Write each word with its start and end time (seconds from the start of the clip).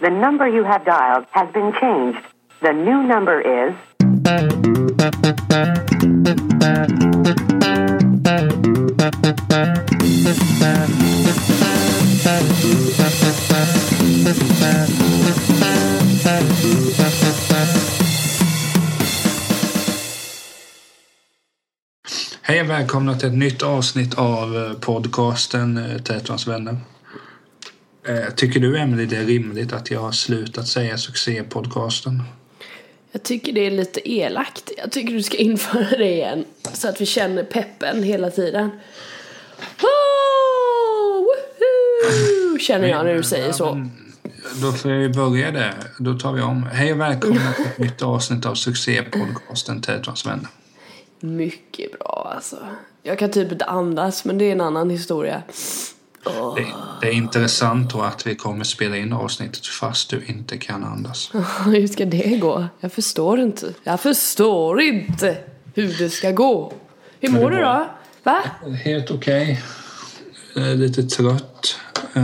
The 0.00 0.10
number 0.10 0.46
you 0.46 0.64
have 0.64 0.84
dialed 0.84 1.24
has 1.30 1.50
been 1.54 1.72
changed. 1.80 2.18
The 2.60 2.72
new 2.72 3.02
number 3.04 3.40
is 3.40 3.74
Hej 22.46 22.60
och 22.60 22.70
välkomna 22.70 23.18
till 23.18 23.28
ett 23.28 23.34
nytt 23.34 23.62
avsnitt 23.62 24.14
av 24.14 24.56
eh, 24.56 24.72
podcasten 24.72 25.76
eh, 25.76 25.98
Tätortens 25.98 26.46
vänner. 26.46 26.76
Eh, 28.06 28.34
Tycker 28.36 28.60
du 28.60 28.78
Emelie 28.78 29.06
det 29.06 29.16
är 29.16 29.24
rimligt 29.24 29.72
att 29.72 29.90
jag 29.90 30.00
har 30.00 30.12
slutat 30.12 30.68
säga 30.68 30.98
succépodcasten? 30.98 32.22
Jag 33.12 33.22
tycker 33.22 33.52
det 33.52 33.66
är 33.66 33.70
lite 33.70 34.10
elakt. 34.10 34.70
Jag 34.76 34.92
tycker 34.92 35.14
du 35.14 35.22
ska 35.22 35.36
införa 35.38 35.98
det 35.98 36.10
igen. 36.10 36.44
Så 36.72 36.88
att 36.88 37.00
vi 37.00 37.06
känner 37.06 37.44
peppen 37.44 38.02
hela 38.02 38.30
tiden. 38.30 38.70
Oh, 39.82 41.24
woohoo, 41.24 42.58
känner 42.58 42.88
jag 42.88 43.04
när 43.04 43.14
du 43.14 43.22
säger 43.22 43.52
så. 43.52 43.90
Då 44.62 44.72
får 44.72 44.88
vi 44.88 45.08
börja 45.08 45.50
där. 45.50 45.74
Då 45.98 46.18
tar 46.18 46.32
vi 46.32 46.42
om. 46.42 46.62
Hej 46.62 46.92
och 46.92 47.00
välkomna 47.00 47.52
till 47.52 47.64
ett 47.64 47.78
nytt 47.78 48.02
avsnitt 48.02 48.46
av 48.46 48.54
succépodcasten 48.54 49.80
Tätortens 49.82 50.26
vänner. 50.26 50.48
Mycket 51.24 51.98
bra 51.98 52.32
alltså. 52.34 52.56
Jag 53.02 53.18
kan 53.18 53.30
typ 53.30 53.52
inte 53.52 53.64
andas 53.64 54.24
men 54.24 54.38
det 54.38 54.44
är 54.44 54.52
en 54.52 54.60
annan 54.60 54.90
historia. 54.90 55.42
Åh. 56.26 56.54
Det, 56.54 56.66
det 57.00 57.06
är 57.08 57.12
intressant 57.12 57.92
då 57.92 58.00
att 58.00 58.26
vi 58.26 58.34
kommer 58.34 58.64
spela 58.64 58.96
in 58.96 59.12
avsnittet 59.12 59.66
fast 59.66 60.10
du 60.10 60.24
inte 60.26 60.56
kan 60.58 60.84
andas. 60.84 61.30
Hur 61.64 61.86
ska 61.86 62.04
det 62.04 62.36
gå? 62.36 62.66
Jag 62.80 62.92
förstår 62.92 63.40
inte. 63.40 63.74
Jag 63.82 64.00
förstår 64.00 64.80
inte 64.80 65.36
hur 65.74 65.98
det 65.98 66.10
ska 66.10 66.30
gå. 66.30 66.72
Hur 67.20 67.28
mår 67.28 67.50
du 67.50 67.56
då? 67.60 67.86
Va? 68.22 68.42
Helt 68.84 69.10
okej. 69.10 69.62
Eh, 70.56 70.74
Lite 70.74 71.02
trött. 71.02 71.78
Eh, 72.14 72.22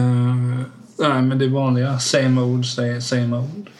nej, 0.98 1.22
men 1.22 1.38
det 1.38 1.48
vanliga. 1.48 1.98
Same 1.98 2.40
old, 2.40 2.64
same 3.02 3.36
old. 3.36 3.70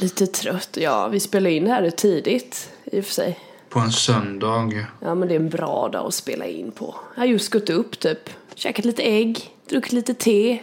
Lite 0.00 0.26
trött. 0.26 0.68
Ja, 0.80 1.08
vi 1.08 1.20
spelar 1.20 1.50
in 1.50 1.66
här 1.66 1.90
tidigt 1.90 2.70
i 2.84 3.00
och 3.00 3.04
för 3.04 3.12
sig. 3.12 3.38
På 3.76 3.80
en 3.80 3.92
söndag. 3.92 4.86
Ja, 5.00 5.14
men 5.14 5.28
det 5.28 5.34
är 5.34 5.40
en 5.40 5.48
bra 5.48 5.88
dag 5.92 6.06
att 6.06 6.14
spela 6.14 6.46
in 6.46 6.70
på. 6.70 6.94
Jag 7.14 7.22
har 7.22 7.26
just 7.26 7.52
gått 7.52 7.70
upp 7.70 7.98
typ. 7.98 8.30
Käkat 8.54 8.84
lite 8.84 9.02
ägg, 9.02 9.50
druckit 9.68 9.92
lite 9.92 10.14
te. 10.14 10.58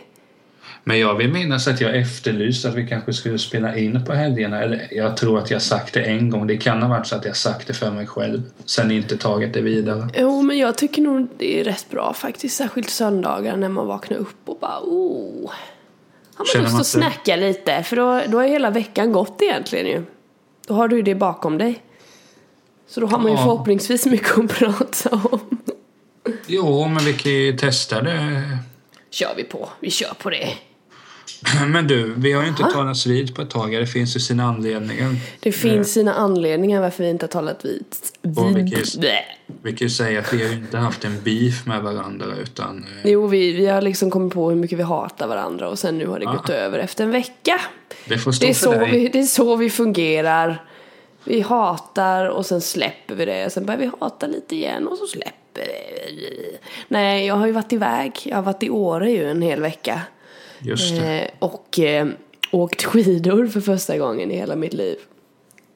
Men 0.83 0.99
jag 0.99 1.15
vill 1.15 1.33
minnas 1.33 1.67
att 1.67 1.81
jag 1.81 1.97
efterlyste 1.97 2.69
att 2.69 2.75
vi 2.75 2.87
kanske 2.87 3.13
skulle 3.13 3.39
spela 3.39 3.77
in 3.77 4.05
på 4.05 4.13
helgerna. 4.13 4.61
Eller 4.61 4.87
jag 4.91 5.17
tror 5.17 5.39
att 5.39 5.51
jag 5.51 5.61
sagt 5.61 5.93
det 5.93 6.01
en 6.01 6.29
gång. 6.29 6.47
Det 6.47 6.57
kan 6.57 6.81
ha 6.81 6.89
varit 6.89 7.07
så 7.07 7.15
att 7.15 7.25
jag 7.25 7.35
sagt 7.35 7.67
det 7.67 7.73
för 7.73 7.91
mig 7.91 8.07
själv. 8.07 8.41
Sen 8.65 8.91
inte 8.91 9.17
tagit 9.17 9.53
det 9.53 9.61
vidare. 9.61 10.09
Jo, 10.17 10.41
men 10.41 10.57
jag 10.57 10.77
tycker 10.77 11.01
nog 11.01 11.27
det 11.37 11.59
är 11.59 11.63
rätt 11.63 11.89
bra 11.89 12.13
faktiskt. 12.13 12.57
Särskilt 12.57 12.89
söndagar 12.89 13.57
när 13.57 13.69
man 13.69 13.87
vaknar 13.87 14.17
upp 14.17 14.37
och 14.45 14.57
bara 14.61 14.79
oh. 14.83 15.51
Har 16.35 16.45
Känner 16.45 16.69
man 16.69 16.77
lust 16.77 16.95
man 16.95 17.03
att 17.03 17.13
snacka 17.13 17.35
lite? 17.35 17.83
För 17.83 17.95
då, 17.95 18.21
då 18.27 18.39
är 18.39 18.47
hela 18.47 18.69
veckan 18.69 19.11
gått 19.11 19.41
egentligen 19.41 19.87
ju. 19.87 20.03
Då 20.67 20.73
har 20.73 20.87
du 20.87 20.95
ju 20.95 21.01
det 21.01 21.15
bakom 21.15 21.57
dig. 21.57 21.81
Så 22.93 22.99
då 22.99 23.07
har 23.07 23.17
man 23.19 23.31
ju 23.31 23.37
Ja. 23.37 23.43
förhoppningsvis 23.43 24.05
mycket 24.05 24.37
att 24.37 24.49
prata 24.53 25.09
om. 25.31 25.39
Jo, 26.47 26.87
men 26.87 27.05
vi 27.05 27.13
kan 27.13 27.31
ju 27.31 27.57
testa 27.57 28.01
det. 28.01 28.41
Kör 29.09 29.33
vi 29.37 29.43
på. 29.43 29.69
Vi 29.79 29.91
kör 29.91 30.13
på 30.13 30.29
det. 30.29 30.47
Men 31.67 31.87
du, 31.87 32.13
vi 32.17 32.31
har 32.33 32.41
ju 32.43 32.49
inte 32.49 32.63
talats 32.63 33.05
vid 33.05 33.35
på 33.35 33.41
ett 33.41 33.49
tag. 33.49 33.71
Det 33.71 33.87
finns 33.87 34.15
ju 34.15 34.19
sina 34.19 34.43
anledningar. 34.43 35.15
Det 35.39 35.51
finns 35.51 35.93
sina 35.93 36.13
anledningar 36.13 36.81
varför 36.81 37.03
vi 37.03 37.09
inte 37.09 37.23
har 37.25 37.29
talat 37.29 37.65
vid. 37.65 37.85
Och 38.37 38.47
vid. 38.49 38.55
vilket- 38.55 38.95
Blä. 38.99 39.19
Vi 39.63 39.71
kan 39.75 39.85
ju 39.85 39.89
säga 39.89 40.19
att 40.19 40.33
vi 40.33 40.43
har 40.43 40.49
ju 40.51 40.57
inte 40.57 40.77
haft 40.77 41.05
en 41.05 41.21
beef 41.23 41.65
med 41.65 41.81
varandra 41.81 42.25
utan... 42.43 42.85
eh, 43.03 43.11
Jo, 43.11 43.27
vi, 43.27 43.51
vi 43.51 43.65
har 43.67 43.81
liksom 43.81 44.11
kommit 44.11 44.33
på 44.33 44.49
hur 44.49 44.55
mycket 44.55 44.79
vi 44.79 44.83
hatar 44.83 45.27
varandra 45.27 45.69
och 45.69 45.79
sen 45.79 45.97
nu 45.97 46.07
har 46.07 46.19
det 46.19 46.25
gått 46.25 46.49
över 46.49 46.79
efter 46.79 47.03
en 47.03 47.11
vecka. 47.11 47.61
Det 48.07 48.17
får 48.17 48.31
stå 48.31 48.45
Det 48.45 48.51
är, 48.51 48.53
för 48.53 48.65
så 48.65 48.71
dig. 48.71 48.91
vi, 48.91 49.07
det 49.07 49.19
är 49.19 49.23
så 49.23 49.55
vi 49.55 49.69
fungerar. 49.69 50.63
Vi 51.25 51.41
hatar 51.41 52.25
och 52.25 52.45
sen 52.45 52.61
släpper 52.61 53.15
vi 53.15 53.25
det. 53.25 53.49
Sen 53.49 53.65
börjar 53.65 53.79
vi 53.79 53.91
hata 53.99 54.27
lite 54.27 54.55
igen 54.55 54.87
och 54.87 54.97
så 54.97 55.07
släpper 55.07 55.67
vi. 56.07 56.57
Nej, 56.87 57.25
jag 57.25 57.35
har 57.35 57.47
ju 57.47 57.51
varit 57.51 57.73
iväg. 57.73 58.19
Jag 58.25 58.35
har 58.35 58.43
varit 58.43 58.63
i 58.63 58.69
Åre 58.69 59.11
ju 59.11 59.29
en 59.29 59.41
hel 59.41 59.61
vecka. 59.61 60.01
Just 60.59 60.95
det. 60.95 61.21
Eh, 61.21 61.29
och 61.39 61.79
eh, 61.79 62.07
åkt 62.51 62.83
skidor 62.83 63.47
för 63.47 63.61
första 63.61 63.97
gången 63.97 64.31
i 64.31 64.35
hela 64.35 64.55
mitt 64.55 64.73
liv. 64.73 64.97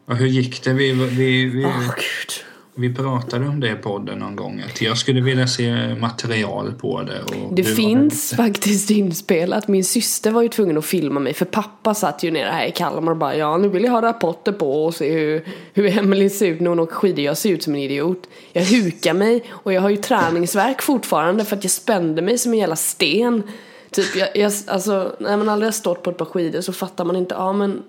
Och 0.06 0.16
hur 0.16 0.28
gick 0.28 0.63
det? 0.63 0.74
Vi, 0.74 0.91
vi, 0.91 1.46
vi, 1.46 1.66
Åh 1.66 1.96
gud. 1.96 2.44
Vi 2.77 2.93
pratade 2.93 3.47
om 3.47 3.59
det 3.59 3.71
i 3.71 3.75
podden 3.75 4.19
någon 4.19 4.35
gång. 4.35 4.63
Att 4.65 4.81
jag 4.81 4.97
skulle 4.97 5.21
vilja 5.21 5.47
se 5.47 5.95
material 5.95 6.73
på 6.73 7.01
det. 7.03 7.21
Det 7.51 7.63
finns 7.63 8.33
faktiskt 8.38 8.91
inspelat. 8.91 9.67
Min 9.67 9.83
syster 9.83 10.31
var 10.31 10.41
ju 10.41 10.49
tvungen 10.49 10.77
att 10.77 10.85
filma 10.85 11.19
mig 11.19 11.33
för 11.33 11.45
pappa 11.45 11.93
satt 11.93 12.23
ju 12.23 12.31
nere 12.31 12.49
här 12.49 12.66
i 12.66 12.71
Kalmar 12.71 13.11
och 13.11 13.17
bara 13.17 13.35
ja 13.35 13.57
nu 13.57 13.69
vill 13.69 13.83
jag 13.83 13.91
ha 13.91 14.01
rapporter 14.01 14.51
på 14.51 14.85
och 14.85 14.95
se 14.95 15.11
hur, 15.11 15.45
hur 15.73 15.97
Emily 15.97 16.29
ser 16.29 16.47
ut 16.47 16.59
när 16.59 16.69
hon 16.69 16.79
åker 16.79 16.95
skidor. 16.95 17.25
Jag 17.25 17.37
ser 17.37 17.49
ut 17.49 17.63
som 17.63 17.75
en 17.75 17.79
idiot. 17.79 18.29
Jag 18.53 18.63
hukar 18.63 19.13
mig 19.13 19.43
och 19.49 19.73
jag 19.73 19.81
har 19.81 19.89
ju 19.89 19.97
träningsverk 19.97 20.81
fortfarande 20.81 21.45
för 21.45 21.55
att 21.55 21.63
jag 21.63 21.71
spände 21.71 22.21
mig 22.21 22.37
som 22.37 22.53
en 22.53 22.59
jävla 22.59 22.75
sten. 22.75 23.43
Typ 23.91 24.16
jag, 24.16 24.29
jag 24.37 24.51
alltså 24.67 25.16
när 25.19 25.37
man 25.37 25.49
aldrig 25.49 25.67
har 25.67 25.71
stått 25.71 26.03
på 26.03 26.09
ett 26.09 26.17
par 26.17 26.25
skidor 26.25 26.61
så 26.61 26.73
fattar 26.73 27.05
man 27.05 27.16
inte, 27.16 27.35
ja 27.35 27.53
men 27.53 27.83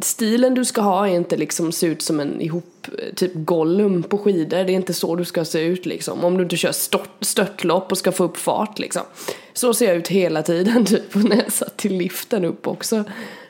Stilen 0.00 0.54
du 0.54 0.64
ska 0.64 0.80
ha 0.80 1.08
är 1.08 1.14
inte 1.14 1.36
liksom 1.36 1.72
se 1.72 1.86
ut 1.86 2.02
som 2.02 2.20
en 2.20 2.40
ihop, 2.40 2.86
typ 3.14 3.32
Gollum 3.34 4.02
på 4.02 4.18
skidor. 4.18 4.64
Det 4.64 4.72
är 4.72 4.76
inte 4.76 4.94
så 4.94 5.16
du 5.16 5.24
ska 5.24 5.44
se 5.44 5.60
ut 5.60 5.86
liksom. 5.86 6.24
Om 6.24 6.36
du 6.36 6.42
inte 6.42 6.56
kör 6.56 6.72
stört, 6.72 7.10
störtlopp 7.20 7.92
och 7.92 7.98
ska 7.98 8.12
få 8.12 8.24
upp 8.24 8.36
fart 8.36 8.78
liksom. 8.78 9.02
Så 9.52 9.74
ser 9.74 9.86
jag 9.86 9.96
ut 9.96 10.08
hela 10.08 10.42
tiden 10.42 10.84
typ. 10.86 11.16
Och 11.16 11.24
när 11.24 11.36
jag 11.36 11.52
satt 11.52 11.76
till 11.76 11.96
liften 11.96 12.44
upp 12.44 12.66
också. 12.66 13.04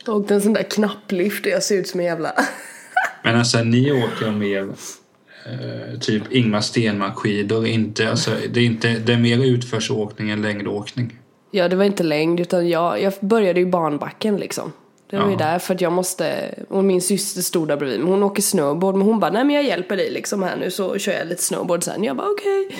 Jag 0.07 0.17
åkte 0.17 0.35
en 0.35 0.43
sån 0.43 0.53
där 0.53 0.63
knapplift 0.63 1.47
och 1.47 1.53
jag 1.53 1.63
ser 1.63 1.77
ut 1.77 1.89
som 1.89 2.01
en 2.01 2.07
jävla... 2.07 2.33
Men 3.25 3.39
alltså 3.39 3.59
ni 3.59 3.93
åker 3.93 4.31
mer 4.31 4.69
eh, 5.47 5.99
typ 6.01 6.33
Ingmar 6.33 6.61
Stenmark-skidor. 6.61 7.67
Inte, 7.67 8.11
alltså, 8.11 8.31
det, 8.51 8.61
är 8.61 8.65
inte, 8.65 8.89
det 8.89 9.13
är 9.13 9.19
mer 9.19 9.45
utförsåkning 9.45 10.31
än 10.31 10.43
längdåkning. 10.43 11.19
Ja, 11.51 11.69
det 11.69 11.77
var 11.77 11.85
inte 11.85 12.03
längd 12.03 12.41
utan 12.41 12.69
jag, 12.69 13.03
jag 13.03 13.13
började 13.21 13.61
i 13.61 13.67
barnbacken 13.67 14.37
liksom. 14.37 14.73
Det 15.13 15.19
var 15.19 15.27
ju 15.27 15.33
Ja. 15.33 15.39
där 15.39 15.59
för 15.59 15.75
att 15.75 15.81
jag 15.81 15.93
måste, 15.93 16.55
och 16.69 16.85
min 16.85 17.03
syster 17.03 17.43
stod 17.43 17.69
där 17.69 17.77
bredvid 17.77 18.01
mig, 18.01 18.11
hon 18.11 18.23
åker 18.23 18.43
snowboard 18.43 18.95
men 18.95 19.07
hon 19.07 19.21
bara 19.21 19.31
nej 19.31 19.45
men 19.45 19.55
jag 19.55 19.65
hjälper 19.65 19.97
dig 19.97 20.11
liksom 20.11 20.43
här 20.43 20.57
nu 20.57 20.71
så 20.71 20.99
kör 20.99 21.13
jag 21.13 21.27
lite 21.27 21.43
snowboard 21.43 21.83
sen. 21.83 22.05
Jag 22.05 22.17
bara 22.17 22.29
okej. 22.31 22.77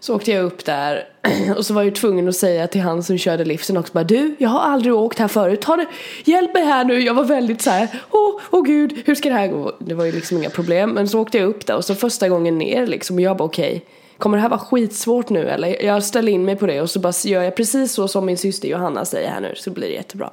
Så 0.00 0.14
åkte 0.14 0.30
jag 0.32 0.44
upp 0.44 0.64
där 0.64 1.08
och 1.56 1.66
så 1.66 1.74
var 1.74 1.80
jag 1.80 1.84
ju 1.86 1.90
tvungen 1.94 2.28
att 2.28 2.36
säga 2.36 2.66
till 2.66 2.80
han 2.80 3.02
som 3.02 3.18
körde 3.18 3.44
liften 3.44 3.76
också 3.76 3.92
bara 3.92 4.04
du, 4.04 4.34
jag 4.38 4.48
har 4.48 4.60
aldrig 4.60 4.94
åkt 4.94 5.18
här 5.18 5.28
förut, 5.28 5.60
ta 5.62 5.76
det, 5.76 5.86
hjälp 6.24 6.54
mig 6.54 6.64
här 6.64 6.84
nu. 6.84 7.00
Jag 7.00 7.14
var 7.14 7.24
väldigt 7.24 7.62
så 7.62 7.70
här, 7.70 7.88
åh, 8.10 8.40
åh 8.50 8.64
gud, 8.64 9.02
hur 9.04 9.14
ska 9.14 9.28
det 9.28 9.34
här 9.34 9.48
gå? 9.48 9.72
Det 9.78 9.94
var 9.94 10.04
ju 10.04 10.12
liksom 10.12 10.36
inga 10.38 10.50
problem 10.50 10.90
men 10.90 11.08
så 11.08 11.20
åkte 11.20 11.38
jag 11.38 11.48
upp 11.48 11.66
där 11.66 11.76
och 11.76 11.84
så 11.84 11.94
första 11.94 12.28
gången 12.28 12.58
ner 12.58 12.86
liksom 12.86 13.16
och 13.16 13.22
jag 13.22 13.36
bara 13.36 13.44
okej. 13.44 13.84
Kommer 14.18 14.36
det 14.36 14.42
här 14.42 14.48
vara 14.48 14.60
skitsvårt 14.60 15.28
nu 15.30 15.48
eller? 15.48 15.84
Jag 15.84 16.02
ställer 16.04 16.32
in 16.32 16.44
mig 16.44 16.56
på 16.56 16.66
det 16.66 16.80
och 16.80 16.90
så 16.90 16.98
bara 17.00 17.12
gör 17.24 17.42
jag 17.42 17.56
precis 17.56 17.92
så 17.92 18.08
som 18.08 18.26
min 18.26 18.38
syster 18.38 18.68
Johanna 18.68 19.04
säger 19.04 19.30
här 19.30 19.40
nu 19.40 19.52
så 19.56 19.70
blir 19.70 19.88
det 19.88 19.94
jättebra. 19.94 20.30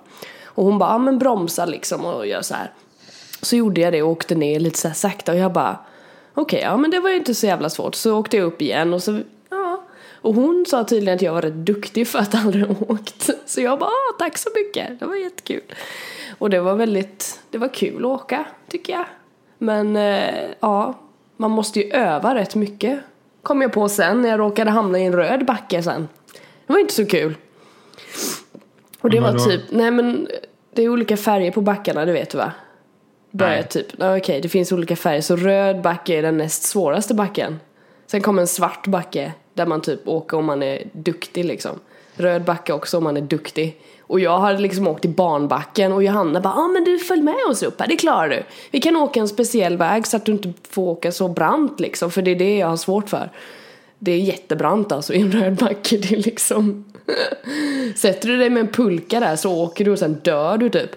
Och 0.55 0.65
hon 0.65 0.77
bara, 0.77 0.89
ja 0.89 0.97
men 0.97 1.19
bromsa 1.19 1.65
liksom 1.65 2.05
och 2.05 2.27
gör 2.27 2.41
så 2.41 2.53
här. 2.53 2.71
Så 3.41 3.55
gjorde 3.55 3.81
jag 3.81 3.93
det 3.93 4.03
och 4.03 4.11
åkte 4.11 4.35
ner 4.35 4.59
lite 4.59 4.79
så 4.79 4.87
här 4.87 4.95
sakta 4.95 5.31
och 5.31 5.37
jag 5.37 5.53
bara 5.53 5.77
Okej, 6.37 6.61
ja 6.61 6.77
men 6.77 6.91
det 6.91 6.99
var 6.99 7.09
ju 7.09 7.15
inte 7.15 7.35
så 7.35 7.45
jävla 7.45 7.69
svårt. 7.69 7.95
Så 7.95 8.19
åkte 8.19 8.37
jag 8.37 8.45
upp 8.45 8.61
igen 8.61 8.93
och 8.93 9.03
så, 9.03 9.19
ja. 9.49 9.83
Och 10.21 10.33
hon 10.33 10.65
sa 10.67 10.83
tydligen 10.83 11.15
att 11.15 11.21
jag 11.21 11.33
var 11.33 11.41
rätt 11.41 11.53
duktig 11.53 12.07
för 12.07 12.19
att 12.19 12.35
aldrig 12.35 12.65
ha 12.65 12.75
åkt. 12.93 13.29
Så 13.45 13.61
jag 13.61 13.79
bara, 13.79 13.89
ah, 13.89 14.15
tack 14.19 14.37
så 14.37 14.49
mycket. 14.55 14.99
Det 14.99 15.05
var 15.05 15.15
jättekul. 15.15 15.61
Och 16.37 16.49
det 16.49 16.59
var 16.59 16.75
väldigt, 16.75 17.39
det 17.49 17.57
var 17.57 17.67
kul 17.67 18.05
att 18.05 18.11
åka, 18.11 18.45
tycker 18.69 18.93
jag. 18.93 19.05
Men 19.57 19.95
eh, 19.95 20.49
ja, 20.59 20.93
man 21.37 21.51
måste 21.51 21.79
ju 21.79 21.91
öva 21.91 22.35
rätt 22.35 22.55
mycket. 22.55 22.99
Kom 23.43 23.61
jag 23.61 23.73
på 23.73 23.89
sen 23.89 24.21
när 24.21 24.29
jag 24.29 24.39
råkade 24.39 24.71
hamna 24.71 24.99
i 24.99 25.05
en 25.05 25.13
röd 25.13 25.45
backe 25.45 25.83
sen. 25.83 26.07
Det 26.67 26.73
var 26.73 26.79
inte 26.79 26.93
så 26.93 27.05
kul. 27.05 27.35
Och 29.05 29.11
det 29.11 29.21
Men 29.21 29.33
var 29.33 29.39
vadå? 29.39 29.51
typ, 29.51 29.61
nej 29.69 29.91
men 29.91 30.27
det 30.73 30.83
är 30.83 30.89
olika 30.89 31.17
färger 31.17 31.51
på 31.51 31.61
backarna, 31.61 32.05
det 32.05 32.11
vet 32.11 32.29
du 32.29 32.37
va? 32.37 32.51
Börjar 33.31 33.63
typ, 33.63 33.87
ja, 33.97 34.17
okej 34.17 34.41
det 34.41 34.49
finns 34.49 34.71
olika 34.71 34.95
färger 34.95 35.21
så 35.21 35.35
röd 35.35 35.81
backe 35.81 36.13
är 36.15 36.21
den 36.21 36.37
näst 36.37 36.63
svåraste 36.63 37.13
backen. 37.13 37.59
Sen 38.07 38.21
kommer 38.21 38.41
en 38.41 38.47
svart 38.47 38.87
backe 38.87 39.33
där 39.53 39.65
man 39.65 39.81
typ 39.81 40.07
åker 40.07 40.37
om 40.37 40.45
man 40.45 40.63
är 40.63 40.83
duktig 40.91 41.45
liksom. 41.45 41.79
Röd 42.15 42.43
backe 42.43 42.73
också 42.73 42.97
om 42.97 43.03
man 43.03 43.17
är 43.17 43.21
duktig. 43.21 43.81
Och 43.99 44.19
jag 44.19 44.39
hade 44.39 44.59
liksom 44.59 44.87
åkt 44.87 45.05
i 45.05 45.07
barnbacken 45.07 45.91
och 45.91 46.03
Johanna 46.03 46.41
bara 46.41 46.53
ah, 46.53 46.67
men 46.67 46.83
du 46.83 46.99
följ 46.99 47.21
med 47.21 47.45
oss 47.49 47.63
upp 47.63 47.79
här, 47.79 47.87
det 47.87 47.95
klarar 47.95 48.29
du. 48.29 48.43
Vi 48.71 48.81
kan 48.81 48.95
åka 48.95 49.19
en 49.19 49.27
speciell 49.27 49.77
väg 49.77 50.07
så 50.07 50.17
att 50.17 50.25
du 50.25 50.31
inte 50.31 50.53
får 50.69 50.81
åka 50.81 51.11
så 51.11 51.27
brant 51.27 51.79
liksom, 51.79 52.11
för 52.11 52.21
det 52.21 52.31
är 52.31 52.35
det 52.35 52.57
jag 52.57 52.67
har 52.67 52.77
svårt 52.77 53.09
för. 53.09 53.31
Det 53.99 54.11
är 54.11 54.19
jättebrant 54.19 54.91
alltså 54.91 55.13
i 55.13 55.21
en 55.21 55.31
röd 55.31 55.55
backe, 55.55 55.97
det 55.97 56.11
är 56.11 56.17
liksom 56.17 56.85
Sätter 57.95 58.27
du 58.27 58.37
dig 58.37 58.49
med 58.49 58.61
en 58.61 58.67
pulka 58.67 59.19
där 59.19 59.35
så 59.35 59.51
åker 59.51 59.85
du 59.85 59.91
och 59.91 59.99
sen 59.99 60.13
dör 60.13 60.57
du 60.57 60.69
typ. 60.69 60.89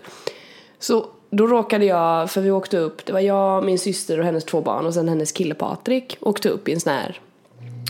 Så 0.79 1.07
då 1.31 1.47
råkade 1.47 1.85
jag, 1.85 2.31
för 2.31 2.41
vi 2.41 2.51
åkte 2.51 2.79
upp, 2.79 3.07
det 3.07 3.13
var 3.13 3.21
jag, 3.21 3.65
min 3.65 3.79
syster 3.79 4.19
och 4.19 4.25
hennes 4.25 4.45
två 4.45 4.61
barn 4.61 4.87
och 4.87 4.95
sen 4.95 5.09
hennes 5.09 5.33
kille 5.33 5.55
Patrik 5.55 6.17
åkte 6.21 6.49
upp 6.49 6.69
i 6.69 6.73
en 6.73 6.81
sån 6.81 6.93
här 6.93 7.21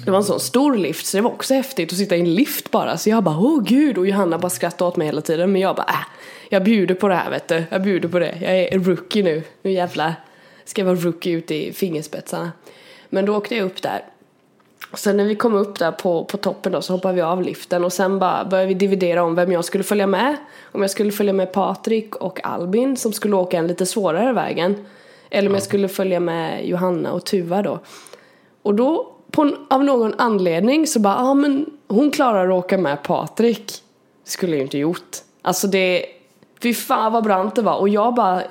det 0.04 0.10
var 0.10 0.18
en 0.18 0.24
sån 0.24 0.40
stor 0.40 0.76
lift 0.76 1.06
så 1.06 1.16
det 1.16 1.22
var 1.22 1.30
också 1.30 1.54
häftigt 1.54 1.92
att 1.92 1.98
sitta 1.98 2.16
i 2.16 2.20
en 2.20 2.34
lift 2.34 2.70
bara. 2.70 2.98
Så 2.98 3.10
jag 3.10 3.24
bara 3.24 3.38
åh 3.38 3.62
gud. 3.62 3.98
Och 3.98 4.06
Johanna 4.06 4.38
bara 4.38 4.50
skrattade 4.50 4.88
åt 4.88 4.96
mig 4.96 5.06
hela 5.06 5.20
tiden 5.20 5.52
men 5.52 5.60
jag 5.60 5.76
bara 5.76 5.86
äh, 5.86 6.06
jag 6.48 6.64
bjuder 6.64 6.94
på 6.94 7.08
det 7.08 7.14
här 7.14 7.30
vet 7.30 7.48
du, 7.48 7.64
jag 7.70 7.82
bjuder 7.82 8.08
på 8.08 8.18
det, 8.18 8.38
jag 8.40 8.58
är 8.58 8.78
rookie 8.78 9.22
nu, 9.22 9.42
nu 9.62 9.72
jävlar 9.72 10.14
ska 10.64 10.80
jag 10.80 10.86
vara 10.86 10.96
rookie 10.96 11.32
ute 11.32 11.54
i 11.54 11.72
fingerspetsarna. 11.72 12.52
Men 13.08 13.26
då 13.26 13.36
åkte 13.36 13.56
jag 13.56 13.66
upp 13.66 13.82
där. 13.82 14.04
Sen 14.94 15.16
när 15.16 15.24
vi 15.24 15.34
kom 15.34 15.54
upp 15.54 15.78
där 15.78 15.92
på, 15.92 16.24
på 16.24 16.36
toppen 16.36 16.72
då 16.72 16.82
så 16.82 16.92
hoppade 16.92 17.14
vi 17.14 17.20
av 17.20 17.42
liften 17.42 17.84
och 17.84 17.92
sen 17.92 18.18
bara 18.18 18.44
började 18.44 18.68
vi 18.68 18.74
dividera 18.74 19.22
om 19.22 19.34
vem 19.34 19.52
jag 19.52 19.64
skulle 19.64 19.84
följa 19.84 20.06
med. 20.06 20.36
Om 20.72 20.80
jag 20.80 20.90
skulle 20.90 21.12
följa 21.12 21.32
med 21.32 21.52
Patrik 21.52 22.16
och 22.16 22.46
Albin 22.46 22.96
som 22.96 23.12
skulle 23.12 23.36
åka 23.36 23.58
en 23.58 23.66
lite 23.66 23.86
svårare 23.86 24.32
vägen. 24.32 24.86
Eller 25.30 25.48
om 25.48 25.54
jag 25.54 25.62
skulle 25.62 25.88
följa 25.88 26.20
med 26.20 26.66
Johanna 26.66 27.12
och 27.12 27.24
Tuva 27.24 27.62
då. 27.62 27.78
Och 28.62 28.74
då 28.74 29.12
på, 29.30 29.56
av 29.70 29.84
någon 29.84 30.14
anledning 30.18 30.86
så 30.86 31.00
bara, 31.00 31.14
ja 31.14 31.30
ah, 31.30 31.34
men 31.34 31.66
hon 31.88 32.10
klarar 32.10 32.48
att 32.48 32.64
åka 32.64 32.78
med 32.78 33.02
Patrik. 33.02 33.72
Skulle 34.24 34.52
jag 34.52 34.58
ju 34.58 34.62
inte 34.62 34.78
gjort. 34.78 35.16
Alltså 35.42 35.66
det, 35.66 36.04
fy 36.62 36.74
fan 36.74 37.12
vad 37.12 37.24
brant 37.24 37.54
det 37.54 37.62
var 37.62 37.76
och 37.76 37.88
jag 37.88 38.14
bara 38.14 38.42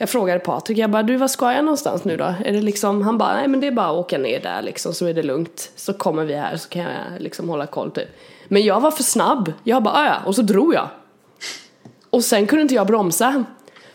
jag 0.00 0.10
frågade 0.10 0.40
Patrik, 0.40 0.78
jag 0.78 0.90
bara 0.90 1.02
du 1.02 1.16
var 1.16 1.28
ska 1.28 1.52
jag 1.52 1.64
någonstans 1.64 2.04
nu 2.04 2.16
då? 2.16 2.34
Är 2.44 2.52
det 2.52 2.60
liksom, 2.60 3.02
han 3.02 3.18
bara 3.18 3.34
nej 3.34 3.48
men 3.48 3.60
det 3.60 3.66
är 3.66 3.72
bara 3.72 3.86
att 3.86 3.96
åka 3.96 4.18
ner 4.18 4.40
där 4.40 4.62
liksom 4.62 4.94
så 4.94 5.06
är 5.06 5.14
det 5.14 5.22
lugnt. 5.22 5.70
Så 5.76 5.92
kommer 5.92 6.24
vi 6.24 6.34
här 6.34 6.56
så 6.56 6.68
kan 6.68 6.82
jag 6.82 6.92
liksom 7.18 7.48
hålla 7.48 7.66
koll 7.66 7.90
typ. 7.90 8.08
Men 8.48 8.62
jag 8.62 8.80
var 8.80 8.90
för 8.90 9.02
snabb. 9.02 9.52
Jag 9.64 9.82
bara 9.82 9.94
ah, 9.94 10.04
ja 10.04 10.16
och 10.26 10.34
så 10.34 10.42
drog 10.42 10.74
jag. 10.74 10.88
Och 12.10 12.24
sen 12.24 12.46
kunde 12.46 12.62
inte 12.62 12.74
jag 12.74 12.86
bromsa. 12.86 13.44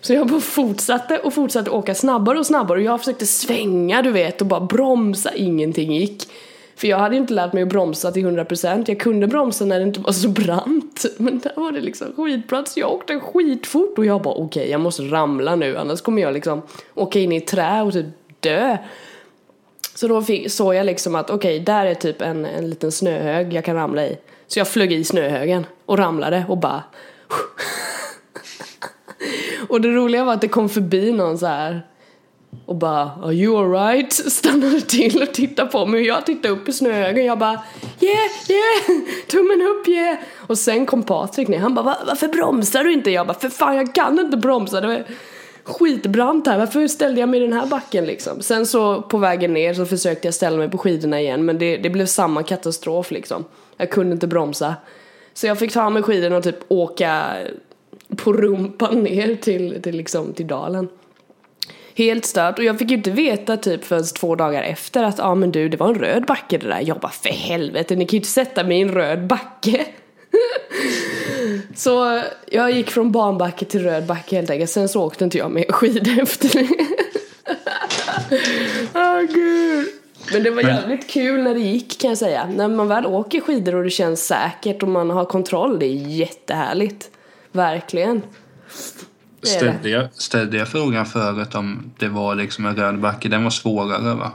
Så 0.02 0.14
jag 0.14 0.28
bara 0.28 0.42
fortsatte 0.42 1.20
och 1.20 1.34
fortsatte 1.34 1.70
åka 1.70 1.96
snabbare 1.96 2.40
och 2.40 2.46
snabbare 2.46 2.80
och 2.80 2.86
jag 2.86 3.00
försökte 3.00 3.26
svänga 3.26 4.02
du 4.02 4.12
vet 4.12 4.42
och 4.42 4.48
bara 4.48 4.60
bromsa, 4.60 5.34
ingenting 5.34 5.94
gick. 5.94 6.28
För 6.76 6.88
jag 6.88 6.98
hade 6.98 7.16
inte 7.16 7.34
lärt 7.34 7.54
mig 7.54 7.64
att 7.64 7.70
bromsa 7.70 8.12
till 8.12 8.26
100% 8.26 8.84
Jag 8.88 9.00
kunde 9.00 9.28
bromsa 9.28 9.66
när 9.66 9.80
det 9.80 9.86
inte 9.86 10.00
var 10.00 10.12
så 10.12 10.30
brant. 10.30 11.06
Men 11.18 11.40
där 11.40 11.54
var 11.56 11.72
det 11.72 11.82
liksom 11.82 12.14
skitbrant. 12.16 12.68
Så 12.68 12.80
jag 12.80 12.92
åkte 12.92 13.20
skitfort 13.20 13.98
och 13.98 14.06
jag 14.06 14.22
bara 14.22 14.34
okej 14.34 14.46
okay, 14.46 14.72
jag 14.72 14.82
måste 14.82 15.04
ramla 15.04 15.56
nu. 15.56 15.78
Annars 15.78 16.02
kommer 16.02 16.22
jag 16.22 16.34
liksom 16.34 16.62
åka 16.94 17.20
in 17.20 17.32
i 17.32 17.42
trä 17.42 17.82
och 17.82 17.94
typ 17.94 18.06
dö. 18.40 18.78
Så 19.96 20.08
då 20.08 20.22
fick, 20.22 20.52
såg 20.52 20.76
jag 20.76 20.86
liksom 20.86 21.16
att 21.16 21.30
okej 21.30 21.62
okay, 21.62 21.66
där 21.66 21.86
är 21.86 21.94
typ 21.94 22.22
en, 22.22 22.46
en 22.46 22.70
liten 22.70 22.92
snöhög 22.92 23.54
jag 23.54 23.66
kan 23.66 23.76
ramla 23.76 24.06
i. 24.06 24.18
Så 24.48 24.60
jag 24.60 24.68
flög 24.68 24.94
i 24.94 25.04
snöhögen 25.04 25.66
och 25.86 25.98
ramlade 25.98 26.46
och 26.50 26.58
bara 26.58 26.84
Och 29.68 29.82
det 29.82 29.90
roliga 29.90 30.24
var 30.24 30.34
att 30.34 30.42
det 30.42 30.48
kom 30.48 30.70
förbi 30.70 31.12
någon 31.12 31.38
så 31.38 31.46
här 31.46 31.88
och 32.66 32.76
bara 32.76 33.12
Are 33.24 33.34
you 33.34 33.58
alright? 33.58 34.14
Stannade 34.32 34.82
till 34.82 35.22
och 35.22 35.34
tittade 35.34 35.70
på 35.70 35.86
mig. 35.86 36.00
Och 36.00 36.06
jag 36.06 36.26
tittade 36.26 36.54
upp 36.54 36.70
i 36.70 36.74
snöhögen 36.74 37.26
jag 37.26 37.40
bara 37.40 37.62
Yeah, 38.00 38.30
yeah, 38.50 39.06
tummen 39.28 39.62
upp 39.62 39.88
yeah. 39.88 40.18
Och 40.38 40.58
sen 40.58 40.86
kom 40.86 41.04
Patrik 41.04 41.48
ner. 41.48 41.60
Han 41.60 41.76
bara 41.76 41.86
Va, 41.86 41.98
Varför 42.08 42.28
bromsar 42.28 42.84
du 42.84 42.94
inte? 42.94 43.12
Jag 43.12 43.28
bara 43.28 43.40
för 43.40 43.50
fan 43.50 43.76
jag 43.76 43.96
kan 43.96 44.20
inte 44.20 44.38
bromsa. 44.38 44.82
Det 44.82 44.88
var 44.88 45.04
skitbrant 45.64 46.48
här. 46.48 46.58
Varför 46.58 46.88
ställde 46.88 47.20
jag 47.20 47.30
mig 47.30 47.40
i 47.40 47.44
den 47.44 47.54
här 47.54 47.68
backen 47.68 48.06
liksom? 48.06 48.42
Sen 48.42 48.66
så 48.66 49.02
på 49.02 49.18
vägen 49.18 49.54
ner 49.54 49.74
så 49.74 49.86
försökte 49.86 50.28
jag 50.28 50.34
ställa 50.34 50.58
mig 50.58 50.70
på 50.70 50.78
skidorna 50.78 51.22
igen 51.22 51.46
men 51.46 51.60
det, 51.60 51.78
det 51.78 51.90
blev 51.90 52.06
samma 52.06 52.44
katastrof 52.44 53.12
liksom. 53.12 53.46
Jag 53.78 53.90
kunde 53.90 54.14
inte 54.14 54.28
bromsa. 54.28 54.76
Så 55.34 55.48
jag 55.48 55.60
fick 55.60 55.74
ta 55.74 55.90
med 55.90 56.06
skidorna 56.06 56.38
och 56.38 56.44
typ 56.44 56.60
åka 56.68 57.24
på 58.16 58.34
rumpan 58.34 59.04
ner 59.04 59.36
till, 59.36 59.82
till, 59.82 59.96
liksom, 59.96 60.34
till 60.34 60.48
dalen. 60.48 60.88
Helt 61.96 62.26
stört 62.26 62.60
och 62.60 62.66
jag 62.66 62.80
fick 62.80 62.90
ju 62.90 62.98
inte 62.98 63.12
veta 63.12 63.58
typ 63.58 63.86
förrän 63.86 64.04
två 64.04 64.36
dagar 64.36 64.64
efter 64.64 65.04
att 65.04 65.18
ja 65.18 65.24
ah, 65.24 65.36
men 65.36 65.52
du 65.52 65.70
det 65.70 65.78
var 65.78 65.88
en 65.88 65.96
röd 65.96 66.26
backe 66.26 66.58
det 66.58 66.68
där. 66.68 66.82
Jag 66.86 67.00
bara 67.00 67.12
för 67.12 67.30
helvete 67.30 67.96
ni 67.96 68.06
kan 68.06 68.12
ju 68.12 68.18
inte 68.18 68.30
sätta 68.30 68.64
mig 68.64 68.78
i 68.78 68.82
en 68.82 68.92
röd 68.92 69.28
backe. 69.28 69.86
så 71.76 72.22
jag 72.52 72.72
gick 72.72 72.92
från 72.92 73.12
barnbacke 73.12 73.66
till 73.66 73.84
röd 73.84 74.06
backe 74.06 74.36
helt 74.36 74.50
enkelt. 74.50 74.72
Sen 74.72 74.90
så 74.90 75.04
åkte 75.04 75.24
inte 75.24 75.38
jag 75.38 75.52
med 75.52 75.66
skidor 75.70 76.20
efter 76.22 76.50
det. 76.50 76.70
Åh 78.96 79.02
oh, 79.02 79.22
gud. 79.22 79.88
Men 80.32 80.44
det 80.44 80.52
var 80.52 80.62
jävligt 80.62 81.10
kul 81.10 81.44
när 81.44 81.54
det 81.54 81.60
gick 81.60 82.02
kan 82.02 82.10
jag 82.10 82.18
säga. 82.18 82.46
När 82.56 82.68
man 82.68 82.88
väl 82.88 83.06
åker 83.06 83.42
skidor 83.42 83.76
och 83.76 83.84
det 83.84 83.90
känns 83.90 84.26
säkert 84.26 84.84
och 84.84 84.90
man 84.90 85.10
har 85.10 85.26
kontroll. 85.26 85.80
Det 85.80 85.86
är 85.86 86.08
jättehärligt. 86.08 87.10
Verkligen. 87.52 88.22
Ställde 89.44 89.90
jag, 89.90 90.08
ställde 90.14 90.58
jag 90.58 90.68
frågan 90.68 91.06
förut 91.06 91.56
om 91.56 91.92
det 92.00 92.08
var 92.08 92.36
liksom 92.36 92.66
en 92.66 92.76
röd 92.76 93.00
backe? 93.00 93.30
Den 93.30 93.44
var 93.44 93.52
svårare 93.52 94.16
va? 94.16 94.32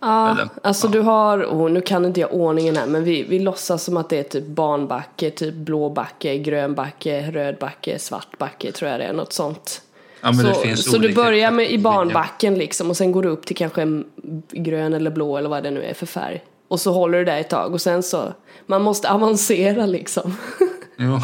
Ja, 0.00 0.30
Eller? 0.30 0.48
alltså 0.62 0.86
ja. 0.86 0.92
du 0.92 1.00
har, 1.00 1.44
oh, 1.44 1.70
nu 1.70 1.80
kan 1.80 2.04
inte 2.04 2.20
jag 2.20 2.34
ordningen 2.34 2.76
här 2.76 2.86
men 2.86 3.04
vi, 3.04 3.22
vi 3.22 3.38
låtsas 3.38 3.84
som 3.84 3.96
att 3.96 4.08
det 4.08 4.18
är 4.18 4.22
typ 4.22 4.46
barnbacke, 4.46 5.30
typ 5.30 5.54
blå 5.54 5.90
backe, 5.90 6.38
grön 6.38 6.74
backe, 6.74 7.30
röd 7.30 7.56
backe, 7.60 7.98
svart 7.98 8.38
backe 8.38 8.72
tror 8.72 8.90
jag 8.90 9.00
det 9.00 9.04
är, 9.04 9.12
något 9.12 9.32
sånt. 9.32 9.82
Ja, 10.20 10.32
så 10.32 10.76
så 10.76 10.98
du 10.98 11.14
börjar 11.14 11.50
med 11.50 11.70
i 11.70 11.78
barnbacken 11.78 12.54
liksom 12.54 12.90
och 12.90 12.96
sen 12.96 13.12
går 13.12 13.22
du 13.22 13.28
upp 13.28 13.46
till 13.46 13.56
kanske 13.56 13.82
en 13.82 14.04
grön 14.50 14.94
eller 14.94 15.10
blå 15.10 15.36
eller 15.36 15.48
vad 15.48 15.62
det 15.62 15.70
nu 15.70 15.82
är 15.82 15.94
för 15.94 16.06
färg. 16.06 16.44
Och 16.68 16.80
så 16.80 16.92
håller 16.92 17.18
du 17.18 17.24
där 17.24 17.40
ett 17.40 17.50
tag 17.50 17.72
och 17.72 17.80
sen 17.80 18.02
så, 18.02 18.32
man 18.66 18.82
måste 18.82 19.10
avancera 19.12 19.86
liksom. 19.86 20.36
Jo. 20.96 21.20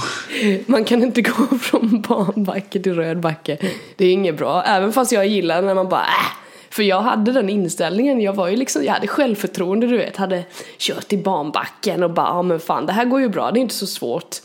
Man 0.67 0.85
kan 0.85 1.03
inte 1.03 1.23
gå 1.23 1.59
från 1.59 2.01
barnbacke 2.01 2.81
till 2.81 2.95
röd 2.95 3.21
backe. 3.21 3.59
Det 3.97 4.05
är 4.05 4.13
inget 4.13 4.37
bra. 4.37 4.63
Även 4.63 4.93
fast 4.93 5.13
jag 5.13 5.27
gillar 5.27 5.63
när 5.63 5.75
man 5.75 5.89
bara 5.89 6.01
äh. 6.01 6.37
För 6.71 6.83
jag 6.83 7.01
hade 7.01 7.33
den 7.33 7.49
inställningen, 7.49 8.21
jag 8.21 8.33
var 8.33 8.49
ju 8.49 8.57
liksom, 8.57 8.85
jag 8.85 8.93
hade 8.93 9.07
självförtroende 9.07 9.87
du 9.87 9.97
vet, 9.97 10.17
hade 10.17 10.45
kört 10.79 11.13
i 11.13 11.17
barnbacken 11.17 12.03
och 12.03 12.11
bara, 12.11 12.27
ja 12.27 12.43
men 12.43 12.61
fan 12.61 12.87
det 12.87 12.93
här 12.93 13.05
går 13.05 13.21
ju 13.21 13.29
bra, 13.29 13.51
det 13.51 13.59
är 13.59 13.63
inte 13.63 13.75
så 13.75 13.87
svårt. 13.87 14.37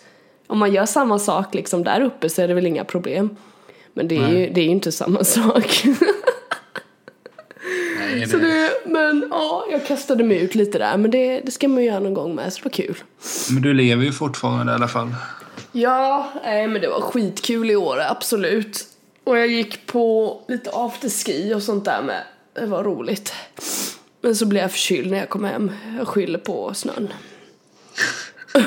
Om 0.48 0.58
man 0.58 0.74
gör 0.74 0.86
samma 0.86 1.20
sak 1.20 1.54
liksom 1.54 1.84
där 1.84 2.02
uppe 2.02 2.30
så 2.30 2.42
är 2.42 2.48
det 2.48 2.54
väl 2.54 2.66
inga 2.68 2.84
problem. 2.84 3.36
Men 3.94 4.08
det 4.08 4.16
är 4.16 4.22
Nej. 4.22 4.40
ju 4.40 4.50
det 4.50 4.62
är 4.62 4.66
inte 4.66 4.92
samma 4.92 5.24
sak. 5.24 5.84
Det... 8.20 8.28
Så 8.28 8.38
det, 8.38 8.72
men 8.86 9.28
ja, 9.32 9.68
jag 9.72 9.88
kastade 9.88 10.24
mig 10.24 10.38
ut 10.38 10.56
lite 10.56 10.78
där. 10.78 10.98
Men 10.98 11.12
det, 11.12 11.42
det 11.42 11.52
ska 11.52 11.68
man 11.68 11.84
ju 11.84 11.90
göra 11.90 12.00
någon 12.00 12.14
gång 12.14 12.36
med, 12.36 12.54
så 12.54 12.60
det 12.60 12.66
var 12.66 12.72
kul. 12.72 12.98
Men 13.50 13.62
du 13.62 13.74
lever 13.74 14.04
ju 14.04 14.12
fortfarande 14.12 14.72
i 14.72 14.76
alla 14.76 14.88
fall. 14.88 15.16
Ja, 15.72 16.32
nej 16.44 16.68
men 16.68 16.82
det 16.82 16.88
var 16.88 17.02
skitkul 17.02 17.72
i 17.72 17.76
år, 17.76 18.02
absolut. 18.10 18.88
Och 19.24 19.38
jag 19.38 19.48
gick 19.48 19.86
på 19.86 20.40
lite 20.48 20.70
afterski 20.74 21.54
och 21.54 21.64
sånt 21.64 21.86
där 21.86 22.02
med. 22.02 22.24
Det 22.54 22.66
var 22.66 22.84
roligt. 22.84 23.34
Men 24.22 24.36
så 24.36 24.46
blev 24.46 24.62
jag 24.62 24.72
förkyld 24.72 25.12
när 25.12 25.18
jag 25.18 25.30
kom 25.30 25.44
hem. 25.44 25.72
Jag 25.98 26.08
skyller 26.08 26.40
på 26.40 26.74
snön. 26.74 27.14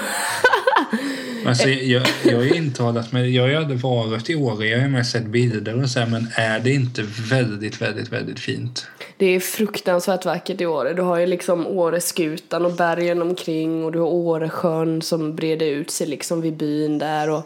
Alltså, 1.46 1.68
jag, 1.68 2.06
jag 2.24 2.36
har 2.36 2.42
ju 2.42 2.54
intalat 2.54 3.12
mig, 3.12 3.34
jag 3.34 3.42
har 3.42 3.48
ju 3.48 3.56
aldrig 3.56 3.80
varit 3.80 4.30
i 4.30 4.34
Åre, 4.34 4.66
jag 4.66 4.78
har 4.78 4.84
ju 4.84 4.90
mest 4.92 5.12
sett 5.12 5.26
bilder 5.26 5.82
och 5.82 5.90
så 5.90 6.00
här, 6.00 6.06
men 6.06 6.28
är 6.34 6.60
det 6.60 6.70
inte 6.70 7.02
väldigt, 7.30 7.82
väldigt, 7.82 8.12
väldigt 8.12 8.40
fint? 8.40 8.86
Det 9.18 9.26
är 9.26 9.40
fruktansvärt 9.40 10.24
vackert 10.24 10.60
i 10.60 10.66
Åre. 10.66 10.92
Du 10.92 11.02
har 11.02 11.18
ju 11.18 11.26
liksom 11.26 11.66
Åreskutan 11.66 12.64
och 12.64 12.72
bergen 12.72 13.22
omkring 13.22 13.84
och 13.84 13.92
du 13.92 13.98
har 13.98 14.06
Åresjön 14.06 15.02
som 15.02 15.36
breder 15.36 15.66
ut 15.66 15.90
sig 15.90 16.06
liksom 16.06 16.40
vid 16.40 16.56
byn 16.56 16.98
där 16.98 17.30
och 17.30 17.42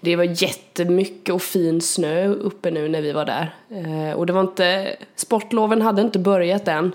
det 0.00 0.16
var 0.16 0.24
jättemycket 0.24 1.34
och 1.34 1.42
fin 1.42 1.80
snö 1.80 2.28
uppe 2.28 2.70
nu 2.70 2.88
när 2.88 3.02
vi 3.02 3.12
var 3.12 3.24
där. 3.24 3.54
Eh, 3.70 4.16
och 4.16 4.26
det 4.26 4.32
var 4.32 4.40
inte, 4.40 4.96
sportloven 5.16 5.82
hade 5.82 6.02
inte 6.02 6.18
börjat 6.18 6.68
än. 6.68 6.92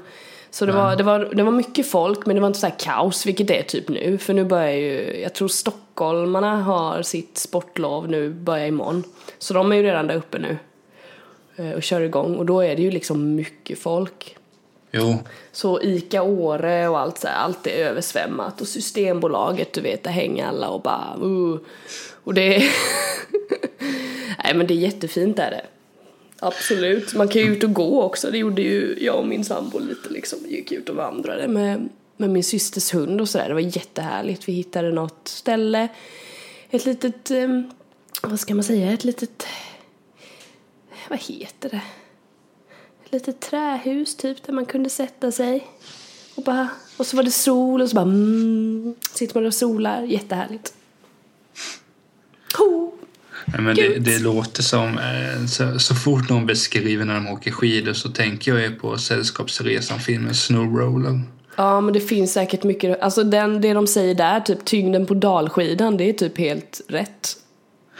Så 0.49 0.65
det 0.65 0.71
var, 0.71 0.95
det, 0.95 1.03
var, 1.03 1.19
det 1.19 1.43
var 1.43 1.51
mycket 1.51 1.87
folk 1.91 2.25
men 2.25 2.35
det 2.35 2.41
var 2.41 2.47
inte 2.47 2.59
så 2.59 2.67
här 2.67 2.75
kaos 2.79 3.25
vilket 3.25 3.47
det 3.47 3.59
är 3.59 3.63
typ 3.63 3.89
nu. 3.89 4.17
För 4.17 4.33
nu 4.33 4.43
börjar 4.43 4.71
ju, 4.71 5.21
jag 5.21 5.33
tror 5.33 5.47
stockholmarna 5.47 6.61
har 6.61 7.01
sitt 7.01 7.37
sportlov 7.37 8.09
nu, 8.09 8.29
börjar 8.29 8.67
imorgon. 8.67 9.03
Så 9.39 9.53
de 9.53 9.71
är 9.71 9.75
ju 9.75 9.83
redan 9.83 10.07
där 10.07 10.15
uppe 10.15 10.39
nu. 10.39 10.57
Eh, 11.55 11.71
och 11.71 11.83
kör 11.83 12.01
igång 12.01 12.35
och 12.35 12.45
då 12.45 12.61
är 12.61 12.75
det 12.75 12.81
ju 12.81 12.91
liksom 12.91 13.35
mycket 13.35 13.79
folk. 13.79 14.37
Jo. 14.91 15.17
Så 15.51 15.81
ICA 15.81 16.23
Åre 16.23 16.87
och 16.87 16.99
allt 16.99 17.17
så 17.17 17.27
här, 17.27 17.35
allt 17.35 17.67
är 17.67 17.71
översvämmat 17.71 18.61
och 18.61 18.67
Systembolaget 18.67 19.73
du 19.73 19.81
vet, 19.81 20.03
där 20.03 20.11
hänger 20.11 20.45
alla 20.45 20.69
och 20.69 20.81
bara 20.81 21.17
uh. 21.23 21.59
Och 22.23 22.33
det 22.33 22.55
är 22.55 22.63
Nej 24.43 24.55
men 24.55 24.67
det 24.67 24.73
är 24.73 24.77
jättefint 24.77 25.39
är 25.39 25.51
det. 25.51 25.65
Absolut. 26.39 27.13
Man 27.13 27.27
kan 27.27 27.41
ju 27.41 27.47
ut 27.47 27.63
och 27.63 27.73
gå 27.73 28.01
också. 28.01 28.31
Det 28.31 28.37
gjorde 28.37 28.61
ju 28.61 28.97
jag 29.01 29.19
och 29.19 29.27
min 29.27 29.45
sambo 29.45 29.79
lite 29.79 30.09
liksom. 30.09 30.39
Vi 30.43 30.55
gick 30.55 30.71
ut 30.71 30.89
och 30.89 30.95
vandrade 30.95 31.47
med, 31.47 31.89
med 32.17 32.29
min 32.29 32.43
systers 32.43 32.93
hund 32.93 33.21
och 33.21 33.29
sådär. 33.29 33.47
Det 33.47 33.53
var 33.53 33.61
jättehärligt. 33.61 34.47
Vi 34.47 34.53
hittade 34.53 34.91
något 34.91 35.27
ställe, 35.27 35.87
ett 36.69 36.85
litet, 36.85 37.31
eh, 37.31 37.61
vad 38.21 38.39
ska 38.39 38.55
man 38.55 38.63
säga, 38.63 38.91
ett 38.91 39.03
litet, 39.03 39.45
vad 41.11 41.19
heter 41.19 41.69
det? 41.69 41.81
Ett 43.05 43.11
litet 43.11 43.39
trähus 43.39 44.15
typ 44.15 44.43
där 44.43 44.53
man 44.53 44.65
kunde 44.65 44.89
sätta 44.89 45.31
sig. 45.31 45.67
Och, 46.35 46.43
bara, 46.43 46.69
och 46.97 47.05
så 47.05 47.17
var 47.17 47.23
det 47.23 47.31
sol 47.31 47.81
och 47.81 47.89
så 47.89 47.95
bara 47.95 48.05
mm, 48.05 48.95
sitter 49.13 49.35
man 49.35 49.45
och 49.45 49.53
solar. 49.53 50.03
Jättehärligt. 50.03 50.73
Oh. 52.59 52.89
Nej, 53.45 53.61
men 53.61 53.75
det, 53.75 53.99
det 53.99 54.19
låter 54.19 54.63
som, 54.63 54.97
eh, 54.97 55.45
så, 55.45 55.79
så 55.79 55.95
fort 55.95 56.29
någon 56.29 56.45
beskriver 56.45 57.05
när 57.05 57.13
de 57.13 57.27
åker 57.27 57.51
skidor 57.51 57.93
så 57.93 58.09
tänker 58.09 58.57
jag 58.57 58.79
på 58.79 58.97
Sällskapsresan-filmen 58.97 60.35
Snowroller. 60.35 61.21
Ja, 61.55 61.81
men 61.81 61.93
det 61.93 62.01
finns 62.01 62.33
säkert 62.33 62.63
mycket. 62.63 63.01
Alltså 63.01 63.23
den, 63.23 63.61
det 63.61 63.73
de 63.73 63.87
säger 63.87 64.15
där, 64.15 64.39
typ 64.39 64.65
tyngden 64.65 65.05
på 65.05 65.13
dalskidan, 65.13 65.97
det 65.97 66.09
är 66.09 66.13
typ 66.13 66.37
helt 66.37 66.81
rätt. 66.87 67.40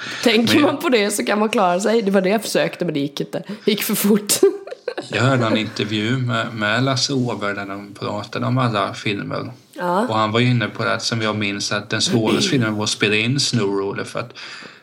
Tänker 0.24 0.53
Men- 0.55 0.63
man 0.63 0.77
på 0.77 0.89
det 0.89 1.12
så 1.12 1.25
kan 1.25 1.39
man 1.39 1.50
klara 1.50 1.79
sig. 1.79 2.01
Det 2.01 2.12
var 2.12 2.22
det 2.22 2.29
jag 2.29 2.41
försökte, 2.41 2.86
men 2.86 2.93
det 2.93 3.00
gick 3.00 3.22
inte. 3.22 3.43
Det 3.65 3.72
gick 3.72 3.84
för 3.84 3.96
fort. 3.96 4.34
Jag 5.10 5.22
hörde 5.22 5.46
en 5.46 5.58
intervju 5.58 6.17
med, 6.17 6.53
med 6.53 6.84
Lasse 6.84 7.13
Åberg 7.13 7.55
där 7.55 7.65
de 7.65 7.93
pratade 8.00 8.46
om 8.46 8.58
alla 8.58 8.93
filmer. 8.93 9.51
Ja. 9.74 10.08
Och 10.08 10.15
han 10.15 10.31
var 10.31 10.39
inne 10.39 10.67
på 10.67 10.84
det 10.86 11.00
som 11.00 11.22
jag 11.22 11.36
minns 11.36 11.72
att 11.72 11.89
den 11.89 12.01
svåraste 12.01 12.50
filmen 12.50 12.75
var 12.75 12.84
att 12.84 12.89
spela 12.89 13.15
in 13.15 13.39
Snowroller 13.39 14.03
för 14.03 14.20
att 14.20 14.34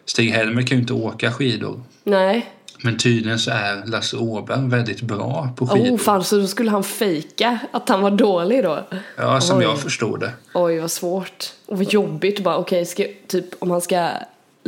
Stig-Helmer 0.06 0.62
kan 0.66 0.76
ju 0.76 0.80
inte 0.80 0.92
åka 0.92 1.32
skidor. 1.32 1.82
Nej. 2.04 2.52
Men 2.82 2.98
tydligen 2.98 3.38
så 3.38 3.50
är 3.50 3.87
Lasse 3.87 4.16
Åberg 4.16 4.68
väldigt 4.68 5.00
bra 5.00 5.48
på 5.56 5.66
skidor. 5.66 5.94
Oh, 5.94 5.98
fan, 5.98 6.25
så 6.25 6.37
då 6.38 6.46
skulle 6.46 6.70
han 6.70 6.84
fejka 6.84 7.58
att 7.70 7.88
han 7.88 8.00
var 8.02 8.10
dålig 8.10 8.62
då? 8.64 8.87
ja, 9.16 9.40
som 9.40 9.58
oj. 9.58 9.64
jag 9.64 9.78
förstod 9.80 10.20
det. 10.20 10.32
Oj, 10.54 10.78
vad 10.78 10.90
svårt. 10.90 11.52
Och 11.66 11.78
vad 11.78 11.92
jobbigt. 11.92 12.40
Bara, 12.44 12.56
okej, 12.56 12.87
ska, 12.87 13.04
typ 13.26 13.44
om 13.58 13.70
han 13.70 13.80
ska 13.80 14.10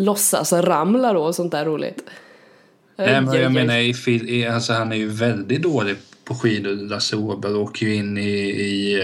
låtsas 0.04 0.52
ramla 0.52 1.12
då 1.12 1.22
och 1.22 1.34
sånt 1.34 1.52
där 1.52 1.64
roligt. 1.64 2.04
Nej, 2.96 3.20
men 3.20 3.40
jag 3.40 3.52
menar, 3.52 4.08
i, 4.08 4.46
alltså, 4.46 4.72
han 4.72 4.92
är 4.92 4.96
ju 4.96 5.08
väldigt 5.08 5.62
dålig 5.62 5.96
på 6.24 6.34
skidor. 6.34 6.74
Lasse 6.74 7.16
Åberg 7.16 7.54
åker 7.54 7.86
ju 7.86 7.94
in 7.94 8.18
i, 8.18 8.30
i 8.40 8.98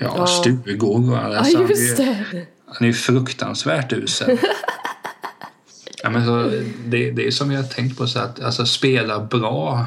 ja, 0.00 0.14
Ja. 0.16 0.26
stugor. 0.26 1.14
Ja, 1.14 1.36
Alltså, 1.36 1.56
han 1.56 1.66
är 1.66 1.70
just 1.70 1.96
det. 1.96 2.24
Han 2.66 2.76
är 2.80 2.86
ju 2.86 2.92
fruktansvärt 2.92 3.92
usel. 3.92 4.38
ja, 6.02 6.10
men 6.10 6.26
så, 6.26 6.50
det, 6.84 7.10
det 7.10 7.26
är 7.26 7.30
som 7.30 7.50
jag 7.50 7.62
har 7.62 7.68
tänkt 7.68 7.98
på 7.98 8.06
så 8.06 8.18
att 8.18 8.42
alltså, 8.42 8.66
spela 8.66 9.20
bra. 9.20 9.86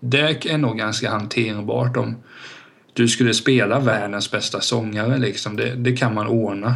Det 0.00 0.46
är 0.46 0.58
nog 0.58 0.78
ganska 0.78 1.10
hanterbart 1.10 1.96
om 1.96 2.16
du 2.92 3.08
skulle 3.08 3.34
spela 3.34 3.80
världens 3.80 4.30
bästa 4.30 4.60
sångare. 4.60 5.18
Liksom. 5.18 5.56
Det, 5.56 5.74
det 5.74 5.96
kan 5.96 6.14
man 6.14 6.26
ordna. 6.26 6.74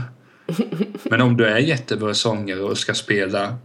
Men 1.04 1.20
om 1.20 1.36
du 1.36 1.46
är 1.46 1.58
jättebra 1.58 2.14
sångare 2.14 2.60
och 2.60 2.78
ska 2.78 2.94
spela 2.94 3.58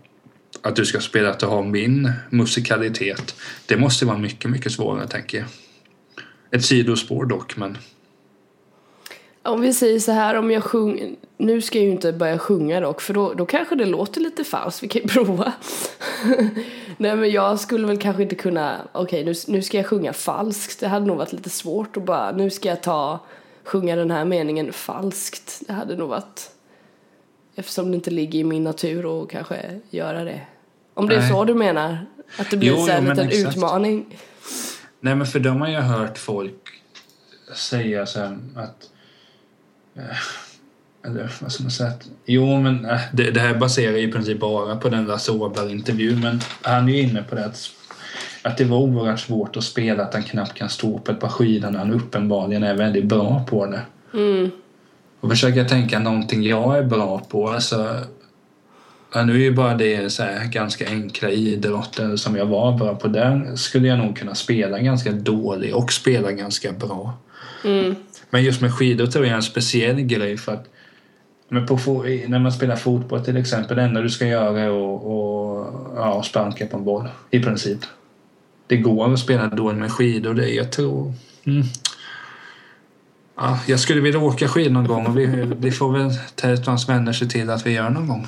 att 0.62 0.76
du 0.76 0.86
ska 0.86 1.00
spela 1.00 1.30
att 1.30 1.40
du 1.40 1.46
har 1.46 1.64
min 1.64 2.12
musikalitet. 2.30 3.36
Det 3.66 3.78
måste 3.78 4.06
vara 4.06 4.18
mycket, 4.18 4.52
mycket 4.52 4.72
svårare 4.72 5.08
tänker 5.08 5.38
jag. 5.38 5.48
Ett 6.52 6.66
sidospår 6.66 7.26
dock, 7.26 7.58
men 7.58 7.78
Om 9.44 9.62
vi 9.62 9.74
säger 9.74 10.00
så 10.00 10.12
här, 10.12 10.36
om 10.36 10.52
jag 10.52 10.64
sjunger, 10.64 11.16
nu 11.38 11.62
ska 11.62 11.78
jag 11.78 11.86
ju 11.86 11.92
inte 11.92 12.14
börja 12.14 12.40
sjunga 12.40 12.80
dock, 12.80 13.02
för 13.02 13.14
då, 13.14 13.34
då 13.34 13.46
kanske 13.46 13.76
det 13.76 13.86
låter 13.86 14.22
lite 14.22 14.44
falskt, 14.44 14.84
vi 14.84 14.88
kan 14.88 15.02
ju 15.02 15.08
prova. 15.08 15.54
Nej 16.98 17.16
men 17.16 17.32
jag 17.32 17.60
skulle 17.60 17.88
väl 17.88 17.98
kanske 17.98 18.24
inte 18.24 18.36
kunna, 18.36 18.78
okej 18.92 19.26
nu, 19.26 19.34
nu 19.48 19.62
ska 19.62 19.78
jag 19.78 19.86
sjunga 19.86 20.14
falskt, 20.14 20.80
det 20.80 20.88
hade 20.88 21.06
nog 21.06 21.18
varit 21.18 21.34
lite 21.34 21.50
svårt 21.50 21.98
att 21.98 22.04
bara, 22.04 22.32
nu 22.32 22.50
ska 22.50 22.70
jag 22.70 22.84
ta, 22.84 23.20
sjunga 23.64 23.96
den 23.96 24.12
här 24.12 24.26
meningen 24.26 24.74
falskt, 24.74 25.62
det 25.68 25.74
hade 25.74 25.96
nog 25.96 26.10
varit, 26.10 26.52
eftersom 27.58 27.92
det 27.92 27.96
inte 27.96 28.12
ligger 28.12 28.40
i 28.40 28.44
min 28.44 28.64
natur 28.64 29.24
att 29.24 29.30
kanske 29.30 29.80
göra 29.90 30.24
det. 30.24 30.42
Om 30.94 31.08
det 31.08 31.16
är 31.16 31.20
Nej. 31.20 31.30
så 31.30 31.46
du 31.46 31.54
menar, 31.54 32.06
att 32.40 32.52
det 32.52 32.58
blir 32.58 32.70
Jo, 32.70 32.78
så 32.86 32.92
här 32.92 32.98
en 32.98 33.06
liten 33.06 33.28
exakt. 33.28 33.56
utmaning. 33.58 34.06
Nej, 35.00 35.16
men 35.16 35.28
för 35.28 35.40
de 35.40 35.62
har 35.62 35.68
jag 35.68 35.82
hört 35.82 36.18
folk 36.18 36.54
säga 37.56 38.06
sen 38.06 38.52
att... 38.56 38.90
eh, 39.96 40.18
Eller 41.06 41.32
vad 41.42 41.52
ska 41.52 41.64
man 41.64 41.72
säga? 41.72 41.90
Att, 41.90 42.10
jo, 42.26 42.60
men 42.60 42.86
eh, 42.86 43.00
det, 43.14 43.32
det 43.32 43.40
här 43.40 43.56
baserar 43.56 43.98
i 43.98 44.12
princip 44.12 44.40
bara 44.40 44.76
på 44.76 44.90
den 44.90 45.06
Lasse 45.06 45.32
Åberg-intervjun. 45.32 46.20
Men 46.20 46.40
han 46.62 46.90
är 46.90 46.94
ju 46.94 47.02
inne 47.02 47.24
på 47.24 47.36
det 47.36 47.46
att, 47.46 47.70
att 48.42 48.58
det 48.58 48.66
var 48.66 48.78
oerhört 48.78 49.20
svårt 49.20 49.58
att 49.58 49.64
spela 49.64 50.04
att 50.04 50.14
han 50.14 50.24
knappt 50.24 50.54
kan 50.54 50.70
stå 50.70 51.00
på 51.00 51.12
ett 51.12 51.20
par 51.20 51.30
skidor 51.30 51.70
när 51.72 51.80
han 51.80 51.94
uppenbarligen 51.94 52.64
är 52.64 52.74
väldigt 52.76 53.06
bra 53.06 53.46
på 53.50 53.66
det. 53.66 53.82
Och 55.28 55.34
försöka 55.34 55.66
tänka 55.66 56.00
någonting 56.00 56.44
jag 56.44 56.78
är 56.78 56.84
bra 56.84 57.22
på. 57.30 57.50
Alltså, 57.50 57.96
Ja, 59.14 59.24
nu 59.24 59.34
är 59.34 59.40
ju 59.40 59.52
bara 59.52 59.76
det 59.76 60.10
så 60.10 60.24
här 60.24 60.46
ganska 60.46 60.88
enkla 60.88 61.30
idrotter 61.30 62.16
som 62.16 62.36
jag 62.36 62.46
var 62.46 62.78
bra 62.78 62.96
på. 62.96 63.08
Där 63.08 63.56
skulle 63.56 63.88
jag 63.88 63.98
nog 63.98 64.18
kunna 64.18 64.36
spela 64.36 64.80
ganska 64.80 65.12
dålig 65.12 65.76
och 65.76 65.94
spela 65.94 66.32
ganska 66.32 66.72
bra. 66.72 67.14
Men 68.30 68.44
just 68.44 68.62
med 68.62 68.74
skidor 68.74 69.06
tror 69.06 69.26
jag 69.26 69.32
är 69.32 69.36
en 69.36 69.44
speciell 69.44 70.02
grej 70.02 70.38
för 70.38 70.54
att 70.54 70.66
men 71.50 71.66
på, 71.66 71.78
när 72.28 72.40
man 72.40 72.52
spelar 72.52 72.76
fotboll 72.76 73.26
till 73.26 73.38
exempel, 73.38 73.78
det 73.78 73.84
enda 73.84 74.02
du 74.02 74.10
ska 74.10 74.26
göra 74.26 74.60
är 74.60 74.68
att 74.68 75.04
och, 75.04 75.66
ja, 75.96 76.24
sparka 76.24 76.68
på 76.68 76.78
en 76.78 76.84
boll 76.84 77.08
i 77.32 77.40
princip. 77.40 77.80
Det 78.68 78.78
går 78.78 79.14
att 79.14 79.20
spela 79.20 79.48
dåligt 79.48 79.80
med 79.80 79.92
skidor, 79.92 80.34
det 80.34 80.50
jag 80.50 80.72
tror... 80.72 81.14
Mm. 81.44 81.64
Ja, 83.38 83.60
jag 83.68 83.80
skulle 83.80 84.02
vilja 84.02 84.20
åka 84.20 84.48
skidor 84.48 84.72
någon 84.72 84.88
gång 84.88 85.06
och 85.08 85.18
vi, 85.18 85.26
vi 85.60 85.72
får 85.72 85.92
väl 85.92 86.12
Tätans 86.36 86.90
vänner 86.90 87.14
se 87.14 87.26
till 87.26 87.50
att 87.50 87.66
vi 87.66 87.72
gör 87.72 87.90
någon 87.90 88.08
gång. 88.08 88.28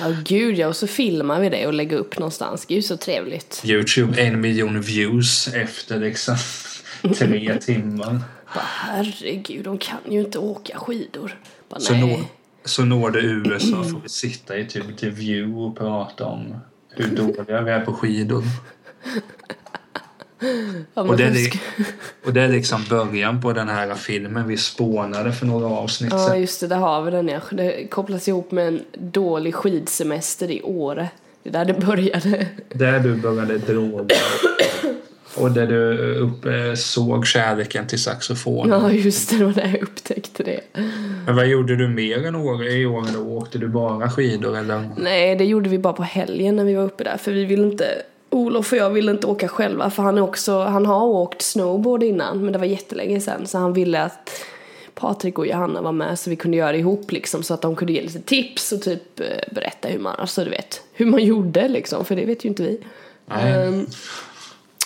Ja 0.00 0.14
gud 0.24 0.58
ja, 0.58 0.68
och 0.68 0.76
så 0.76 0.86
filmar 0.86 1.40
vi 1.40 1.48
det 1.48 1.66
och 1.66 1.72
lägger 1.72 1.96
upp 1.96 2.18
någonstans, 2.18 2.66
gud 2.66 2.84
så 2.84 2.96
trevligt. 2.96 3.62
Youtube 3.64 4.22
en 4.22 4.40
miljon 4.40 4.80
views 4.80 5.48
efter 5.48 6.00
liksom 6.00 6.36
tre 7.18 7.58
timmar. 7.58 8.20
Bara, 8.54 8.64
herregud, 8.64 9.64
de 9.64 9.78
kan 9.78 9.98
ju 10.10 10.20
inte 10.20 10.38
åka 10.38 10.78
skidor. 10.78 11.38
Bara, 11.68 11.80
Så, 11.80 11.94
når, 11.94 12.20
så 12.64 12.84
når 12.84 13.10
det 13.10 13.20
USA 13.20 13.84
får 13.84 14.00
vi 14.02 14.08
sitta 14.08 14.58
i 14.58 14.66
typ 14.66 14.90
intervju 14.90 15.54
och 15.54 15.78
prata 15.78 16.24
om 16.24 16.54
hur 16.90 17.16
dåliga 17.16 17.62
vi 17.62 17.70
är 17.70 17.80
på 17.80 17.92
skidor. 17.92 18.44
Ja, 20.94 21.02
Och 21.02 21.16
det, 21.16 21.24
är, 21.24 21.60
och 22.26 22.32
det 22.32 22.40
är 22.40 22.48
liksom 22.48 22.84
början 22.90 23.40
på 23.40 23.52
den 23.52 23.68
här 23.68 23.94
filmen 23.94 24.48
vi 24.48 24.56
spånade 24.56 25.32
för 25.32 25.46
några 25.46 25.66
avsnitt 25.66 26.12
Ja 26.12 26.36
just 26.36 26.60
det, 26.60 26.66
där 26.66 26.76
har 26.76 27.02
vi 27.02 27.10
den 27.10 27.28
ja. 27.28 27.40
Det 27.50 27.86
kopplas 27.90 28.28
ihop 28.28 28.50
med 28.50 28.68
en 28.68 28.80
dålig 28.98 29.54
skidsemester 29.54 30.50
i 30.50 30.62
Åre. 30.62 31.08
Det 31.42 31.48
är 31.48 31.52
där 31.52 31.64
det 31.64 31.86
började. 31.86 32.46
Där 32.72 33.00
du 33.00 33.14
började 33.16 33.58
droga. 33.58 34.16
Och 35.36 35.50
där 35.50 35.66
du 35.66 36.14
upp, 36.14 36.44
eh, 36.44 36.74
såg 36.74 37.26
kärleken 37.26 37.86
till 37.86 38.02
saxofon. 38.02 38.68
Ja 38.68 38.92
just 38.92 39.30
det, 39.30 39.36
det 39.36 39.44
var 39.44 39.52
där 39.52 39.66
jag 39.66 39.82
upptäckte 39.82 40.42
det. 40.42 40.60
Men 41.26 41.36
vad 41.36 41.46
gjorde 41.46 41.76
du 41.76 41.88
mer 41.88 42.26
än 42.26 42.34
år, 42.34 42.66
i 42.66 42.86
år? 42.86 43.06
Då? 43.14 43.20
Åkte 43.20 43.58
du 43.58 43.68
bara 43.68 44.10
skidor 44.10 44.58
eller? 44.58 44.90
Nej, 44.96 45.36
det 45.36 45.44
gjorde 45.44 45.68
vi 45.68 45.78
bara 45.78 45.92
på 45.92 46.02
helgen 46.02 46.56
när 46.56 46.64
vi 46.64 46.74
var 46.74 46.84
uppe 46.84 47.04
där. 47.04 47.16
För 47.16 47.32
vi 47.32 47.44
ville 47.44 47.66
inte, 47.66 47.84
Olof 48.30 48.72
och 48.72 48.78
jag 48.78 48.90
ville 48.90 49.10
inte 49.10 49.26
åka 49.26 49.48
själva. 49.48 49.90
För 49.90 50.02
han, 50.02 50.18
är 50.18 50.22
också, 50.22 50.60
han 50.60 50.86
har 50.86 51.06
åkt 51.06 51.42
snowboard 51.42 52.02
innan, 52.02 52.44
men 52.44 52.52
det 52.52 52.58
var 52.58 52.66
jättelänge 52.66 53.20
sedan. 53.20 53.46
Så 53.46 53.58
han 53.58 53.72
ville 53.72 54.02
att 54.02 54.44
Patrik 54.94 55.38
och 55.38 55.46
Johanna 55.46 55.82
var 55.82 55.92
med 55.92 56.18
så 56.18 56.30
vi 56.30 56.36
kunde 56.36 56.56
göra 56.56 56.72
det 56.72 56.78
ihop 56.78 57.12
liksom. 57.12 57.42
Så 57.42 57.54
att 57.54 57.62
de 57.62 57.76
kunde 57.76 57.92
ge 57.92 58.02
lite 58.02 58.20
tips 58.20 58.72
och 58.72 58.82
typ 58.82 59.20
eh, 59.20 59.26
berätta 59.50 59.88
hur 59.88 59.98
man, 59.98 60.16
alltså 60.18 60.44
du 60.44 60.50
vet, 60.50 60.82
hur 60.92 61.06
man 61.06 61.24
gjorde 61.24 61.68
liksom. 61.68 62.04
För 62.04 62.16
det 62.16 62.24
vet 62.24 62.44
ju 62.44 62.48
inte 62.48 62.62
vi. 62.62 62.80
Ehm, 63.30 63.86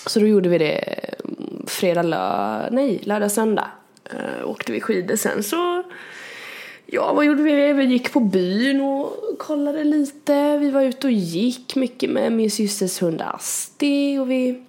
så 0.06 0.20
då 0.20 0.26
gjorde 0.26 0.48
vi 0.48 0.58
det 0.58 0.78
mm, 1.24 1.66
fredag, 1.66 2.02
lö- 2.02 2.68
nej, 2.70 3.00
lördag, 3.02 3.32
söndag. 3.32 3.70
Uh, 4.14 4.50
åkte 4.50 4.72
vi 4.72 4.80
skidor 4.80 5.16
sen 5.16 5.42
så 5.42 5.82
Ja, 6.94 7.12
vad 7.12 7.24
gjorde 7.24 7.42
vi? 7.42 7.72
Vi 7.72 7.84
gick 7.84 8.12
på 8.12 8.20
byn 8.20 8.80
och 8.80 9.38
kollade 9.38 9.84
lite. 9.84 10.58
Vi 10.58 10.70
var 10.70 10.82
ute 10.82 11.06
och 11.06 11.12
gick 11.12 11.76
mycket 11.76 12.10
med 12.10 12.32
min 12.32 12.50
systers 12.50 13.02
hund 13.02 13.22
Asti 13.22 14.18
och 14.18 14.30
vi... 14.30 14.62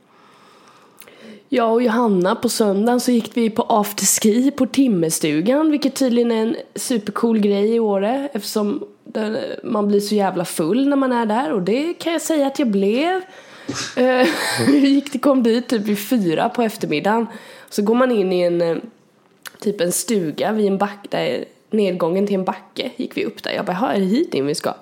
Jag 1.50 1.74
och 1.74 1.84
Johanna 1.84 2.36
på 2.36 2.50
söndagen 2.50 3.00
så 3.00 3.12
gick 3.12 3.38
vi 3.38 3.50
på 3.50 3.64
afterski 3.64 4.52
på 4.52 4.66
Timmerstugan 4.66 5.72
vilket 5.72 5.96
tydligen 5.96 6.32
är 6.32 6.42
en 6.42 6.56
supercool 6.76 7.40
grej 7.40 7.76
i 7.76 7.80
Åre 7.80 8.30
eftersom 8.34 8.84
man 9.64 9.88
blir 9.88 10.00
så 10.00 10.16
jävla 10.16 10.46
full 10.46 10.88
när 10.88 10.96
man 10.96 11.12
är 11.12 11.26
där 11.26 11.52
och 11.52 11.62
det 11.62 11.94
kan 11.94 12.14
jag 12.14 12.22
säga 12.22 12.48
att 12.48 12.60
jag 12.60 12.68
blev. 12.68 13.22
Vi 13.96 14.28
eh, 14.68 14.76
gick, 14.86 15.14
det 15.14 15.20
kom 15.20 15.44
dit 15.44 15.68
typ 15.68 15.82
vid 15.82 16.10
fyra 16.10 16.50
på 16.50 16.62
eftermiddagen. 16.62 17.28
Så 17.70 17.82
går 17.82 17.96
man 17.96 18.12
in 18.12 18.34
i 18.34 18.42
en 18.42 18.62
eh, 18.62 18.78
typ 19.60 19.82
en 19.82 19.92
stuga 19.92 20.52
vid 20.52 20.68
en 20.68 20.78
back 20.78 21.08
där 21.10 21.46
nedgången 21.74 22.28
till 22.28 22.36
en 22.36 22.44
backe 22.44 22.92
gick 22.96 23.18
vi 23.18 23.26
upp 23.26 23.44
där. 23.44 23.52
Jag 23.52 23.66
bara, 23.66 23.78
"Jaha, 23.82 23.94
är 23.94 24.00
det 24.00 24.06
hit 24.06 24.34
in 24.34 24.46
vi 24.46 24.56
ska? 24.56 24.74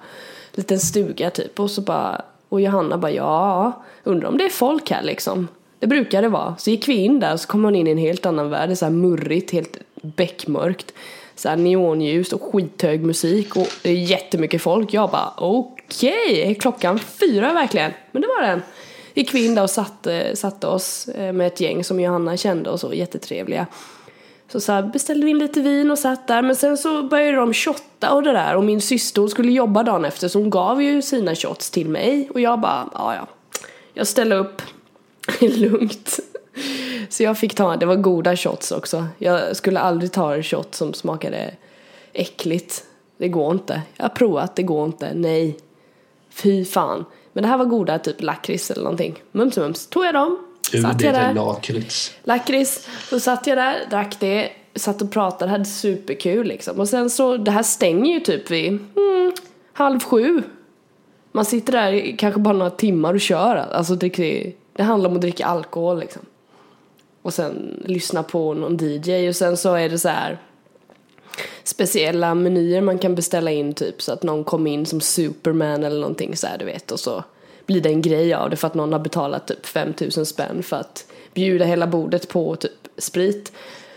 Liten 0.51 0.79
stuga 0.79 1.29
typ 1.29 1.59
och 1.59 1.71
så 1.71 1.81
bara, 1.81 2.21
och 2.49 2.61
Johanna 2.61 2.97
bara, 2.97 3.11
ja, 3.11 3.83
undrar 4.03 4.29
om 4.29 4.37
det 4.37 4.43
är 4.45 4.49
folk 4.49 4.91
här 4.91 5.03
liksom. 5.03 5.47
Det 5.79 5.87
brukar 5.87 6.21
det 6.21 6.29
vara. 6.29 6.55
Så 6.57 6.69
gick 6.69 6.87
vi 6.87 6.93
in 6.93 7.19
där 7.19 7.33
och 7.33 7.39
så 7.39 7.47
kom 7.47 7.61
man 7.61 7.75
in 7.75 7.87
i 7.87 7.91
en 7.91 7.97
helt 7.97 8.25
annan 8.25 8.49
värld. 8.49 8.69
Det 8.69 8.73
är 8.73 8.75
så 8.75 8.85
här 8.85 8.91
murrigt, 8.91 9.51
helt 9.51 9.77
beckmörkt. 10.01 10.93
Så 11.35 11.49
här 11.49 11.55
neonljus 11.55 12.33
och 12.33 12.41
skithög 12.41 13.03
musik 13.03 13.55
och 13.55 13.67
det 13.83 13.89
är 13.89 13.95
jättemycket 13.95 14.61
folk. 14.61 14.93
Jag 14.93 15.09
bara 15.09 15.33
okej, 15.37 16.41
okay, 16.41 16.55
klockan 16.55 16.99
fyra 16.99 17.53
verkligen? 17.53 17.91
Men 18.11 18.21
det 18.21 18.27
var 18.27 18.47
den. 18.47 18.61
Gick 19.13 19.33
vi 19.33 19.45
in 19.45 19.55
där 19.55 19.63
och 19.63 19.69
satte, 19.69 20.35
satte 20.35 20.67
oss 20.67 21.07
eh, 21.07 21.33
med 21.33 21.47
ett 21.47 21.59
gäng 21.61 21.83
som 21.83 21.99
Johanna 21.99 22.37
kände 22.37 22.69
och 22.69 22.79
så, 22.79 22.93
jättetrevliga. 22.93 23.67
Så, 24.51 24.59
så 24.59 24.71
här, 24.71 24.83
beställde 24.83 25.25
vi 25.25 25.31
in 25.31 25.37
lite 25.37 25.61
vin 25.61 25.91
och 25.91 25.99
satt 25.99 26.27
där 26.27 26.41
men 26.41 26.55
sen 26.55 26.77
så 26.77 27.03
började 27.03 27.37
de 27.37 27.53
shotta 27.53 28.13
och 28.13 28.23
det 28.23 28.31
där 28.31 28.55
och 28.55 28.63
min 28.63 28.81
syster 28.81 29.27
skulle 29.27 29.51
jobba 29.51 29.83
dagen 29.83 30.05
efter 30.05 30.27
så 30.27 30.39
hon 30.39 30.49
gav 30.49 30.83
ju 30.83 31.01
sina 31.01 31.35
shots 31.35 31.71
till 31.71 31.89
mig 31.89 32.29
och 32.33 32.39
jag 32.39 32.59
bara, 32.59 32.89
ja 32.93 33.15
ja, 33.15 33.27
jag 33.93 34.07
ställer 34.07 34.39
upp 34.39 34.61
lugnt. 35.41 36.19
Så 37.09 37.23
jag 37.23 37.37
fick 37.37 37.55
ta, 37.55 37.75
det 37.75 37.85
var 37.85 37.95
goda 37.95 38.35
shots 38.35 38.71
också. 38.71 39.07
Jag 39.17 39.55
skulle 39.55 39.79
aldrig 39.79 40.11
ta 40.11 40.35
en 40.35 40.43
shot 40.43 40.75
som 40.75 40.93
smakade 40.93 41.53
äckligt. 42.13 42.83
Det 43.17 43.27
går 43.27 43.51
inte. 43.51 43.81
Jag 43.95 44.03
har 44.03 44.09
provat, 44.09 44.55
det 44.55 44.63
går 44.63 44.85
inte. 44.85 45.13
Nej. 45.13 45.57
Fy 46.29 46.65
fan. 46.65 47.05
Men 47.33 47.41
det 47.41 47.47
här 47.47 47.57
var 47.57 47.65
goda, 47.65 47.99
typ 47.99 48.21
lakrits 48.21 48.71
eller 48.71 48.83
någonting. 48.83 49.23
Mums 49.31 49.57
mums. 49.57 49.87
Tog 49.87 50.05
jag 50.05 50.13
dem. 50.13 50.50
Är 50.73 51.13
där. 51.13 51.33
lakrits. 51.33 52.13
Lakrits. 52.23 52.87
Så 53.09 53.19
satt 53.19 53.47
jag 53.47 53.57
där, 53.57 53.75
drack 53.89 54.19
det, 54.19 54.49
satt 54.75 55.01
och 55.01 55.11
pratade, 55.11 55.51
hade 55.51 55.65
superkul 55.65 56.47
liksom. 56.47 56.79
Och 56.79 56.89
sen 56.89 57.09
så, 57.09 57.37
det 57.37 57.51
här 57.51 57.63
stänger 57.63 58.13
ju 58.13 58.19
typ 58.19 58.51
vid 58.51 58.67
mm, 58.67 59.31
halv 59.73 59.99
sju. 59.99 60.43
Man 61.31 61.45
sitter 61.45 61.71
där 61.71 61.93
i 61.93 62.17
kanske 62.17 62.39
bara 62.39 62.53
några 62.53 62.71
timmar 62.71 63.13
och 63.13 63.21
kör. 63.21 63.55
Alltså 63.55 63.95
det, 63.95 64.53
det 64.73 64.83
handlar 64.83 65.09
om 65.09 65.15
att 65.15 65.21
dricka 65.21 65.45
alkohol 65.45 65.99
liksom. 65.99 66.21
Och 67.21 67.33
sen 67.33 67.83
lyssna 67.85 68.23
på 68.23 68.53
någon 68.53 68.77
DJ 68.81 69.29
och 69.29 69.35
sen 69.35 69.57
så 69.57 69.73
är 69.73 69.89
det 69.89 69.99
så 69.99 70.09
här 70.09 70.39
speciella 71.63 72.35
menyer 72.35 72.81
man 72.81 72.97
kan 72.97 73.15
beställa 73.15 73.51
in 73.51 73.73
typ 73.73 74.01
så 74.01 74.13
att 74.13 74.23
någon 74.23 74.43
kommer 74.43 74.71
in 74.71 74.85
som 74.85 75.01
Superman 75.01 75.83
eller 75.83 75.99
någonting 76.01 76.37
så 76.37 76.47
här 76.47 76.57
du 76.57 76.65
vet 76.65 76.91
och 76.91 76.99
så 76.99 77.23
blir 77.65 77.81
det 77.81 77.89
en 77.89 78.01
grej 78.01 78.33
av 78.33 78.49
det 78.49 78.55
för 78.55 78.67
att 78.67 78.73
någon 78.73 78.93
har 78.93 78.99
betalat 78.99 79.47
typ 79.47 79.65
5000 79.65 80.25
spänn 80.25 80.63
för 80.63 80.77
att 80.77 81.05
bjuda 81.33 81.65
hela 81.65 81.87
bordet 81.87 82.29
på 82.29 82.55
typ 82.55 82.71
sprit. 82.97 83.51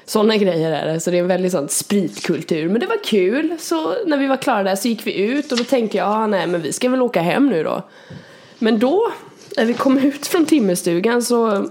Sådana 0.05 0.37
grejer 0.37 0.73
är 0.73 0.93
det, 0.93 1.01
så 1.01 1.11
det 1.11 1.17
är 1.17 1.21
en 1.21 1.29
väldigt 1.29 1.53
sån 1.53 1.69
spritkultur. 1.69 2.69
Men 2.69 2.81
det 2.81 2.87
var 2.87 3.05
kul, 3.05 3.57
så 3.59 3.95
när 4.07 4.19
vi 4.19 4.27
var 4.27 4.37
klara 4.37 4.63
där 4.63 4.77
så 4.77 4.89
gick 4.89 5.07
vi 5.07 5.17
ut 5.17 5.53
och 5.53 5.59
då 5.59 5.65
tänkte 5.65 5.97
jag, 5.97 6.09
ah, 6.09 6.27
nej 6.27 6.47
men 6.47 6.63
vi 6.63 6.73
ska 6.73 6.89
väl 6.89 7.03
åka 7.03 7.21
hem 7.21 7.49
nu 7.49 7.63
då. 7.63 7.83
Men 8.59 8.79
då, 8.79 9.13
när 9.57 9.65
vi 9.65 9.75
kom 9.75 9.99
ut 9.99 10.27
från 10.27 10.47
timmerstugan 10.47 11.23
så 11.23 11.69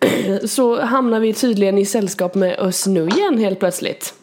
så 0.44 0.80
hamnar 0.80 1.20
vi 1.20 1.34
tydligen 1.34 1.78
i 1.78 1.86
sällskap 1.86 2.34
med 2.34 2.58
Özz 2.58 2.86
Nujen 2.86 3.38
helt 3.38 3.58
plötsligt. 3.58 4.14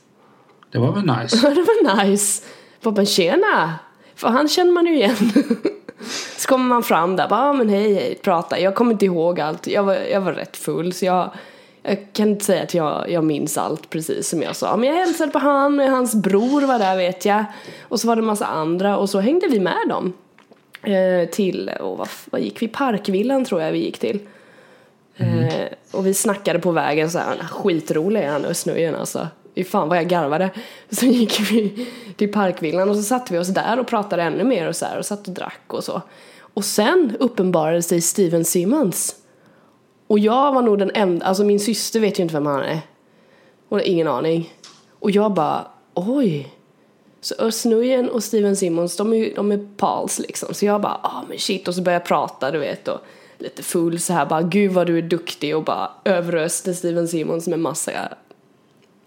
Det 0.72 0.78
var 0.78 0.92
väl 0.92 1.06
nice? 1.06 1.38
det 1.56 1.62
var 1.62 2.06
nice. 2.06 2.44
Bara, 2.82 2.96
men 2.96 3.06
tjena! 3.06 3.74
För 4.16 4.28
han 4.28 4.48
känner 4.48 4.72
man 4.72 4.86
ju 4.86 4.96
igen. 4.96 5.16
så 6.38 6.48
kommer 6.48 6.66
man 6.66 6.84
fram 6.84 7.16
där, 7.16 7.28
bara, 7.28 7.42
ah, 7.42 7.54
men 7.54 7.70
hej 7.70 7.94
hej, 7.94 8.20
prata. 8.22 8.60
Jag 8.60 8.76
kommer 8.76 8.92
inte 8.92 9.06
ihåg 9.06 9.40
allt. 9.40 9.68
Jag 9.68 9.84
var, 9.84 9.96
jag 9.96 10.22
var 10.22 10.34
rätt 10.34 10.58
full 10.58 10.94
så 10.94 11.06
jag, 11.06 11.32
jag 11.84 12.08
kan 12.14 12.30
inte 12.30 12.46
säga 12.46 12.64
att 12.64 12.74
jag, 12.74 13.12
jag 13.12 13.24
minns 13.24 13.58
allt 13.58 13.90
precis 13.90 14.30
som 14.30 14.42
jag 14.42 14.56
sa. 14.56 14.78
Men 14.78 14.90
jag 14.90 14.96
hälsade 14.96 15.32
på 15.32 15.40
han 15.40 15.80
och 15.80 15.86
hans 15.86 16.16
bror 16.16 16.62
var 16.62 16.80
där 16.80 16.98
vet 16.98 17.26
jag. 17.26 17.46
Och 17.82 18.00
så 18.00 18.08
var 18.08 18.16
det 18.16 18.22
en 18.22 18.26
massa 18.26 18.46
andra 18.46 18.98
och 18.98 19.10
så 19.10 19.20
hängde 19.20 19.48
vi 19.48 19.60
med 19.60 19.88
dem. 19.90 20.14
Eh, 20.84 21.30
till, 21.30 21.72
och 21.80 21.98
vad, 21.98 22.08
vad 22.26 22.42
gick 22.42 22.62
vi? 22.62 22.68
Parkvillan 22.68 23.46
tror 23.46 23.62
jag 23.62 23.72
vi 23.72 23.80
gick 23.80 24.00
till. 24.00 24.20
Mm. 25.18 25.44
Eh, 25.44 25.68
och 25.92 26.06
vi 26.06 26.14
snackade 26.14 26.60
på 26.60 26.72
vägen 26.72 27.12
så 27.12 27.18
här, 27.18 27.38
skitrolig 27.52 28.22
är 28.22 28.30
han 28.30 28.46
Östnöjen 28.46 28.96
alltså. 28.96 29.28
Fy 29.58 29.64
fan 29.64 29.90
vad 29.90 29.98
jag 29.98 30.08
garvade. 30.08 30.50
Så 30.90 31.06
gick 31.06 31.52
vi 31.52 31.88
till 32.16 32.32
parkvillan 32.32 32.90
och 32.90 32.96
så 32.96 33.04
satte 33.04 33.34
vi 33.34 33.40
oss 33.40 33.48
där 33.48 33.80
och 33.80 33.88
pratade 33.88 34.24
ännu 34.24 34.44
mer 34.44 34.68
och 34.68 34.76
så 34.76 34.86
här 34.86 35.00
och 35.00 35.06
satt 35.06 35.28
och 35.28 35.34
drack 35.34 35.62
och 35.68 35.84
så. 35.84 36.02
Och 36.40 36.66
sen 36.66 37.18
uppenbarade 37.20 37.82
sig 37.82 38.02
Steven 38.02 38.46
Simmons. 38.46 39.16
Och 40.08 40.20
jag 40.20 40.54
var 40.54 40.62
nog 40.62 40.80
den 40.80 40.92
enda, 40.94 41.26
alltså 41.26 41.44
min 41.44 41.60
syster 41.60 42.00
vet 42.00 42.20
ju 42.20 42.24
inte 42.24 42.34
vem 42.34 42.46
han 42.46 42.64
är. 42.64 42.80
Hon 43.70 43.80
har 43.80 43.88
ingen 43.88 44.08
aning. 44.08 44.54
Och 45.00 45.12
jag 45.12 45.34
bara, 45.34 45.68
oj. 45.94 46.54
Så 47.22 47.36
Östnöjen 47.40 48.10
och 48.10 48.24
Steven 48.24 48.56
Simmons, 48.56 48.98
de 48.98 49.14
är, 49.14 49.36
de 49.36 49.52
är 49.52 49.68
pals 49.78 50.20
liksom. 50.20 50.54
Så 50.54 50.66
jag 50.66 50.82
bara, 50.82 51.00
ah 51.04 51.24
men 51.30 51.38
shit. 51.38 51.68
Och 51.68 51.76
så 51.76 51.82
började 51.82 52.02
jag 52.04 52.08
prata, 52.08 52.52
du 52.52 52.60
vet. 52.60 52.88
Och 52.88 53.00
lite 53.38 53.64
full 53.64 54.00
så 54.00 54.14
här 54.14 54.26
bara, 54.26 54.42
gud 54.42 54.72
vad 54.72 54.88
du 54.88 54.98
är 54.98 55.02
duktig. 55.02 55.56
Och 55.56 55.64
bara 55.64 55.92
överöste 56.06 56.74
Steven 56.74 57.08
Simmons 57.08 57.48
med 57.48 57.60
massa 57.60 57.92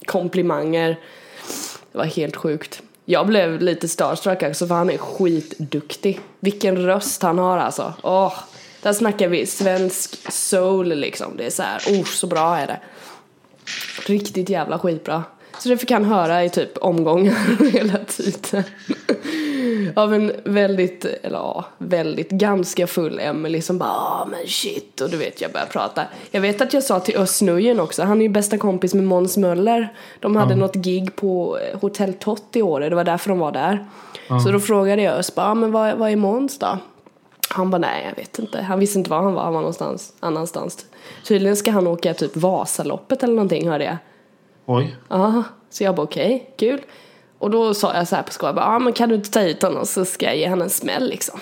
komplimanger. 0.07 0.99
Det 1.93 1.99
var 1.99 2.05
helt 2.05 2.37
sjukt. 2.37 2.83
Jag 3.05 3.27
blev 3.27 3.61
lite 3.61 3.89
starstruck 3.89 4.43
också 4.43 4.67
för 4.67 4.75
han 4.75 4.91
är 4.91 4.99
skitduktig. 4.99 6.21
Vilken 6.41 6.77
röst 6.77 7.23
han 7.23 7.39
har 7.39 7.59
alltså. 7.59 7.95
Åh, 8.03 8.35
där 8.83 8.93
snackar 8.93 9.29
vi 9.29 9.47
svensk 9.47 10.33
soul 10.33 10.89
liksom. 10.89 11.37
Det 11.37 11.47
är 11.47 11.51
så 11.51 11.63
här, 11.63 11.81
oh 11.89 12.05
så 12.05 12.27
bra 12.27 12.57
är 12.57 12.67
det. 12.67 12.81
Riktigt 14.07 14.49
jävla 14.49 14.79
skitbra. 14.79 15.25
Så 15.59 15.69
det 15.69 15.77
fick 15.77 15.91
han 15.91 16.05
höra 16.05 16.45
i 16.45 16.51
typ 16.51 16.79
omgångar 16.79 17.71
hela 17.73 17.99
tiden. 17.99 18.65
Av 19.97 20.15
en 20.15 20.33
väldigt, 20.45 21.05
eller 21.05 21.39
ja, 21.39 21.65
väldigt 21.79 22.31
ganska 22.31 22.87
full 22.87 23.19
Emily 23.19 23.61
som 23.63 23.79
bara 23.79 23.91
ah 23.91 24.27
men 24.31 24.47
shit 24.47 25.01
och 25.01 25.11
du 25.11 25.17
vet 25.17 25.41
jag 25.41 25.53
började 25.53 25.71
prata. 25.71 26.05
Jag 26.31 26.41
vet 26.41 26.61
att 26.61 26.75
jag 26.75 26.83
sa 26.83 27.01
till 27.01 27.17
Özz 27.17 27.43
Nujen 27.43 27.81
också, 27.81 28.03
han 28.03 28.19
är 28.19 28.23
ju 28.23 28.29
bästa 28.29 28.59
kompis 28.59 28.95
med 28.95 29.05
Måns 29.05 29.37
Möller. 29.37 29.93
De 30.21 30.37
hade 30.37 30.53
Ja. 30.53 30.57
något 30.57 30.75
gig 30.75 31.17
på 31.17 31.59
eh, 31.59 31.81
Hotell 31.81 32.15
Tott 32.15 32.57
i 32.57 32.63
år, 32.63 32.81
det 32.81 32.95
var 32.95 33.05
därför 33.05 33.29
de 33.29 33.39
var 33.39 33.53
där. 33.53 33.87
Ja. 34.29 34.41
Så 34.41 34.51
då 34.51 34.61
frågade 34.61 35.03
jag 35.03 35.25
bara, 35.37 35.47
ah, 35.47 35.55
men 35.55 35.73
vad, 35.73 35.97
vad 35.99 36.11
är 36.11 36.17
Måns 36.17 36.59
då? 36.59 36.79
Han 37.55 37.71
bara 37.71 37.79
nej 37.79 38.07
jag 38.09 38.17
vet 38.23 38.39
inte, 38.39 38.61
han 38.63 38.79
visste 38.81 38.99
inte 38.99 39.11
var 39.11 39.23
han 39.23 39.35
var, 39.35 39.43
han 39.43 39.53
var 39.55 39.61
någonstans 39.61 40.13
annanstans. 40.21 40.87
Tydligen 41.27 41.57
ska 41.57 41.71
han 41.71 41.87
åka 41.87 42.15
typ 42.15 42.37
Vasaloppet 42.37 43.23
eller 43.23 43.35
någonting 43.35 43.69
hörde 43.71 43.85
jag. 43.85 43.97
Oj. 44.67 44.97
Ja, 45.09 45.43
så 45.71 45.85
jag 45.85 45.95
bara 45.95 46.03
okej, 46.03 46.51
kul. 46.57 46.81
Och 47.41 47.51
då 47.51 47.75
sa 47.75 47.95
jag 47.95 48.09
så 48.09 48.17
här 48.17 48.23
på 48.23 48.33
skoj, 48.33 48.53
ja 48.57 48.79
men 48.79 48.93
kan 48.93 49.09
du 49.09 49.15
inte 49.15 49.31
ta 49.31 49.41
hit 49.41 49.63
honom 49.63 49.87
så 49.87 50.05
ska 50.05 50.27
jag 50.27 50.37
ge 50.37 50.49
honom 50.49 50.63
en 50.63 50.71
smäll 50.71 51.09
liksom. 51.09 51.41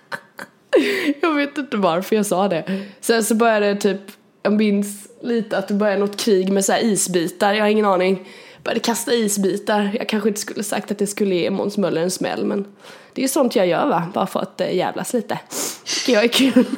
jag 1.20 1.34
vet 1.34 1.58
inte 1.58 1.76
varför 1.76 2.16
jag 2.16 2.26
sa 2.26 2.48
det. 2.48 2.84
Sen 3.00 3.24
så 3.24 3.34
började 3.34 3.74
det 3.74 3.80
typ, 3.80 4.00
jag 4.42 4.52
minns 4.52 5.08
lite 5.22 5.58
att 5.58 5.68
det 5.68 5.74
började 5.74 6.00
något 6.00 6.16
krig 6.16 6.52
med 6.52 6.64
så 6.64 6.72
här 6.72 6.84
isbitar, 6.84 7.54
jag 7.54 7.64
har 7.64 7.68
ingen 7.68 7.86
aning. 7.86 8.28
Började 8.64 8.80
kasta 8.80 9.12
isbitar, 9.12 9.90
jag 9.98 10.08
kanske 10.08 10.28
inte 10.28 10.40
skulle 10.40 10.64
sagt 10.64 10.90
att 10.90 10.98
det 10.98 11.06
skulle 11.06 11.34
ge 11.34 11.50
Måns 11.50 11.76
Möller 11.76 12.02
en 12.02 12.10
smäll 12.10 12.44
men 12.44 12.66
det 13.12 13.20
är 13.20 13.22
ju 13.22 13.28
sånt 13.28 13.56
jag 13.56 13.66
gör 13.66 13.86
va, 13.86 14.06
bara 14.14 14.26
för 14.26 14.40
att 14.40 14.60
äh, 14.60 14.76
jävlas 14.76 15.12
lite. 15.12 15.38
Tycker 15.84 16.12
jag 16.12 16.24
är 16.24 16.28
kul. 16.28 16.64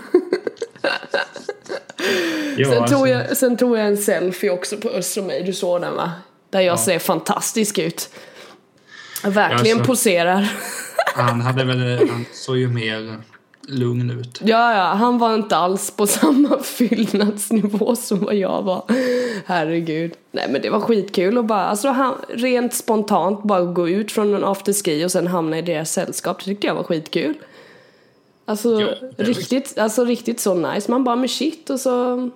Sen, 2.57 2.83
alltså, 2.83 2.97
tog 2.97 3.09
jag, 3.09 3.37
sen 3.37 3.57
tog 3.57 3.79
jag 3.79 3.87
en 3.87 3.97
selfie 3.97 4.51
också 4.51 4.77
på 4.77 4.89
Öster 4.89 5.21
och 5.21 5.27
mig, 5.27 5.43
du 5.43 5.53
såg 5.53 5.81
den 5.81 5.95
va? 5.95 6.13
Där 6.51 6.61
jag 6.61 6.79
ser 6.81 6.99
fantastisk 6.99 7.79
ut. 7.79 8.11
Jag 9.23 9.31
verkligen 9.31 9.79
Alltså. 9.79 9.93
poserar. 9.93 10.53
Han 11.15 11.41
hade 11.41 11.65
väl, 11.65 12.09
han 12.11 12.25
såg 12.33 12.57
ju 12.57 12.69
mer 12.69 13.17
lugn 13.69 14.11
ut. 14.11 14.41
Ja, 14.45 14.75
ja, 14.77 14.85
han 14.85 15.19
var 15.19 15.35
inte 15.35 15.57
alls 15.57 15.91
på 15.91 16.07
samma 16.07 16.63
fyllnadsnivå 16.63 17.97
som 17.97 18.21
vad 18.21 18.35
jag 18.35 18.63
var. 18.63 18.83
Herregud. 19.47 20.13
Nej 20.33 20.47
men 20.51 20.63
det 20.63 20.71
var 20.71 20.81
skitkul 20.81 21.39
och 21.39 21.45
bara, 21.45 21.65
alltså 21.65 21.89
han, 21.89 22.15
rent 22.29 22.75
spontant 22.75 23.43
bara 23.43 23.61
gå 23.65 23.89
ut 23.89 24.13
från 24.13 24.35
en 24.35 24.45
afterski 24.45 25.05
och 25.05 25.13
sen 25.13 25.27
hamna 25.27 25.59
i 25.59 25.63
deras 25.63 25.93
sällskap. 25.93 26.39
Det 26.39 26.45
tyckte 26.45 26.67
jag 26.67 26.75
var 26.75 26.83
skitkul. 26.83 27.35
Alltså, 28.45 28.81
Ja, 28.81 28.89
riktigt, 29.17 29.79
alltså 29.79 30.05
riktigt 30.05 30.41
så 30.41 30.55
nice. 30.55 30.91
Man 30.91 31.05
bara, 31.05 31.17
men 31.17 31.29
shit 31.29 31.71
och 31.71 31.81
så 31.81 32.31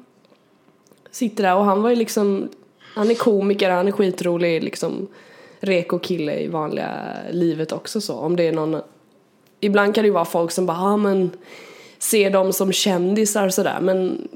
sitter 1.11 1.43
där 1.43 1.55
och 1.55 1.65
han 1.65 1.83
var 1.83 1.91
ju 1.91 1.97
liksom, 1.97 2.49
han 2.95 3.11
är 3.11 3.15
komiker, 3.15 3.71
han 3.71 3.89
är 3.89 3.93
skitrolig 3.93 4.65
liksom 4.65 5.09
reko 5.61 5.99
kille 5.99 6.41
i 6.41 6.49
vanliga 6.49 6.91
livet 7.31 7.73
också 7.73 8.01
så. 8.01 8.15
Om 8.15 8.37
det 8.37 8.49
är 8.49 8.53
någon, 8.53 8.83
ibland 9.61 9.95
kan 9.95 10.03
det 10.03 10.07
ju 10.07 10.15
vara 10.15 10.25
folk 10.25 10.51
som 10.51 10.67
bara, 10.67 10.79
ah, 10.79 10.97
men 10.97 11.31
ser 11.99 12.31
dem 12.31 12.53
som 12.53 12.73
kändisar 12.73 13.47
och 13.47 13.55
sådär 13.55 13.79
men 13.81 14.29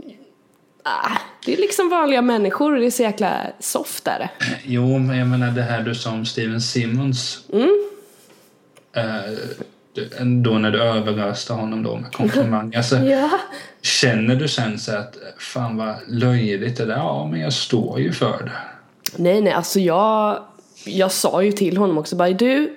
ah, 0.83 1.19
det 1.45 1.53
är 1.53 1.57
liksom 1.57 1.89
vanliga 1.89 2.23
människor 2.23 2.73
och 2.73 2.81
det 2.81 2.87
är 2.87 2.91
så 2.91 3.03
jäkla 3.03 3.47
soft 3.61 4.07
är 4.07 4.19
det. 4.19 4.31
Jo, 4.65 4.99
men 4.99 5.19
jag 5.19 5.29
menar 5.29 5.51
det 5.51 5.63
här 5.63 5.83
du 5.83 5.95
sa 5.95 6.13
om 6.13 6.27
Steven 6.27 6.61
Simmons. 6.61 7.45
Mm. 7.53 7.91
Eh, 8.93 9.33
då 10.43 10.51
när 10.51 10.71
du 10.71 10.83
överöste 10.83 11.53
honom 11.53 11.83
då 11.83 11.97
med 11.97 12.13
komplimang. 12.13 12.73
Alltså, 12.77 12.97
Ja. 12.97 13.31
Känner 13.83 14.37
du 14.37 14.49
sen 14.49 14.79
så 14.79 14.97
att 14.97 15.17
fan 15.39 15.77
vad 15.77 15.95
löjligt 16.09 16.77
det 16.77 16.85
där? 16.85 16.97
Ja, 16.97 17.29
men 17.31 17.41
jag 17.41 17.53
står 17.53 18.01
ju 18.01 18.13
för 18.13 18.39
det. 18.45 18.53
Nej, 19.17 19.41
nej, 19.41 19.53
alltså 19.53 19.81
jag, 19.81 20.43
jag 20.85 21.13
sa 21.13 21.43
ju 21.43 21.53
till 21.53 21.77
honom 21.77 21.99
också 21.99 22.17
bara 22.17 22.31
du, 22.31 22.77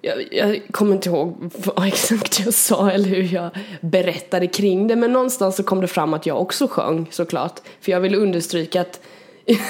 jag, 0.00 0.28
jag 0.32 0.62
kommer 0.70 0.92
inte 0.92 1.08
ihåg 1.08 1.52
vad 1.64 1.86
exakt 1.88 2.40
jag 2.40 2.54
sa 2.54 2.90
eller 2.90 3.08
hur 3.08 3.34
jag 3.34 3.50
berättade 3.80 4.46
kring 4.46 4.86
det 4.86 4.96
men 4.96 5.12
någonstans 5.12 5.56
så 5.56 5.62
kom 5.62 5.80
det 5.80 5.86
fram 5.88 6.14
att 6.14 6.26
jag 6.26 6.40
också 6.40 6.68
sjöng 6.68 7.06
såklart. 7.10 7.60
För 7.80 7.92
jag 7.92 8.00
vill 8.00 8.14
understryka 8.14 8.80
att 8.80 9.00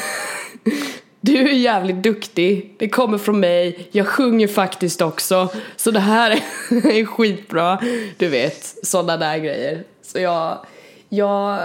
du 1.21 1.37
är 1.37 1.53
jävligt 1.53 2.03
duktig, 2.03 2.75
det 2.79 2.89
kommer 2.89 3.19
från 3.19 3.41
mig, 3.41 3.89
jag 3.93 4.07
sjunger 4.07 4.49
faktiskt 4.49 5.03
också. 5.03 5.49
Så 5.77 5.91
det 5.91 6.01
här 6.01 6.31
är 6.71 7.05
skitbra, 7.05 7.79
du 8.17 8.29
vet, 8.29 8.75
sådana 8.83 9.17
där 9.17 9.39
grejer. 9.39 9.85
Så 10.03 10.19
jag, 10.19 10.59
jag, 11.09 11.61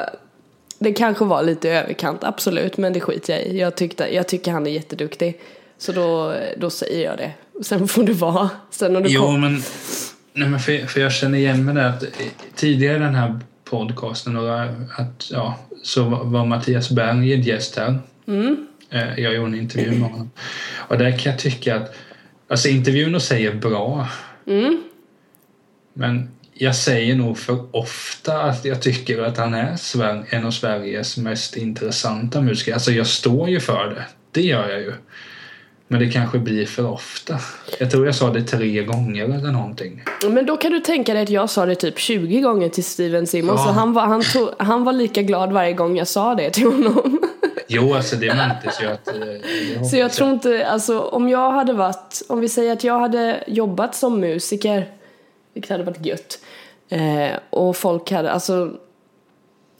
det 0.79 0.93
kanske 0.93 1.25
var 1.25 1.43
lite 1.43 1.69
överkant, 1.69 2.23
absolut, 2.23 2.77
men 2.77 2.93
det 2.93 2.99
skiter 2.99 3.33
jag 3.33 3.43
i. 3.43 3.59
Jag, 3.59 3.75
tyckte, 3.75 4.15
jag 4.15 4.27
tycker 4.27 4.51
han 4.51 4.67
är 4.67 4.71
jätteduktig. 4.71 5.39
Så 5.77 5.91
då, 5.91 6.33
då 6.57 6.69
säger 6.69 7.05
jag 7.05 7.17
det. 7.17 7.31
Sen 7.63 7.87
får 7.87 8.03
det 8.03 8.13
vara. 8.13 8.49
Sen 8.69 8.95
om 8.95 9.03
det 9.03 9.09
Jo, 9.09 9.21
kom... 9.21 9.41
men, 9.41 9.63
nej, 10.33 10.49
men 10.49 10.59
för, 10.59 10.87
för 10.87 11.01
jag 11.01 11.11
känner 11.11 11.37
igen 11.37 11.65
mig 11.65 11.75
där 11.75 11.89
att 11.89 12.03
tidigare 12.55 12.95
i 12.95 12.99
den 12.99 13.15
här 13.15 13.39
podcasten 13.63 14.35
och 14.35 14.61
att, 14.97 15.31
ja, 15.31 15.59
så 15.83 16.03
var 16.03 16.45
Mattias 16.45 16.89
Berg 16.89 17.49
gäst 17.49 17.77
här. 17.77 17.99
Mm. 18.27 18.67
Eh, 18.89 19.19
Jag 19.19 19.33
gjorde 19.35 19.47
en 19.47 19.55
intervju 19.55 19.91
med 19.91 20.09
honom. 20.09 20.31
Och 20.87 20.97
där 20.97 21.17
kan 21.17 21.31
jag 21.31 21.39
tycka 21.39 21.75
att 21.75 21.95
alltså 22.47 22.67
intervjun 22.69 23.15
och 23.15 23.21
säger 23.21 23.53
bra. 23.53 24.07
Mm. 24.47 24.83
Men 25.93 26.29
jag 26.53 26.75
säger 26.75 27.15
nog 27.15 27.37
för 27.37 27.75
ofta 27.75 28.41
att 28.41 28.65
jag 28.65 28.81
tycker 28.81 29.21
att 29.21 29.37
han 29.37 29.53
är 29.53 29.77
en 30.29 30.45
av 30.45 30.51
Sveriges 30.51 31.17
mest 31.17 31.57
intressanta 31.57 32.41
musiker. 32.41 32.73
Alltså 32.73 32.91
jag 32.91 33.07
står 33.07 33.49
ju 33.49 33.59
för 33.59 33.87
det. 33.89 34.05
Det 34.31 34.41
gör 34.41 34.69
jag 34.69 34.79
ju. 34.81 34.93
Men 35.87 35.99
det 35.99 36.11
kanske 36.11 36.39
blir 36.39 36.65
för 36.65 36.85
ofta. 36.91 37.39
Jag 37.79 37.91
tror 37.91 38.05
jag 38.05 38.15
sa 38.15 38.29
det 38.33 38.41
tre 38.43 38.83
gånger 38.83 39.23
eller 39.23 39.51
någonting. 39.51 40.03
Men 40.29 40.45
då 40.45 40.57
kan 40.57 40.71
du 40.71 40.79
tänka 40.79 41.13
dig 41.13 41.23
att 41.23 41.29
jag 41.29 41.49
sa 41.49 41.65
det 41.65 41.75
typ 41.75 41.99
20 41.99 42.41
gånger 42.41 42.69
till 42.69 42.83
Steven 42.83 43.27
Simmons 43.27 43.61
Ja. 43.63 43.69
och 43.69 43.75
han 43.75 43.93
var, 43.93 44.05
han, 44.05 44.21
tog, 44.23 44.49
han 44.59 44.83
var 44.83 44.93
lika 44.93 45.21
glad 45.21 45.51
varje 45.51 45.73
gång 45.73 45.97
jag 45.97 46.07
sa 46.07 46.35
det 46.35 46.49
till 46.49 46.65
honom. 46.65 47.19
Jo, 47.67 47.93
alltså 47.93 48.15
det 48.15 48.35
märktes 48.35 48.81
ju 48.81 48.85
att... 48.87 49.07
eh, 49.07 49.83
Så 49.83 49.95
jag 49.97 50.03
hoppas 50.03 50.17
tror 50.17 50.31
inte, 50.31 50.67
alltså 50.67 50.99
om 50.99 51.29
jag 51.29 51.51
hade 51.51 51.73
varit, 51.73 52.21
om 52.29 52.39
vi 52.39 52.49
säger 52.49 52.73
att 52.73 52.83
jag 52.83 52.99
hade 52.99 53.43
jobbat 53.47 53.95
som 53.95 54.19
musiker, 54.19 54.91
vilket 55.53 55.71
hade 55.71 55.83
varit 55.83 56.05
gött, 56.05 56.39
eh, 56.89 57.39
och 57.49 57.75
folk 57.77 58.11
hade, 58.11 58.31
alltså 58.31 58.71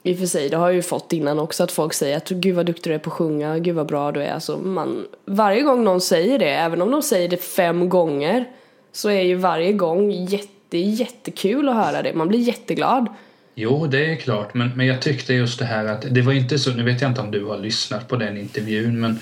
i 0.03 0.13
och 0.13 0.17
för 0.19 0.25
sig, 0.25 0.49
det 0.49 0.57
har 0.57 0.67
jag 0.67 0.75
ju 0.75 0.81
fått 0.81 1.13
innan 1.13 1.39
också 1.39 1.63
att 1.63 1.71
folk 1.71 1.93
säger 1.93 2.17
att 2.17 2.29
gud 2.29 2.55
vad 2.55 2.65
duktig 2.65 2.91
du 2.91 2.95
är 2.95 2.99
på 2.99 3.09
att 3.09 3.13
sjunga, 3.13 3.59
gud 3.59 3.75
vad 3.75 3.87
bra 3.87 4.11
du 4.11 4.23
är. 4.23 4.33
Alltså 4.33 4.57
man, 4.57 5.05
varje 5.25 5.61
gång 5.61 5.83
någon 5.83 6.01
säger 6.01 6.39
det, 6.39 6.49
även 6.49 6.81
om 6.81 6.91
de 6.91 7.01
säger 7.01 7.29
det 7.29 7.37
fem 7.37 7.89
gånger, 7.89 8.45
så 8.91 9.09
är 9.09 9.21
ju 9.21 9.35
varje 9.35 9.73
gång 9.73 10.11
jätte, 10.11 10.77
jättekul 10.77 11.69
att 11.69 11.75
höra 11.75 12.01
det. 12.01 12.13
Man 12.13 12.27
blir 12.27 12.39
jätteglad. 12.39 13.07
Jo, 13.55 13.87
det 13.87 14.11
är 14.11 14.15
klart. 14.15 14.53
Men, 14.53 14.69
men 14.75 14.85
jag 14.85 15.01
tyckte 15.01 15.33
just 15.33 15.59
det 15.59 15.65
här 15.65 15.85
att 15.85 16.05
det 16.11 16.21
var 16.21 16.33
inte 16.33 16.59
så, 16.59 16.71
nu 16.71 16.83
vet 16.83 17.01
jag 17.01 17.11
inte 17.11 17.21
om 17.21 17.31
du 17.31 17.45
har 17.45 17.57
lyssnat 17.57 18.07
på 18.07 18.15
den 18.15 18.37
intervjun, 18.37 18.99
men 18.99 19.19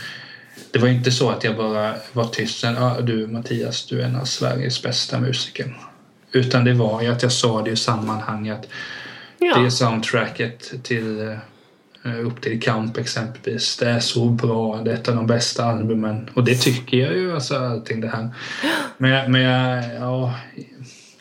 det 0.72 0.80
var 0.80 0.88
inte 0.88 1.12
så 1.12 1.30
att 1.30 1.43
jag 1.43 1.58
bara 1.58 1.96
var 2.13 2.26
tyst 2.26 2.60
sen, 2.60 2.78
ah, 2.78 3.02
du 3.02 3.28
Mattias, 3.28 3.86
du 3.86 4.02
är 4.02 4.06
en 4.06 4.15
av 4.15 4.26
Sveriges 4.26 4.84
bästa 4.84 5.19
musiker. 5.19 5.78
Utan 6.32 6.63
det 6.65 6.74
var 6.74 7.02
ju 7.02 7.08
att 7.08 7.24
jag 7.24 7.32
sa 7.32 7.62
det 7.62 7.72
i 7.72 7.76
sammanhang 7.76 8.50
att 8.50 8.67
Ja. 9.39 9.58
det 9.60 9.72
soundtracket 9.72 10.84
till 10.84 11.22
eh, 12.06 12.26
upp 12.26 12.41
till 12.41 12.62
Kamp 12.62 12.98
exempelvis, 12.98 13.78
det 13.78 13.89
är 13.89 14.00
så 14.00 14.26
bra, 14.26 14.82
det 14.86 14.91
är 14.91 14.96
ett 14.96 15.08
av 15.10 15.15
de 15.15 15.28
bästa 15.28 15.65
albumen. 15.65 16.30
Och 16.34 16.43
det 16.43 16.56
tycker 16.56 16.98
jag 16.98 17.13
ju, 17.13 17.34
alltså 17.36 17.58
allting 17.58 18.02
det 18.02 18.08
här. 18.08 18.30
Men, 18.98 19.32
men 19.32 19.41
ja, 19.93 20.34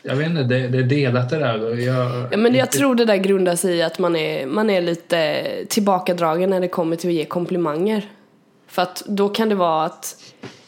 jag 0.03 0.15
vet 0.15 0.27
inte, 0.27 0.43
det, 0.43 0.67
det 0.67 0.77
är 0.77 0.83
delat 0.83 1.29
det 1.29 1.39
där. 1.39 1.75
Jag, 1.77 2.27
Ja, 2.31 2.37
men 2.37 2.55
jag 2.55 2.71
tror 2.71 2.95
det 2.95 3.05
där 3.05 3.15
grundar 3.15 3.55
sig 3.55 3.75
i 3.75 3.81
att 3.81 3.99
man 3.99 4.15
är, 4.15 4.45
man 4.45 4.69
är 4.69 4.81
lite 4.81 5.43
tillbakadragen 5.69 6.49
när 6.49 6.59
det 6.59 6.67
kommer 6.67 6.95
till 6.95 7.09
att 7.09 7.13
ge 7.15 7.25
komplimanger. 7.25 8.09
För 8.67 8.81
att 8.81 9.03
då 9.07 9.29
kan 9.29 9.49
det 9.49 9.55
vara 9.55 9.85
att, 9.85 10.15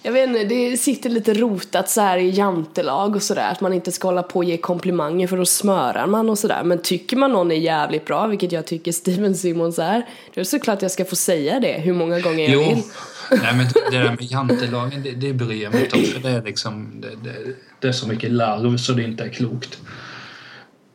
jag 0.04 0.12
vet 0.12 0.30
inte, 0.30 0.44
det 0.44 0.78
sitter 0.78 1.10
lite 1.10 1.34
rotat 1.34 1.90
så 1.90 2.02
här 2.02 2.18
i 2.18 2.30
jantelag 2.30 3.16
och 3.16 3.24
sådär. 3.24 3.52
Att 3.52 3.62
man 3.62 3.74
inte 3.74 3.92
ska 3.92 4.08
hålla 4.08 4.24
på 4.24 4.40
och 4.40 4.44
ge 4.46 4.58
komplimanger 4.58 5.28
för 5.28 5.38
då 5.38 5.46
smörar 5.46 6.08
man 6.08 6.30
och 6.30 6.40
sådär. 6.40 6.64
Men 6.64 6.82
tycker 6.82 7.18
man 7.18 7.32
någon 7.32 7.52
är 7.52 7.56
jävligt 7.56 8.06
bra, 8.06 8.28
vilket 8.28 8.52
jag 8.52 8.66
tycker 8.66 8.92
Steven 8.92 9.36
Simmons 9.36 9.80
är, 9.80 9.94
då 9.94 10.34
är 10.34 10.40
det 10.42 10.46
såklart 10.46 10.82
jag 10.82 10.92
ska 10.92 11.06
få 11.06 11.16
säga 11.16 11.60
det 11.60 11.74
hur 11.74 11.94
många 11.94 12.20
gånger 12.20 12.44
jag 12.44 12.52
Jo, 12.54 12.60
vill. 12.60 12.84
nej, 13.32 13.56
men 13.56 13.66
det 13.92 13.98
där 13.98 14.10
med 14.10 14.22
jantelagen, 14.22 15.04
det, 15.04 15.12
det 15.12 15.34
bryr 15.34 15.64
jag 15.64 15.74
mig 15.74 15.84
inte 15.84 15.96
om. 15.96 16.04
För 16.04 16.20
det, 16.20 16.30
är 16.30 16.42
liksom, 16.44 16.92
det, 17.02 17.10
det, 17.30 17.56
det 17.86 17.90
är 17.90 17.94
så 17.94 18.08
mycket 18.08 18.32
larv 18.32 18.78
så 18.78 18.94
det 18.94 19.04
inte 19.04 19.24
är 19.24 19.30
klokt. 19.30 19.80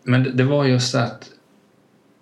Men 0.03 0.23
det, 0.23 0.31
det 0.31 0.45
var 0.45 0.65
just 0.65 0.95
att 0.95 1.31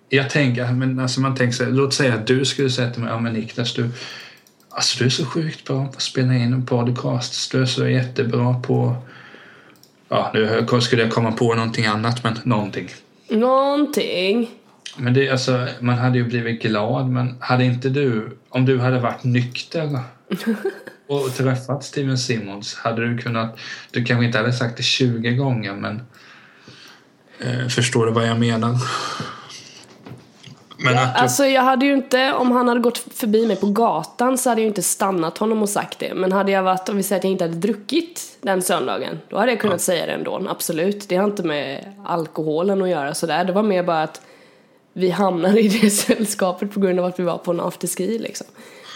jag 0.09 0.29
tänker, 0.29 0.71
men 0.71 0.99
alltså 0.99 1.21
man 1.21 1.35
tänker 1.35 1.53
så 1.53 1.63
här, 1.63 1.71
låt 1.71 1.93
säga 1.93 2.13
att 2.13 2.27
du 2.27 2.45
skulle 2.45 2.69
säga 2.69 2.89
till 2.89 3.01
mig, 3.01 3.11
ja 3.11 3.19
men 3.19 3.33
Niklas 3.33 3.73
du, 3.73 3.89
alltså 4.69 4.99
du 4.99 5.05
är 5.05 5.09
så 5.09 5.25
sjukt 5.25 5.63
bra 5.67 5.85
på 5.85 5.89
att 5.89 6.01
spela 6.01 6.33
in 6.33 6.53
en 6.53 6.65
podcast, 6.65 7.51
du 7.51 7.61
är 7.61 7.65
så 7.65 7.87
jättebra 7.87 8.53
på, 8.53 8.95
ja 10.09 10.31
nu 10.33 10.81
skulle 10.81 11.01
jag 11.01 11.11
komma 11.11 11.31
på 11.31 11.53
någonting 11.55 11.85
annat, 11.85 12.23
men 12.23 12.39
någonting. 12.43 12.89
Någonting. 13.29 14.49
Men 14.97 15.13
det, 15.13 15.29
alltså, 15.29 15.67
man 15.79 15.97
hade 15.97 16.17
ju 16.17 16.23
blivit 16.23 16.61
glad, 16.61 17.09
men 17.09 17.37
hade 17.39 17.65
inte 17.65 17.89
du, 17.89 18.37
om 18.49 18.65
du 18.65 18.79
hade 18.79 18.99
varit 18.99 19.23
nykter 19.23 19.99
och 21.09 21.35
träffat 21.35 21.83
Steven 21.83 22.17
Simmons, 22.17 22.75
hade 22.75 23.07
du 23.07 23.17
kunnat, 23.17 23.59
du 23.91 24.03
kanske 24.05 24.25
inte 24.25 24.37
hade 24.37 24.53
sagt 24.53 24.77
det 24.77 24.83
20 24.83 25.31
gånger, 25.31 25.73
men 25.73 26.01
eh, 27.39 27.67
förstår 27.67 28.05
du 28.05 28.11
vad 28.11 28.27
jag 28.27 28.39
menar? 28.39 28.77
Men 30.77 30.97
att 30.97 31.15
du, 31.15 31.19
Alltså 31.19 31.45
jag 31.45 31.61
hade 31.61 31.85
ju 31.85 31.93
inte, 31.93 32.33
om 32.33 32.51
han 32.51 32.67
hade 32.67 32.79
gått 32.79 32.97
förbi 32.97 33.47
mig 33.47 33.55
på 33.55 33.67
gatan 33.67 34.37
så 34.37 34.49
hade 34.49 34.61
jag 34.61 34.67
inte 34.67 34.83
stannat 34.83 35.37
honom 35.37 35.61
och 35.61 35.69
sagt 35.69 35.99
det. 35.99 36.13
Men 36.13 36.31
hade 36.31 36.51
jag 36.51 36.63
varit, 36.63 36.89
om 36.89 36.97
vi 36.97 37.03
säger 37.03 37.19
att 37.19 37.23
jag 37.23 37.31
inte 37.31 37.43
hade 37.43 37.55
druckit 37.57 38.37
den 38.41 38.61
söndagen, 38.61 39.19
då 39.29 39.37
hade 39.37 39.51
jag 39.51 39.61
kunnat 39.61 39.81
säga 39.81 40.05
det 40.05 40.11
ändå, 40.11 40.45
absolut. 40.49 41.09
Det 41.09 41.15
har 41.15 41.25
inte 41.25 41.43
med 41.43 41.93
alkoholen 42.05 42.81
att 42.81 42.89
göra 42.89 43.13
sådär. 43.13 43.43
Det 43.43 43.53
var 43.53 43.63
mer 43.63 43.83
bara 43.83 44.03
att 44.03 44.21
vi 44.93 45.09
hamnade 45.09 45.61
i 45.61 45.67
det 45.67 45.89
sällskapet 45.89 46.73
på 46.73 46.79
grund 46.79 46.99
av 46.99 47.05
att 47.05 47.19
vi 47.19 47.23
var 47.23 47.37
på 47.37 47.51
en 47.51 47.59
afterski 47.59 48.19
liksom. 48.19 48.47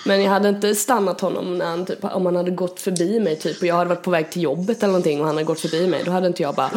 Men 0.05 0.23
jag 0.23 0.31
hade 0.31 0.49
inte 0.49 0.75
stannat 0.75 1.21
honom 1.21 1.57
när 1.57 1.65
han, 1.65 1.85
typ, 1.85 2.03
om 2.03 2.25
han 2.25 2.35
hade 2.35 2.51
gått 2.51 2.79
förbi 2.79 3.19
mig 3.19 3.35
typ 3.35 3.61
och 3.61 3.67
jag 3.67 3.75
hade 3.75 3.89
varit 3.89 4.03
på 4.03 4.11
väg 4.11 4.31
till 4.31 4.41
jobbet 4.41 4.77
eller 4.77 4.87
någonting 4.87 5.19
och 5.19 5.25
han 5.25 5.35
hade 5.35 5.45
gått 5.45 5.59
förbi 5.59 5.87
mig. 5.87 6.01
Då 6.05 6.11
hade 6.11 6.27
inte 6.27 6.43
jag 6.43 6.55
bara 6.55 6.69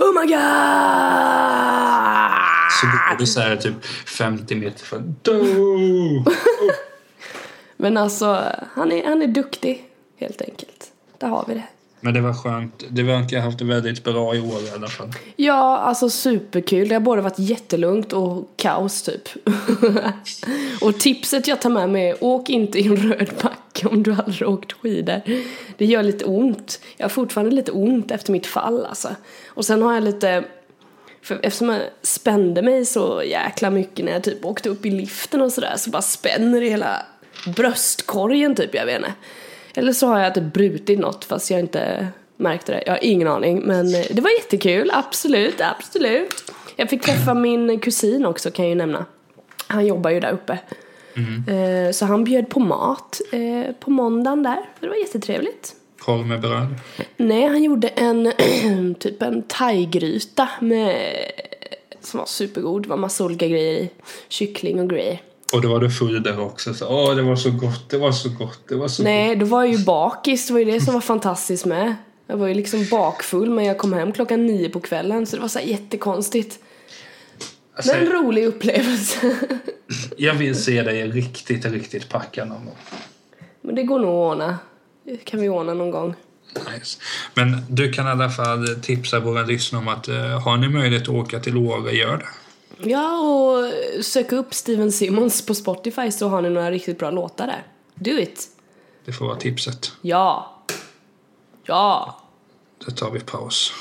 Oh 0.00 0.20
my 0.20 0.26
god! 0.26 1.34
så 2.80 2.86
går 2.86 3.18
du 3.18 3.26
så 3.26 3.40
här 3.40 3.56
typ 3.56 3.84
50 4.06 4.54
meter 4.54 4.84
från! 4.84 5.16
Men 7.76 7.96
alltså, 7.96 8.44
han 8.74 8.92
är, 8.92 9.06
han 9.06 9.22
är 9.22 9.26
duktig 9.26 9.90
helt 10.16 10.42
enkelt. 10.42 10.92
Där 11.18 11.28
har 11.28 11.44
vi 11.48 11.54
det. 11.54 11.64
Men 12.04 12.14
det 12.14 12.20
var 12.20 12.32
skönt. 12.32 12.84
Det 12.88 13.02
verkar 13.02 13.36
ha 13.36 13.44
haft 13.44 13.58
det 13.58 13.64
väldigt 13.64 14.04
bra 14.04 14.34
i 14.34 14.40
år 14.40 14.62
i 14.62 14.70
alla 14.74 14.88
fall. 14.88 15.08
Ja, 15.36 15.78
alltså 15.78 16.10
superkul. 16.10 16.88
Det 16.88 16.94
har 16.94 17.00
både 17.00 17.22
varit 17.22 17.38
jättelugnt 17.38 18.12
och 18.12 18.48
kaos 18.56 19.02
typ. 19.02 19.28
och 20.80 21.00
tipset 21.00 21.48
jag 21.48 21.60
tar 21.60 21.70
med 21.70 21.90
mig 21.90 22.08
är 22.08 22.24
åk 22.24 22.50
inte 22.50 22.78
i 22.78 22.86
en 22.86 22.96
röd 22.96 23.30
backe 23.42 23.86
om 23.86 24.02
du 24.02 24.12
aldrig 24.12 24.48
åkt 24.48 24.72
skidor. 24.72 25.20
Det 25.78 25.86
gör 25.86 26.02
lite 26.02 26.24
ont. 26.24 26.80
Jag 26.96 27.04
har 27.04 27.10
fortfarande 27.10 27.54
lite 27.54 27.72
ont 27.72 28.10
efter 28.10 28.32
mitt 28.32 28.46
fall 28.46 28.86
alltså. 28.86 29.08
Och 29.46 29.64
sen 29.64 29.82
har 29.82 29.94
jag 29.94 30.04
lite 30.04 30.44
för 31.22 31.38
eftersom 31.42 31.68
jag 31.68 31.82
spände 32.02 32.62
mig 32.62 32.84
så 32.84 33.22
jäkla 33.26 33.70
mycket 33.70 34.04
när 34.04 34.12
jag 34.12 34.22
typ 34.22 34.44
åkte 34.44 34.68
upp 34.68 34.86
i 34.86 34.90
liften 34.90 35.42
och 35.42 35.52
sådär 35.52 35.74
så 35.76 35.90
bara 35.90 36.02
spänner 36.02 36.60
det 36.60 36.68
hela 36.68 37.02
bröstkorgen 37.56 38.54
typ, 38.54 38.74
jag 38.74 38.86
vet 38.86 38.96
inte. 38.96 39.12
Eller 39.74 39.92
så 39.92 40.06
har 40.06 40.20
jag 40.20 40.34
typ 40.34 40.52
brutit 40.52 40.98
något 40.98 41.24
fast 41.24 41.50
jag 41.50 41.60
inte 41.60 42.06
märkte 42.36 42.72
det. 42.72 42.82
Jag 42.86 42.92
har 42.92 43.04
ingen 43.04 43.28
aning 43.28 43.60
men 43.64 43.92
det 43.92 44.20
var 44.20 44.30
jättekul, 44.30 44.90
absolut, 44.94 45.60
absolut. 45.60 46.52
Jag 46.76 46.90
fick 46.90 47.02
träffa 47.02 47.34
min 47.34 47.80
kusin 47.80 48.26
också 48.26 48.50
kan 48.50 48.64
jag 48.64 48.70
ju 48.70 48.74
nämna. 48.76 49.04
Han 49.66 49.86
jobbar 49.86 50.10
ju 50.10 50.20
där 50.20 50.32
uppe. 50.32 50.58
Eh, 51.52 51.92
Så 51.92 52.04
han 52.06 52.24
bjöd 52.24 52.48
på 52.48 52.60
mat 52.60 53.20
eh, 53.32 53.74
på 53.80 53.90
måndagen 53.90 54.42
där. 54.42 54.58
Det 54.80 54.88
var 54.88 54.94
jättetrevligt. 54.96 55.72
Korv 55.98 56.26
med 56.26 56.40
bröd. 56.40 56.66
Nej, 57.16 57.46
han 57.46 57.62
gjorde 57.62 57.88
en 57.88 58.32
typ 59.00 59.22
en 59.22 59.42
thaigryta 59.42 60.48
med 60.60 60.96
som 62.00 62.18
var 62.18 62.26
supergod. 62.26 62.82
Det 62.82 62.88
var 62.88 62.96
massa 62.96 63.24
olika 63.24 63.46
grejer 63.48 63.72
i. 63.80 63.90
Kyckling 64.28 64.80
och 64.80 64.90
grejer. 64.90 65.20
Och 65.54 65.62
då 65.62 65.68
var 65.68 65.80
du 65.80 65.90
full 65.90 66.22
där 66.22 66.40
också. 66.40 66.74
Så, 66.74 66.86
Åh, 66.88 67.16
det 67.16 67.22
var 67.22 67.36
så 67.36 67.50
gott, 67.50 67.90
det 67.90 67.98
var 67.98 68.12
så 68.12 68.28
gott, 68.28 68.60
det 68.68 68.74
var 68.74 68.88
så 68.88 69.02
gott. 69.02 69.04
Nej, 69.04 69.36
då 69.36 69.46
var 69.46 69.64
jag 69.64 69.72
ju 69.72 69.84
bakis. 69.84 70.46
Det 70.46 70.52
var 70.52 70.60
ju 70.60 70.66
det 70.66 70.80
som 70.80 70.94
var 70.94 71.00
fantastiskt 71.00 71.64
med. 71.64 71.94
Jag 72.26 72.36
var 72.36 72.46
ju 72.46 72.54
liksom 72.54 72.86
bakfull 72.90 73.50
men 73.50 73.64
jag 73.64 73.78
kom 73.78 73.92
hem 73.92 74.12
klockan 74.12 74.46
nio 74.46 74.68
på 74.68 74.80
kvällen 74.80 75.26
så 75.26 75.36
det 75.36 75.42
var 75.42 75.48
så 75.48 75.58
här 75.58 75.66
jättekonstigt. 75.66 76.58
Alltså, 77.76 77.92
Men 77.92 78.06
en 78.06 78.12
rolig 78.12 78.44
upplevelse. 78.44 79.36
jag 80.16 80.34
vill 80.34 80.62
se 80.62 80.82
dig 80.82 81.08
riktigt, 81.08 81.64
riktigt 81.64 82.08
packad 82.08 82.48
någon 82.48 82.64
gång. 82.64 82.76
Men 83.60 83.74
det 83.74 83.82
går 83.82 83.98
nog 83.98 84.08
att 84.08 84.32
ordna. 84.32 84.58
Det 85.04 85.16
kan 85.16 85.40
vi 85.40 85.48
ordna 85.48 85.74
någon 85.74 85.90
gång. 85.90 86.14
Nice. 86.74 86.98
Men 87.34 87.56
du 87.68 87.92
kan 87.92 88.06
i 88.06 88.10
alla 88.10 88.30
fall 88.30 88.66
tipsa 88.82 89.20
våra 89.20 89.42
lyssnare 89.42 89.82
om 89.82 89.88
att 89.88 90.08
eh, 90.08 90.42
har 90.42 90.56
ni 90.56 90.68
möjlighet 90.68 91.02
att 91.02 91.14
åka 91.14 91.40
till 91.40 91.56
Åre, 91.56 91.92
gör 91.92 92.16
det. 92.16 92.26
Ja, 92.78 93.18
och 93.18 93.74
sök 94.04 94.32
upp 94.32 94.54
Steven 94.54 94.92
Simmons 94.92 95.46
på 95.46 95.54
Spotify 95.54 96.10
så 96.10 96.28
har 96.28 96.42
ni 96.42 96.50
några 96.50 96.70
riktigt 96.70 96.98
bra 96.98 97.10
låtar 97.10 97.46
där. 97.46 97.66
Do 97.94 98.10
it! 98.10 98.48
Det 99.04 99.12
får 99.12 99.26
vara 99.26 99.36
tipset. 99.36 99.92
Ja! 100.02 100.50
Ja! 101.64 102.20
Då 102.84 102.90
tar 102.90 103.10
vi 103.10 103.20
paus. 103.20 103.72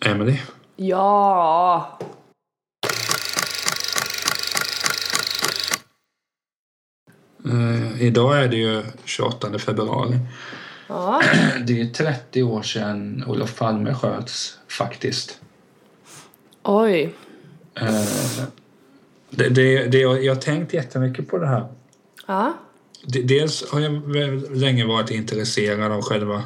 Emily? 0.00 0.38
Ja! 0.76 1.98
Eh, 7.44 8.02
idag 8.02 8.42
är 8.44 8.48
det 8.48 8.56
ju 8.56 8.82
28 9.04 9.58
februari. 9.58 10.18
Ja. 10.86 11.22
Det 11.66 11.80
är 11.80 11.86
30 11.86 12.42
år 12.42 12.62
sedan 12.62 13.24
Olof 13.26 13.58
Palme 13.58 13.94
sköts, 13.94 14.58
faktiskt. 14.68 15.40
Oj. 16.70 17.14
Eh, 17.80 18.44
det, 19.30 19.48
det, 19.48 19.86
det, 19.86 19.98
jag 19.98 20.34
har 20.34 20.40
tänkt 20.40 20.74
jättemycket 20.74 21.28
på 21.28 21.38
det 21.38 21.46
här. 21.46 21.64
Ja. 22.26 22.54
Dels 23.24 23.70
har 23.70 23.80
jag 23.80 24.02
länge 24.56 24.86
varit 24.86 25.10
intresserad 25.10 25.92
av 25.92 26.02
själva 26.02 26.42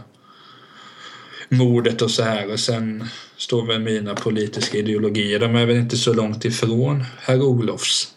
mordet 1.48 2.02
och 2.02 2.10
så 2.10 2.22
här 2.22 2.52
och 2.52 2.60
sen 2.60 3.04
står 3.36 3.66
väl 3.66 3.80
mina 3.80 4.14
politiska 4.14 4.78
ideologier, 4.78 5.38
de 5.40 5.56
är 5.56 5.66
väl 5.66 5.76
inte 5.76 5.96
så 5.96 6.12
långt 6.12 6.44
ifrån 6.44 7.04
herr 7.18 7.42
Olofs 7.42 8.08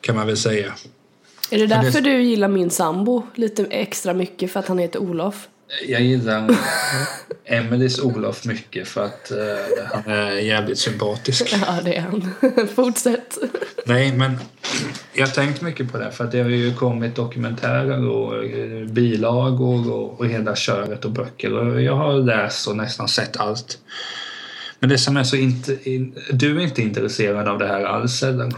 kan 0.00 0.16
man 0.16 0.26
väl 0.26 0.36
säga. 0.36 0.74
Är 1.50 1.58
det 1.58 1.66
det- 1.66 1.74
därför 1.82 2.00
du 2.00 2.22
gillar 2.22 2.48
min 2.48 2.70
sambo 2.70 3.22
lite 3.34 3.64
extra 3.64 4.14
mycket 4.14 4.52
för 4.52 4.60
att 4.60 4.68
han 4.68 4.78
heter 4.78 4.98
Olof? 4.98 5.48
Jag 5.88 6.00
gillar 6.00 6.50
Emelies 7.44 7.98
Olof 8.00 8.44
mycket 8.44 8.88
för 8.88 9.04
att 9.04 9.30
eh, 9.30 9.38
han 9.92 10.12
är 10.12 10.30
jävligt 10.30 10.78
sympatisk. 10.78 11.54
Ja, 11.66 11.78
det 11.84 11.96
är 11.96 12.00
han. 12.00 12.30
Fortsätt. 12.74 13.38
Nej, 13.84 14.12
men 14.12 14.38
jag 15.12 15.26
har 15.26 15.34
tänkt 15.34 15.62
mycket 15.62 15.92
på 15.92 15.98
det 15.98 16.10
för 16.10 16.24
att 16.24 16.32
det 16.32 16.42
har 16.42 16.50
ju 16.50 16.74
kommit 16.74 17.14
dokumentärer 17.14 18.08
och 18.08 18.44
eh, 18.44 18.84
bilagor 18.84 19.92
och, 19.92 20.20
och 20.20 20.26
hela 20.26 20.56
köret 20.56 21.04
och 21.04 21.10
böcker 21.10 21.52
och 21.52 21.82
jag 21.82 21.96
har 21.96 22.12
läst 22.12 22.68
och 22.68 22.76
nästan 22.76 23.08
sett 23.08 23.36
allt. 23.36 23.78
Men 24.80 24.90
det 24.90 24.98
som 24.98 25.16
är 25.16 25.24
så 25.24 25.36
inte... 25.36 25.90
In, 25.90 26.14
du 26.32 26.56
är 26.56 26.60
inte 26.60 26.82
intresserad 26.82 27.48
av 27.48 27.58
det 27.58 27.66
här 27.66 27.84
alls 27.84 28.22
eller? 28.22 28.52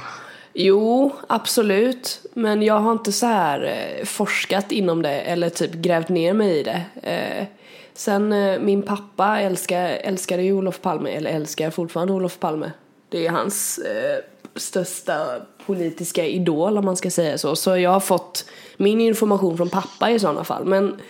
Jo, 0.52 1.12
absolut. 1.26 2.26
Men 2.34 2.62
jag 2.62 2.78
har 2.78 2.92
inte 2.92 3.12
så 3.12 3.26
här 3.26 3.62
eh, 3.62 4.04
forskat 4.04 4.72
inom 4.72 5.02
det 5.02 5.20
eller 5.20 5.48
typ 5.50 5.72
grävt 5.72 6.08
ner 6.08 6.32
mig 6.32 6.58
i 6.58 6.62
det. 6.62 6.82
Eh, 7.02 7.46
sen 7.94 8.32
eh, 8.32 8.60
min 8.60 8.82
pappa 8.82 9.40
älskar, 9.40 9.88
älskade 9.88 10.42
ju 10.42 10.52
Olof 10.52 10.80
Palme, 10.80 11.10
eller 11.10 11.30
älskar 11.30 11.70
fortfarande 11.70 12.12
Olof 12.12 12.38
Palme. 12.38 12.72
Det 13.08 13.26
är 13.26 13.30
hans 13.30 13.78
eh, 13.78 14.24
största 14.56 15.26
politiska 15.66 16.26
idol 16.26 16.78
om 16.78 16.84
man 16.84 16.96
ska 16.96 17.10
säga 17.10 17.38
så. 17.38 17.56
Så 17.56 17.76
jag 17.76 17.90
har 17.90 18.00
fått 18.00 18.44
min 18.76 19.00
information 19.00 19.56
från 19.56 19.68
pappa 19.68 20.10
i 20.10 20.18
sådana 20.18 20.44
fall. 20.44 20.64
Men 20.64 21.00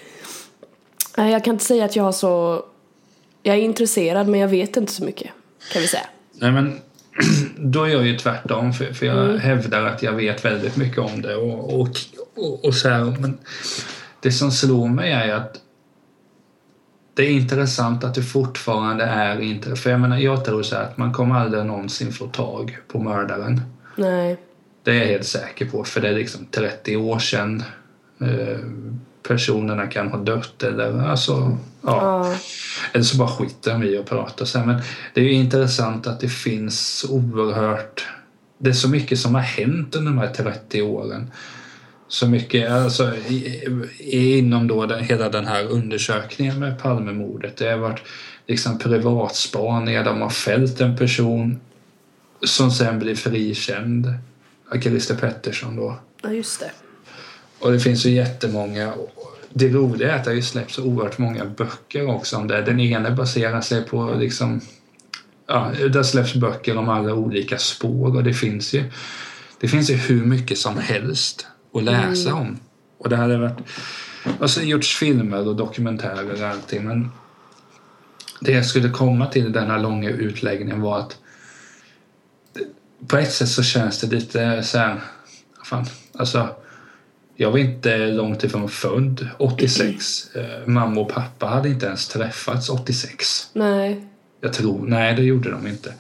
eh, 1.19 1.31
jag 1.31 1.45
kan 1.45 1.55
inte 1.55 1.65
säga 1.65 1.85
att 1.85 1.97
jag 1.97 2.05
har 2.05 2.13
så... 2.13 2.65
Jag 3.43 3.57
är 3.57 3.61
intresserad 3.61 4.29
men 4.29 4.41
jag 4.41 4.49
vet 4.49 4.77
inte 4.77 4.93
så 4.93 5.05
mycket, 5.05 5.31
kan 5.73 5.83
vi 5.83 5.89
säga. 5.89 6.07
Nej 6.33 6.53
men 6.53 6.81
då 7.57 7.85
är 7.85 7.89
jag 7.89 8.07
ju 8.07 8.19
tvärtom 8.19 8.73
för, 8.73 8.93
för 8.93 9.07
jag 9.07 9.39
hävdar 9.39 9.85
att 9.85 10.03
jag 10.03 10.13
vet 10.13 10.45
väldigt 10.45 10.77
mycket 10.77 10.99
om 10.99 11.23
det 11.23 11.37
och, 11.37 11.81
och, 11.81 11.89
och, 12.37 12.65
och 12.65 12.75
så 12.75 12.89
här, 12.89 13.05
men 13.21 13.39
det 14.21 14.33
som 14.33 14.51
slår 14.51 14.89
mig 14.89 15.13
är 15.13 15.35
att 15.35 15.57
det 17.15 17.23
är 17.23 17.31
intressant 17.31 18.05
att 18.05 18.15
det 18.15 18.23
fortfarande 18.23 19.05
är 19.05 19.41
inte 19.41 19.77
för 19.77 19.91
jag 19.91 20.01
menar 20.01 20.19
jag 20.19 20.45
tror 20.45 20.63
så 20.63 20.77
här 20.77 20.83
att 20.83 20.97
man 20.97 21.13
kommer 21.13 21.35
aldrig 21.35 21.65
någonsin 21.65 22.13
få 22.13 22.27
tag 22.27 22.79
på 22.89 22.99
mördaren. 22.99 23.61
Nej. 23.97 24.37
Det 24.83 24.91
är 24.91 24.95
jag 24.95 25.07
helt 25.07 25.27
säker 25.27 25.67
på 25.67 25.85
för 25.85 26.01
det 26.01 26.09
är 26.09 26.15
liksom 26.15 26.47
30 26.51 26.97
år 26.97 27.19
sedan 27.19 27.63
eh, 28.21 28.59
personerna 29.23 29.87
kan 29.87 30.09
ha 30.09 30.19
dött 30.19 30.63
eller 30.63 31.09
alltså 31.09 31.59
ja. 31.83 32.27
Ja. 32.27 32.35
Eller 32.93 33.05
så 33.05 33.17
bara 33.17 33.29
skiter 33.29 33.73
de 33.73 33.83
i 33.83 33.99
att 33.99 34.07
prata 34.07 34.45
här. 34.55 34.67
Men 34.67 34.83
det 35.15 35.21
är 35.21 35.25
ju 35.25 35.33
intressant 35.33 36.07
att 36.07 36.21
det 36.21 36.29
finns 36.29 37.07
oerhört... 37.09 38.07
Det 38.59 38.71
är 38.71 38.75
så 38.75 38.89
mycket 38.89 39.19
som 39.19 39.35
har 39.35 39.43
hänt 39.43 39.97
under 39.97 40.11
de 40.13 40.19
här 40.19 40.35
30 40.35 40.83
åren. 40.83 41.31
Så 42.09 42.27
mycket, 42.27 42.71
alltså 42.71 43.17
i, 43.17 44.39
inom 44.39 44.69
då 44.69 44.87
den, 44.87 45.05
hela 45.05 45.29
den 45.29 45.47
här 45.47 45.65
undersökningen 45.65 46.59
med 46.59 46.83
Palmemordet. 46.83 47.57
Det 47.57 47.71
har 47.71 47.79
varit 47.79 48.03
liksom 48.47 48.79
privatspaningar, 48.79 50.05
de 50.05 50.21
har 50.21 50.31
fällt 50.31 50.81
en 50.81 50.97
person 50.97 51.61
som 52.43 52.71
sen 52.71 52.99
blir 52.99 53.15
frikänd. 53.15 54.15
Christer 54.83 55.15
Pettersson 55.15 55.77
då. 55.77 55.99
ja, 56.23 56.31
just 56.31 56.61
det. 56.61 56.71
Och 57.61 57.73
det 57.73 57.81
finns 57.81 58.07
ju 58.07 58.11
jättemånga. 58.11 58.95
Det 59.53 59.69
roliga 59.69 60.13
är 60.13 60.17
att 60.17 60.25
det 60.25 60.31
har 60.31 60.35
ju 60.35 60.43
släppts 60.43 60.79
oerhört 60.79 61.19
många 61.19 61.45
böcker 61.45 62.07
också 62.07 62.37
om 62.37 62.49
det. 62.49 62.63
Den 62.63 62.81
ena 62.81 63.11
baserar 63.11 63.61
sig 63.61 63.85
på 63.85 64.15
liksom... 64.19 64.61
Ja, 65.47 65.73
det 65.93 66.05
släpps 66.05 66.35
böcker 66.35 66.77
om 66.77 66.89
alla 66.89 67.15
olika 67.15 67.59
spår 67.59 68.17
och 68.17 68.25
det 68.25 68.35
finns 68.35 68.75
ju... 68.75 68.85
Det 69.61 69.69
finns 69.69 69.91
ju 69.91 69.95
hur 69.95 70.25
mycket 70.25 70.59
som 70.59 70.79
helst 70.79 71.47
att 71.75 71.83
läsa 71.83 72.35
om. 72.35 72.59
Och 72.99 73.09
det 73.09 73.17
hade 73.17 73.39
varit... 73.39 73.59
Alltså 74.41 74.63
gjorts 74.63 74.97
filmer 74.97 75.49
och 75.49 75.57
dokumentärer 75.57 76.43
och 76.43 76.49
allting 76.49 76.85
men... 76.85 77.11
Det 78.41 78.53
jag 78.53 78.67
skulle 78.67 78.91
komma 78.91 79.27
till 79.27 79.47
i 79.47 79.51
den 79.51 79.71
här 79.71 79.79
långa 79.79 80.11
utläggningen 80.11 80.81
var 80.81 80.99
att 80.99 81.17
på 83.07 83.17
ett 83.17 83.33
sätt 83.33 83.49
så 83.49 83.63
känns 83.63 84.01
det 84.01 84.07
lite 84.07 84.63
så 84.63 84.79
här... 84.79 85.01
Fan, 85.65 85.87
alltså... 86.15 86.49
Jag 87.41 87.51
var 87.51 87.59
inte 87.59 88.07
långt 88.07 88.45
ifrån 88.45 88.69
född 88.69 89.29
86. 89.39 90.27
Eh, 90.37 90.67
Mamma 90.67 91.01
och 91.01 91.09
pappa 91.09 91.47
hade 91.47 91.69
inte 91.69 91.87
ens 91.87 92.09
träffats 92.09 92.69
86. 92.69 93.51
Nej. 93.53 94.07
Jag 94.41 94.53
tror, 94.53 94.87
nej 94.87 95.15
det 95.15 95.23
gjorde 95.23 95.51
de 95.51 95.67
inte. 95.67 95.95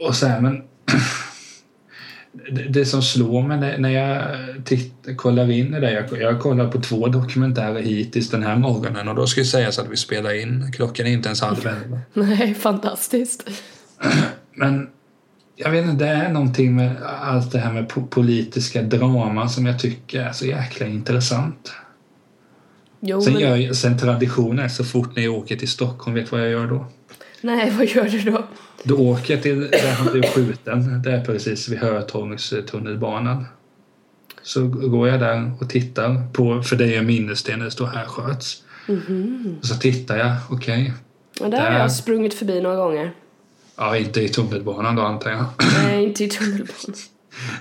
Och 0.00 0.14
så 0.14 0.26
här, 0.26 0.40
men 0.40 0.62
det, 2.68 2.84
som 2.84 3.02
slår 3.02 3.42
mig 3.42 3.78
när, 3.78 3.90
jag 3.90 4.28
titt, 4.64 4.94
kollar 5.16 5.50
in 5.50 5.74
i 5.74 5.80
det, 5.80 5.92
jag, 5.92 6.20
jag 6.20 6.40
kollar 6.40 6.68
på 6.68 6.80
två 6.80 7.08
dokumentärer 7.08 7.82
hittills 7.82 8.30
den 8.30 8.42
här 8.42 8.56
morgonen 8.56 9.08
och 9.08 9.14
då 9.14 9.26
ska 9.26 9.40
jag 9.40 9.48
säga 9.48 9.72
så 9.72 9.80
att 9.80 9.88
vi 9.90 9.96
spelar 9.96 10.40
in, 10.40 10.72
klockan 10.72 11.06
är 11.06 11.10
inte 11.10 11.28
ens 11.28 11.40
halv 11.40 11.66
elva. 11.66 12.00
Nej, 12.12 12.54
fantastiskt. 12.54 13.50
Men 14.54 14.88
jag 15.56 15.70
vet 15.70 15.84
inte, 15.84 16.04
det 16.04 16.10
är 16.10 16.32
någonting 16.32 16.76
med 16.76 16.96
allt 17.22 17.52
det 17.52 17.58
här 17.58 17.72
med 17.72 17.86
po- 17.90 18.06
politiska 18.06 18.82
draman 18.82 19.50
som 19.50 19.66
jag 19.66 19.78
tycker 19.78 20.20
är 20.22 20.32
så 20.32 20.46
jäkla 20.46 20.86
intressant. 20.86 21.72
Jo, 23.00 23.22
Sen, 23.22 23.32
men... 23.32 23.42
gör 23.42 23.56
jag, 23.56 23.76
sen 23.76 23.98
traditionen 23.98 24.70
så 24.70 24.84
fort 24.84 25.16
när 25.16 25.22
jag 25.22 25.34
åker 25.34 25.56
till 25.56 25.68
Stockholm, 25.68 26.14
vet 26.14 26.30
du 26.30 26.36
vad 26.36 26.40
jag 26.40 26.50
gör 26.50 26.66
då? 26.66 26.86
Nej, 27.40 27.70
vad 27.78 27.86
gör 27.86 28.04
du 28.04 28.20
då? 28.30 28.44
Då 28.82 28.96
åker 28.96 29.34
jag 29.34 29.42
till 29.42 29.60
där 29.60 29.92
han 29.92 30.12
blev 30.12 30.22
skjuten. 30.22 31.02
Det 31.02 31.12
är 31.12 31.24
precis 31.24 31.68
vid 31.68 31.78
Hötorgs 31.78 32.54
tunnelbanan. 32.70 33.44
Så 34.42 34.66
går 34.68 35.08
jag 35.08 35.20
där 35.20 35.52
och 35.60 35.70
tittar 35.70 36.32
på, 36.32 36.62
för 36.62 36.76
det 36.76 36.94
är 36.94 36.98
en 36.98 37.06
minnessten 37.06 37.58
där 37.58 37.64
det 37.64 37.70
står 37.70 37.86
här 37.86 38.04
sköts. 38.04 38.62
Och 39.60 39.66
så 39.66 39.74
tittar 39.74 40.16
jag, 40.16 40.32
okej. 40.50 40.92
Ja, 41.40 41.48
där 41.48 41.60
har 41.60 41.70
Där. 41.70 41.78
jag 41.78 41.92
sprungit 41.92 42.34
förbi 42.34 42.60
några 42.60 42.76
gånger. 42.76 43.12
Ja, 43.76 43.96
inte 43.96 44.20
i 44.20 44.28
tunnelbanan 44.28 44.96
då 44.96 45.02
antar 45.02 45.30
jag. 45.30 45.46
Nej, 45.84 46.04
inte 46.04 46.24
i 46.24 46.28
tunnelbanan. 46.28 46.94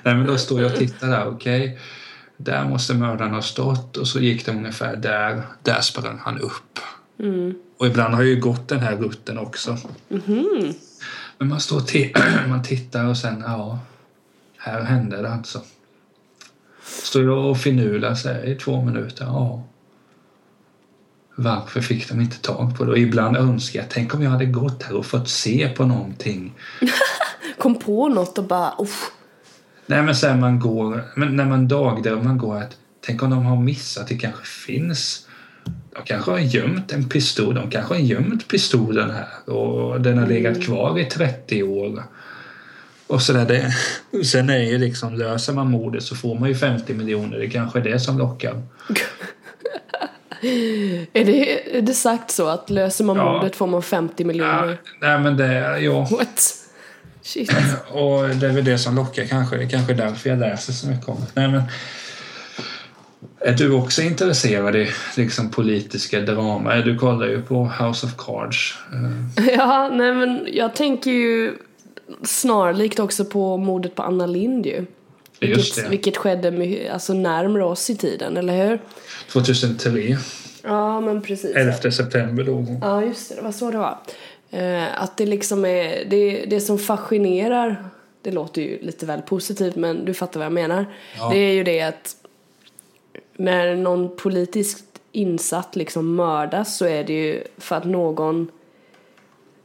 Nej, 0.03 0.15
men 0.15 0.25
då 0.25 0.37
står 0.37 0.61
jag 0.61 0.71
och 0.71 0.77
tittar 0.77 1.07
där, 1.07 1.27
okej. 1.27 1.79
Där 2.37 2.65
måste 2.65 2.93
mördaren 2.93 3.33
ha 3.33 3.41
stått 3.41 3.97
och 3.97 4.07
så 4.07 4.19
gick 4.19 4.45
det 4.45 4.51
ungefär 4.51 4.95
där. 4.95 5.41
Där 5.63 5.81
sprang 5.81 6.19
han 6.23 6.39
upp. 6.39 6.79
Och 7.77 7.87
ibland 7.87 8.13
har 8.13 8.21
jag 8.21 8.29
ju 8.29 8.39
gått 8.39 8.67
den 8.67 8.79
här 8.79 8.95
rutten 8.95 9.37
också. 9.37 9.77
Men 11.37 11.47
man 11.47 11.59
står 11.59 11.77
och 11.77 11.87
man 12.47 12.63
tittar 12.63 13.05
och 13.05 13.17
sen, 13.17 13.43
ja, 13.45 13.79
här 14.57 14.81
hände 14.81 15.21
det 15.21 15.29
alltså. 15.29 15.61
Står 16.83 17.23
jag 17.23 17.45
och 17.45 17.57
här 18.25 18.45
i 18.45 18.55
två 18.55 18.81
minuter, 18.81 19.25
ja. 19.25 19.63
Varför 21.35 21.81
fick 21.81 22.09
de 22.09 22.21
inte 22.21 22.37
tag 22.37 22.77
på 22.77 22.85
det? 22.85 22.91
Och 22.91 22.97
ibland 22.97 23.37
önskar 23.37 23.79
jag, 23.79 23.89
tänk 23.89 24.13
om 24.13 24.21
jag 24.21 24.29
hade 24.29 24.45
gått 24.45 24.83
här 24.83 24.95
och 24.95 25.05
fått 25.05 25.29
se 25.29 25.69
på 25.69 25.85
någonting. 25.85 26.53
Kom 27.57 27.79
på 27.79 28.09
något 28.09 28.37
och 28.37 28.47
bara, 28.47 28.73
uff. 28.79 29.11
Nej 29.85 30.01
men 30.01 30.15
sen 30.15 30.39
man 30.39 30.59
går, 30.59 31.03
men 31.15 31.35
när 31.35 31.45
man 31.45 31.67
dagdrömmer 31.67 32.23
man 32.23 32.37
går 32.37 32.57
att 32.57 32.77
tänk 33.05 33.23
om 33.23 33.29
de 33.29 33.45
har 33.45 33.61
missat, 33.61 34.07
det 34.07 34.15
kanske 34.15 34.45
finns 34.45 35.25
de 35.95 36.03
kanske 36.05 36.31
har 36.31 36.39
gömt 36.39 36.91
en 36.91 37.09
pistol, 37.09 37.55
de 37.55 37.69
kanske 37.69 37.93
har 37.93 38.01
gömt 38.01 38.47
pistolen 38.47 39.11
här 39.11 39.55
och 39.55 40.01
den 40.01 40.17
har 40.17 40.27
legat 40.27 40.61
kvar 40.63 40.99
i 40.99 41.05
30 41.05 41.63
år. 41.63 42.03
Och 43.07 43.21
så 43.21 43.33
där, 43.33 43.45
det, 43.45 43.73
sen 44.25 44.49
är 44.49 44.59
ju 44.59 44.77
liksom, 44.77 45.13
löser 45.13 45.53
man 45.53 45.71
mordet 45.71 46.03
så 46.03 46.15
får 46.15 46.39
man 46.39 46.49
ju 46.49 46.55
50 46.55 46.93
miljoner, 46.93 47.39
det 47.39 47.49
kanske 47.49 47.79
är 47.79 47.83
det 47.83 47.99
som 47.99 48.17
lockar. 48.17 48.61
Är 51.13 51.25
det, 51.25 51.77
är 51.77 51.81
det 51.81 51.93
sagt 51.93 52.31
så 52.31 52.47
att 52.47 52.69
löser 52.69 53.03
man 53.03 53.15
Ja. 53.17 53.33
mordet 53.33 53.55
får 53.55 53.67
man 53.67 53.81
50 53.81 54.13
Ja, 54.23 54.27
miljoner? 54.27 54.77
nej 55.01 55.19
men 55.19 55.37
det, 55.37 55.79
ja. 55.79 55.99
What? 56.11 56.53
Shit. 57.21 57.51
Och 57.91 58.29
det 58.29 58.47
är 58.47 58.51
väl 58.53 58.65
det 58.65 58.77
som 58.77 58.95
lockar 58.95 59.25
kanske. 59.25 59.57
Det 59.57 59.63
är 59.63 59.69
kanske 59.69 59.93
därför 59.93 60.29
jag 60.29 60.39
läser 60.39 60.73
så 60.73 60.87
mycket 60.87 61.07
om 61.09 61.15
det. 61.15 61.41
Nej, 61.41 61.51
men, 61.51 61.61
är 63.39 63.53
du 63.53 63.71
också 63.71 64.01
intresserad 64.01 64.75
i 64.75 64.89
liksom, 65.17 65.49
politiska 65.51 66.19
drama? 66.19 66.75
Du 66.75 66.97
kollar 66.97 67.27
ju 67.27 67.41
på 67.41 67.71
House 67.79 68.05
of 68.05 68.11
Cards. 68.17 68.75
Eh, 68.93 69.45
Ja, 69.57 69.89
nej 69.93 70.13
men 70.13 70.47
jag 70.51 70.75
tänker 70.75 71.11
ju 71.11 71.53
snarlikt 72.23 72.99
också 72.99 73.25
på 73.25 73.57
mordet 73.57 73.95
på 73.95 74.03
Anna 74.03 74.25
Lind 74.25 74.65
ju. 74.65 74.85
Vilket, 75.39 75.89
vilket 75.89 76.17
skedde 76.17 76.89
alltså 76.91 77.13
närmare 77.13 77.63
oss 77.63 77.89
i 77.89 77.95
tiden, 77.95 78.37
eller 78.37 78.67
hur? 78.67 78.79
2003, 79.31 80.17
Ja, 80.63 80.99
men 81.01 81.21
precis. 81.21 81.55
11 81.55 81.91
september 81.91 82.45
hon. 82.45 82.79
Ja, 82.81 83.03
just 83.03 83.29
det. 83.29 83.35
Det 83.35 83.41
var 83.41 83.51
så 83.51 83.71
det 83.71 83.77
var. 83.77 83.97
Eh, 84.49 85.01
att 85.01 85.17
det 85.17 85.25
liksom 85.25 85.65
är, 85.65 86.05
det, 86.05 86.45
det 86.45 86.61
som 86.61 86.79
fascinerar, 86.79 87.89
det 88.21 88.31
låter 88.31 88.61
ju 88.61 88.81
lite 88.81 89.05
väl 89.05 89.21
positivt 89.21 89.75
men 89.75 90.05
du 90.05 90.13
fattar 90.13 90.39
vad 90.39 90.45
jag 90.45 90.53
menar. 90.53 90.85
Ja. 91.17 91.29
Det 91.29 91.37
är 91.37 91.53
ju 91.53 91.63
det 91.63 91.81
att 91.81 92.15
när 93.37 93.75
någon 93.75 94.15
politiskt 94.15 94.85
insatt 95.11 95.75
liksom 95.75 96.15
mördas 96.15 96.77
så 96.77 96.85
är 96.85 97.03
det 97.03 97.13
ju 97.13 97.43
för 97.57 97.75
att 97.75 97.85
någon, 97.85 98.51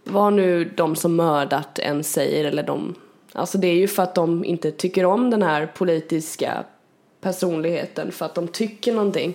vad 0.05 0.33
nu 0.33 0.65
de 0.65 0.97
som 0.97 1.17
mördat 1.17 1.79
än 1.79 2.05
säger 2.05 2.45
eller 2.45 2.63
de, 2.63 2.95
alltså 3.33 3.59
det 3.59 3.69
är 3.69 3.75
ju 3.75 3.89
för 3.89 4.03
att 4.03 4.15
de 4.15 4.45
inte 4.45 4.71
tycker 4.71 5.05
om 5.05 5.31
den 5.31 5.43
här 5.43 5.67
politiska 5.67 6.65
personligheten 7.21 8.13
för 8.13 8.27
att 8.27 8.35
de 8.35 8.49
tycker 8.49 8.93
någonting. 8.93 9.35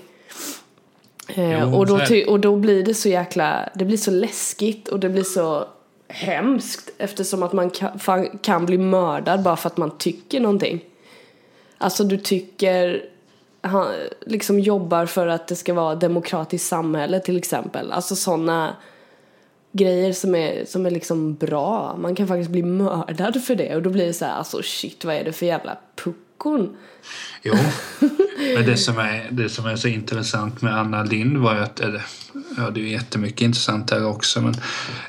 Eh, 1.27 1.61
Jo, 1.61 1.77
och, 1.77 1.87
då 1.87 1.99
och 2.27 2.39
då 2.39 2.55
blir 2.55 2.83
det 2.83 2.93
så 2.93 3.09
jäkla, 3.09 3.69
det 3.75 3.85
blir 3.85 3.97
så 3.97 4.11
läskigt 4.11 4.87
och 4.87 4.99
det 4.99 5.09
blir 5.09 5.23
så 5.23 5.67
hemskt 6.07 6.89
eftersom 6.97 7.43
att 7.43 7.53
man 7.53 7.69
kan, 7.69 8.39
kan 8.41 8.65
bli 8.65 8.77
mördad 8.77 9.43
bara 9.43 9.55
för 9.55 9.67
att 9.67 9.77
man 9.77 9.97
tycker 9.97 10.39
någonting. 10.39 10.83
Alltså 11.77 12.03
du 12.03 12.17
tycker, 12.17 13.05
han 13.61 13.87
liksom 14.21 14.59
jobbar 14.59 15.05
för 15.05 15.27
att 15.27 15.47
det 15.47 15.55
ska 15.55 15.73
vara 15.73 15.93
ett 15.93 15.99
demokratiskt 15.99 16.67
samhälle 16.67 17.19
till 17.19 17.37
exempel. 17.37 17.91
Alltså 17.91 18.15
sådana 18.15 18.75
grejer 19.77 20.13
som 20.13 20.35
är, 20.35 20.65
som 20.65 20.85
är 20.85 20.91
liksom 20.91 21.35
bra. 21.35 21.97
Man 21.97 22.15
kan 22.15 22.27
faktiskt 22.27 22.49
bli 22.49 22.63
mördad 22.63 23.43
för 23.43 23.55
det 23.55 23.75
och 23.75 23.81
då 23.81 23.89
blir 23.89 24.05
det 24.05 24.13
så 24.13 24.25
här, 24.25 24.33
alltså 24.33 24.61
shit 24.63 25.05
vad 25.05 25.15
är 25.15 25.23
det 25.23 25.33
för 25.33 25.45
jävla 25.45 25.77
puckon? 26.03 26.77
Jo, 27.43 27.53
men 28.55 28.65
det 28.65 28.77
som, 28.77 28.97
är, 28.99 29.27
det 29.31 29.49
som 29.49 29.65
är 29.65 29.75
så 29.75 29.87
intressant 29.87 30.61
med 30.61 30.77
Anna 30.77 31.03
Lind 31.03 31.37
var 31.37 31.55
ju 31.55 31.61
att, 31.61 31.79
eller, 31.79 32.01
ja 32.57 32.69
det 32.69 32.79
är 32.79 32.83
ju 32.83 32.89
jättemycket 32.89 33.41
intressant 33.41 33.91
här 33.91 34.05
också, 34.05 34.41
men 34.41 34.55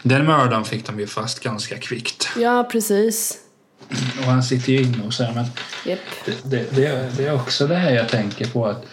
den 0.02 0.26
mördaren 0.26 0.64
fick 0.64 0.86
de 0.86 1.00
ju 1.00 1.06
fast 1.06 1.40
ganska 1.40 1.76
kvickt. 1.78 2.28
Ja, 2.36 2.68
precis. 2.72 3.38
Och 4.18 4.24
han 4.24 4.42
sitter 4.42 4.72
ju 4.72 4.82
inne 4.82 5.06
och 5.06 5.14
så 5.14 5.24
här, 5.24 5.34
men 5.34 5.44
Japp. 5.84 5.98
det, 6.44 6.76
det, 6.76 7.16
det 7.16 7.26
är 7.26 7.34
också 7.34 7.66
det 7.66 7.74
här 7.74 7.90
jag 7.90 8.08
tänker 8.08 8.46
på 8.46 8.66
att 8.66 8.86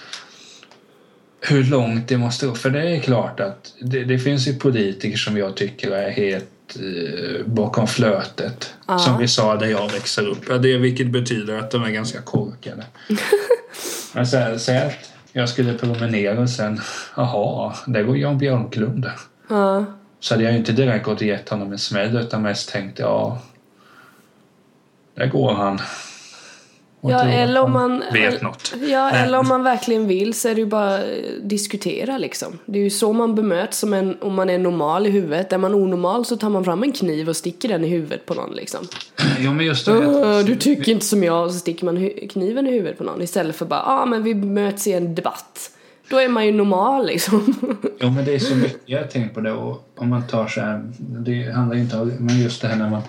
hur 1.46 1.64
långt 1.64 2.08
det 2.08 2.18
måste 2.18 2.46
gå. 2.46 2.56
För 2.56 2.70
det 2.70 2.82
är 2.82 3.00
klart 3.00 3.40
att 3.40 3.74
det, 3.80 4.04
det 4.04 4.20
finns 4.20 4.48
ju 4.48 4.56
politiker 4.56 5.18
som 5.18 5.38
jag 5.38 5.56
tycker 5.56 5.92
är 5.92 6.12
helt 6.12 6.76
eh, 6.76 7.46
bakom 7.46 7.88
flötet. 7.88 8.74
Ja. 8.88 9.00
Som 9.00 9.18
vi 9.18 9.28
sa 9.28 9.56
där 9.56 9.68
jag 9.68 9.92
växer 9.92 10.28
upp. 10.28 10.46
Ja, 10.50 10.58
det, 10.58 10.78
vilket 10.78 11.08
betyder 11.08 11.60
att 11.60 11.72
de 11.72 11.84
är 11.84 11.90
ganska 11.90 12.22
korkade. 12.22 12.84
Men 14.14 14.28
så 14.28 14.38
här, 14.38 14.58
säg 14.58 14.78
att 14.78 15.12
jag 15.32 15.50
skulle 15.50 15.74
promenera 15.74 16.40
och 16.40 16.50
sen, 16.50 16.82
jaha, 17.16 17.76
där 17.88 18.04
går 18.04 18.18
Jan 18.18 18.38
Björklund. 18.38 19.10
Ja. 19.50 19.86
Så 20.20 20.34
hade 20.34 20.44
jag 20.44 20.56
inte 20.56 20.72
direkt 20.72 21.06
gått 21.06 21.22
och 21.22 21.28
gett 21.28 21.50
honom 21.50 21.72
en 21.72 21.80
smäll 21.80 22.18
utan 22.18 22.42
mest 22.42 22.70
tänkt, 22.70 23.00
ja, 23.00 23.42
där 25.16 25.28
går 25.28 25.54
han. 25.54 25.80
Ja, 27.12 27.24
eller 27.24 27.62
om 27.62 27.72
man... 27.72 28.04
Vet 28.14 28.42
något. 28.42 28.74
Ja, 28.82 29.10
eller 29.12 29.40
om 29.40 29.48
man 29.48 29.64
verkligen 29.64 30.08
vill 30.08 30.34
så 30.34 30.50
är 30.50 30.56
det 30.56 30.62
ju 30.62 30.66
bara 30.66 30.96
att 30.96 31.04
diskutera 31.42 32.18
liksom. 32.18 32.60
Det 32.66 32.80
är 32.80 32.84
ju 32.84 32.90
så 32.90 33.14
man 33.14 33.36
bemöts 33.36 33.78
som 33.78 33.94
en, 33.94 34.18
om 34.22 34.34
man 34.34 34.50
är 34.50 34.58
normal 34.58 35.08
i 35.08 35.10
huvudet. 35.10 35.54
Är 35.54 35.58
man 35.58 35.74
onormal 35.74 36.26
så 36.26 36.38
tar 36.38 36.50
man 36.50 36.66
fram 36.66 36.84
en 36.84 36.92
kniv 36.92 37.30
och 37.30 37.36
sticker 37.36 37.70
den 37.70 37.84
i 37.84 37.88
huvudet 37.88 38.26
på 38.26 38.34
någon 38.34 38.52
liksom. 38.52 38.88
Ja, 39.40 39.54
men 39.54 39.66
just 39.66 39.86
det. 39.86 40.44
Du 40.44 40.56
tycker 40.56 40.92
inte 40.92 41.06
som 41.06 41.24
jag, 41.24 41.52
så 41.52 41.60
sticker 41.60 41.86
man 41.86 42.10
kniven 42.30 42.68
i 42.68 42.72
huvudet 42.72 42.98
på 42.98 43.04
någon 43.04 43.22
istället 43.22 43.56
för 43.56 43.66
bara, 43.66 43.84
ja 43.86 44.02
ah, 44.02 44.06
men 44.06 44.24
vi 44.24 44.34
möts 44.36 44.88
i 44.88 44.94
en 44.94 45.16
debatt. 45.16 45.70
Då 46.10 46.18
är 46.18 46.30
man 46.30 46.46
ju 46.46 46.52
normal 46.52 47.06
liksom. 47.06 47.56
Jo, 48.00 48.10
men 48.10 48.26
det 48.26 48.36
är 48.36 48.40
så 48.40 48.56
mycket 48.56 48.82
jag 48.86 49.12
tänkt 49.12 49.34
på 49.34 49.42
det. 49.42 49.52
Och 49.52 49.90
om 49.96 50.10
man 50.10 50.28
tar 50.28 50.48
så 50.48 50.62
här, 50.62 50.84
det 50.98 51.52
handlar 51.52 51.78
inte 51.78 51.98
om, 51.98 52.08
men 52.20 52.42
just 52.42 52.62
det 52.62 52.68
här 52.68 52.76
när 52.76 52.90
man 52.90 53.02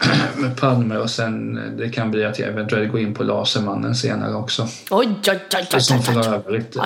med 0.36 0.56
Palme 0.56 0.96
och 0.96 1.10
sen 1.10 1.60
det 1.78 1.88
kan 1.88 2.10
bli 2.10 2.24
att 2.24 2.38
jag 2.38 2.48
eventuellt 2.48 2.92
går 2.92 3.00
in 3.00 3.14
på 3.14 3.22
Lasermannen 3.22 3.94
senare 3.94 4.34
också. 4.34 4.68
Oj, 4.90 5.08
oj, 5.28 5.40
oj, 5.54 5.66
oj, 5.74 5.80
som 5.80 5.96
oj, 5.96 6.04
oj. 6.08 6.22
för 6.22 6.34
övrigt, 6.34 6.76
eh, 6.76 6.82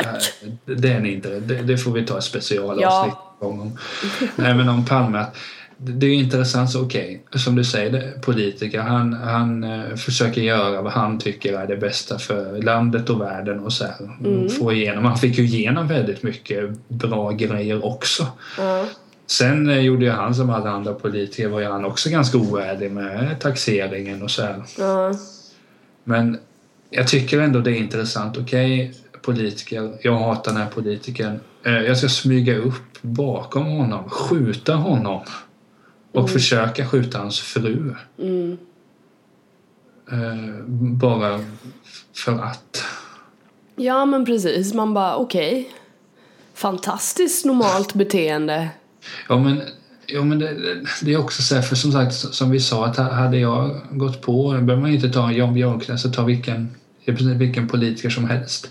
det 0.65 0.93
är 0.93 1.01
ni 1.01 1.13
inte, 1.13 1.41
det, 1.41 1.63
det 1.63 1.79
får 1.79 1.91
vi 1.91 2.07
ta 2.07 2.19
ett 2.19 2.25
specialavsnitt 2.25 3.15
Ja. 3.41 3.47
om. 3.47 3.79
Men 4.37 4.69
om 4.69 4.85
Palme, 4.85 5.27
det 5.77 6.07
är 6.07 6.15
intressant, 6.15 6.71
så 6.71 6.83
okej, 6.83 7.25
som 7.35 7.57
du 7.57 7.65
säger, 7.65 8.21
politiker, 8.21 8.81
han, 8.81 9.13
han 9.13 9.65
eh, 9.65 9.95
försöker 9.97 10.41
göra 10.41 10.83
vad 10.83 10.93
han 10.93 11.19
tycker 11.19 11.59
är 11.59 11.67
det 11.67 11.77
bästa 11.77 12.19
för 12.19 12.63
landet 12.63 13.11
och 13.11 13.21
världen 13.21 13.61
och 13.61 13.73
så 13.73 13.85
här. 13.85 13.95
Mm. 14.21 14.49
Få 14.49 14.73
igenom, 14.73 15.05
han 15.05 15.17
fick 15.17 15.39
ju 15.39 15.45
igenom 15.45 15.89
väldigt 15.89 16.23
mycket 16.23 16.89
bra 16.89 17.31
grejer 17.31 17.85
också. 17.85 18.27
Ja. 18.59 18.85
Sen 19.27 19.69
eh, 19.71 19.79
gjorde 19.81 20.05
ju 20.05 20.11
han 20.11 20.35
som 20.35 20.51
alla 20.51 20.71
andra 20.71 20.95
politiker 20.95 21.49
var 21.49 21.61
ju 21.61 21.67
han 21.67 21.85
också 21.85 22.11
ganska 22.11 22.39
oärlig 22.39 22.93
med 22.93 23.41
taxeringen 23.41 24.23
och 24.23 24.31
så 24.31 24.43
här. 24.43 24.63
Ja. 24.79 25.15
Men 26.05 26.39
jag 26.91 27.09
tycker 27.09 27.41
ändå 27.41 27.61
det 27.61 27.71
är 27.71 27.75
intressant. 27.77 28.37
Okej, 28.39 28.95
politiker, 29.23 29.99
jag 30.03 30.19
hatar 30.19 30.53
den 30.53 30.61
här 30.63 30.71
politikern. 30.71 31.41
Eh, 31.65 31.73
Jag 31.73 31.99
ska 31.99 32.09
smyga 32.09 32.57
upp 32.59 32.99
bakom 33.03 33.65
honom, 33.67 34.11
skjuta 34.11 34.75
honom 34.75 35.21
och 36.13 36.31
försöka 36.31 36.87
skjuta 36.87 37.19
hans 37.19 37.41
fru. 37.41 37.95
Mm. 38.19 38.59
Eh, 40.13 40.65
Bara 40.95 41.41
för 42.15 42.33
att. 42.33 42.85
Ja 43.77 44.05
men 44.07 44.25
precis, 44.25 44.75
man 44.75 44.95
bara 44.95 45.17
okej. 45.17 45.71
Fantastiskt 46.55 47.45
normalt 47.45 47.95
beteende. 47.95 48.69
Ja, 49.29 49.39
men, 49.39 49.63
ja, 50.07 50.25
men 50.25 50.39
det, 50.39 50.57
det 51.03 51.13
är 51.13 51.19
också 51.19 51.43
så 51.43 51.55
här, 51.55 51.63
för 51.63 51.77
som 51.77 51.93
sagt, 51.93 52.15
som 52.15 52.51
vi 52.51 52.61
sa, 52.61 52.87
att 52.87 52.97
hade 52.97 53.39
jag 53.39 53.81
gått 53.91 54.23
på, 54.23 54.53
då 54.53 54.61
behöver 54.61 54.83
man 54.83 54.91
inte 54.91 55.11
ta 55.11 55.33
Jan 55.33 55.55
Björklund, 55.55 56.01
så 56.01 56.11
ta 56.11 56.25
vilken, 56.25 56.75
vilken 57.37 57.69
politiker 57.69 58.11
som 58.11 58.31
helst. 58.31 58.71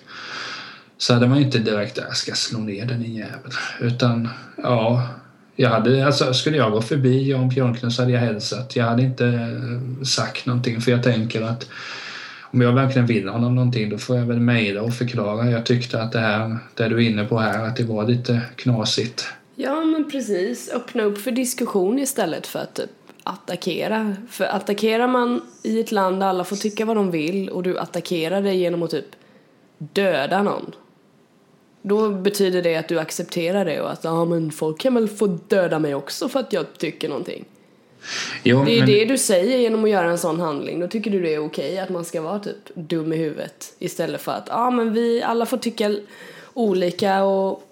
Så 0.97 1.13
hade 1.13 1.27
man 1.27 1.37
ju 1.37 1.43
inte 1.43 1.59
direkt, 1.59 1.97
äh, 1.97 2.03
jag 2.07 2.17
ska 2.17 2.33
slå 2.33 2.59
ner 2.59 2.85
den 2.85 3.05
i 3.05 3.17
jävel. 3.17 3.51
Utan, 3.79 4.29
ja, 4.63 5.07
jag 5.55 5.69
hade, 5.69 6.05
alltså, 6.05 6.33
skulle 6.33 6.57
jag 6.57 6.71
gå 6.71 6.81
förbi 6.81 7.29
Jan 7.29 7.49
Björklund 7.49 7.93
så 7.93 8.01
hade 8.01 8.13
jag 8.13 8.19
hälsat. 8.19 8.75
Jag 8.75 8.85
hade 8.85 9.01
inte 9.01 9.27
eh, 9.27 10.03
sagt 10.03 10.45
någonting, 10.45 10.81
för 10.81 10.91
jag 10.91 11.03
tänker 11.03 11.41
att 11.41 11.67
om 12.41 12.61
jag 12.61 12.73
verkligen 12.73 13.05
vill 13.05 13.27
honom 13.27 13.55
någonting 13.55 13.89
då 13.89 13.97
får 13.97 14.17
jag 14.17 14.25
väl 14.25 14.39
mejla 14.39 14.81
och 14.81 14.93
förklara. 14.93 15.49
Jag 15.49 15.65
tyckte 15.65 16.01
att 16.01 16.11
det 16.11 16.19
här, 16.19 16.57
det 16.73 16.87
du 16.87 16.95
är 16.95 17.09
inne 17.09 17.25
på 17.25 17.39
här, 17.39 17.67
att 17.67 17.75
det 17.75 17.83
var 17.83 18.07
lite 18.07 18.41
knasigt. 18.55 19.27
Ja 19.55 19.83
men 19.85 20.09
precis, 20.11 20.69
öppna 20.73 21.03
upp 21.03 21.17
för 21.17 21.31
diskussion 21.31 21.99
istället 21.99 22.47
för 22.47 22.59
att 22.59 22.73
typ 22.75 22.89
attackera. 23.23 24.15
För 24.29 24.45
attackerar 24.45 25.07
man 25.07 25.41
i 25.63 25.79
ett 25.79 25.91
land 25.91 26.19
där 26.19 26.27
alla 26.27 26.43
får 26.43 26.55
tycka 26.55 26.85
vad 26.85 26.95
de 26.97 27.11
vill 27.11 27.49
och 27.49 27.63
du 27.63 27.77
attackerar 27.79 28.41
det 28.41 28.53
genom 28.53 28.83
att 28.83 28.91
typ 28.91 29.05
döda 29.77 30.43
någon. 30.43 30.71
Då 31.81 32.09
betyder 32.09 32.61
det 32.61 32.75
att 32.75 32.87
du 32.87 32.99
accepterar 32.99 33.65
det 33.65 33.81
och 33.81 33.91
att 33.91 34.03
ja 34.03 34.25
men 34.25 34.51
folk 34.51 34.79
kan 34.79 34.93
väl 34.93 35.07
få 35.07 35.27
döda 35.47 35.79
mig 35.79 35.95
också 35.95 36.29
för 36.29 36.39
att 36.39 36.53
jag 36.53 36.77
tycker 36.77 37.09
någonting. 37.09 37.45
Jo, 38.43 38.63
Det 38.65 38.71
är 38.71 38.79
men- 38.79 38.87
det 38.89 39.05
du 39.05 39.17
säger 39.17 39.57
genom 39.57 39.83
att 39.83 39.89
göra 39.89 40.09
en 40.11 40.17
sån 40.17 40.39
handling. 40.39 40.79
Då 40.79 40.87
tycker 40.87 41.11
du 41.11 41.21
det 41.21 41.33
är 41.33 41.45
okej 41.45 41.79
att 41.79 41.89
man 41.89 42.05
ska 42.05 42.21
vara 42.21 42.39
typ 42.39 42.75
dum 42.75 43.13
i 43.13 43.17
huvudet. 43.17 43.73
Istället 43.79 44.21
för 44.21 44.31
att 44.31 44.47
ja 44.47 44.71
men 44.71 44.93
vi 44.93 45.21
alla 45.23 45.45
får 45.45 45.57
tycka 45.57 45.95
olika 46.53 47.23
och, 47.23 47.63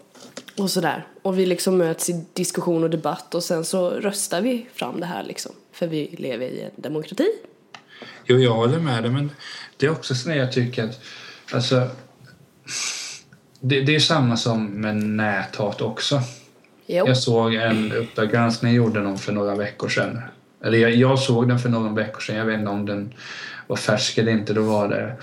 och 0.57 0.69
sådär. 0.69 1.07
Och 1.21 1.39
vi 1.39 1.45
liksom 1.45 1.77
möts 1.77 2.09
i 2.09 2.25
diskussion 2.33 2.83
och 2.83 2.89
debatt 2.89 3.35
och 3.35 3.43
sen 3.43 3.65
så 3.65 3.89
röstar 3.89 4.41
vi 4.41 4.65
fram 4.73 4.99
det 4.99 5.05
här 5.05 5.23
liksom. 5.23 5.51
För 5.71 5.87
vi 5.87 6.15
lever 6.17 6.45
i 6.45 6.61
en 6.61 6.81
demokrati. 6.81 7.27
Jo, 8.25 8.37
jag 8.37 8.53
håller 8.53 8.79
med 8.79 9.03
dig, 9.03 9.11
men 9.11 9.31
det 9.77 9.85
är 9.85 9.91
också 9.91 10.15
så 10.15 10.29
när 10.29 10.35
jag 10.35 10.51
tycker 10.51 10.83
att 10.83 10.99
alltså, 11.53 11.87
det, 13.59 13.81
det 13.81 13.95
är 13.95 13.99
samma 13.99 14.37
som 14.37 14.65
med 14.65 14.95
näthat 14.95 15.81
också. 15.81 16.21
Jo. 16.85 17.07
Jag 17.07 17.17
såg 17.17 17.53
en 17.53 17.91
Uppdrag 17.91 18.31
granskning 18.31 18.73
gjorde 18.73 19.01
någon 19.01 19.17
för 19.17 19.33
några 19.33 19.55
veckor 19.55 19.89
sedan. 19.89 20.21
Eller 20.63 20.77
jag, 20.77 20.95
jag 20.95 21.19
såg 21.19 21.47
den 21.47 21.59
för 21.59 21.69
några 21.69 21.93
veckor 21.93 22.19
sedan, 22.19 22.35
jag 22.35 22.45
vet 22.45 22.59
inte 22.59 22.71
om 22.71 22.85
den 22.85 23.13
var 23.67 23.75
färsk 23.75 24.17
eller 24.17 24.31
inte. 24.31 24.53
Då 24.53 24.61
var 24.61 24.87
det 24.87 25.15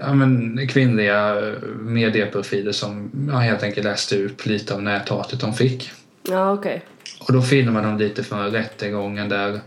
ja, 0.00 0.14
men, 0.14 0.68
kvinnliga 0.68 1.36
medieprofiler 1.80 2.72
som 2.72 3.10
ja, 3.28 3.38
helt 3.38 3.62
enkelt 3.62 3.84
läste 3.84 4.16
ut 4.16 4.46
lite 4.46 4.74
av 4.74 4.82
näthatet 4.82 5.40
de 5.40 5.54
fick. 5.54 5.90
Ja, 6.28 6.52
okej. 6.52 6.82
Och 7.20 7.32
då 7.32 7.42
filmade 7.42 7.86
de 7.86 7.98
lite 7.98 8.24
från 8.24 8.50
rättegången 8.50 9.28
där 9.28 9.60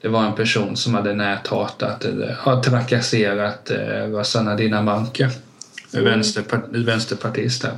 det 0.00 0.08
var 0.08 0.24
en 0.24 0.34
person 0.34 0.76
som 0.76 0.94
hade 0.94 1.14
näthatat 1.14 2.04
eller 2.04 2.38
ja, 2.44 2.62
trakasserat 2.62 3.70
eh, 3.70 4.10
Rosanna 4.10 4.54
Dinamarca, 4.54 5.30
vänsterpart, 5.92 6.64
vänsterpartist 6.70 7.62
här. 7.62 7.76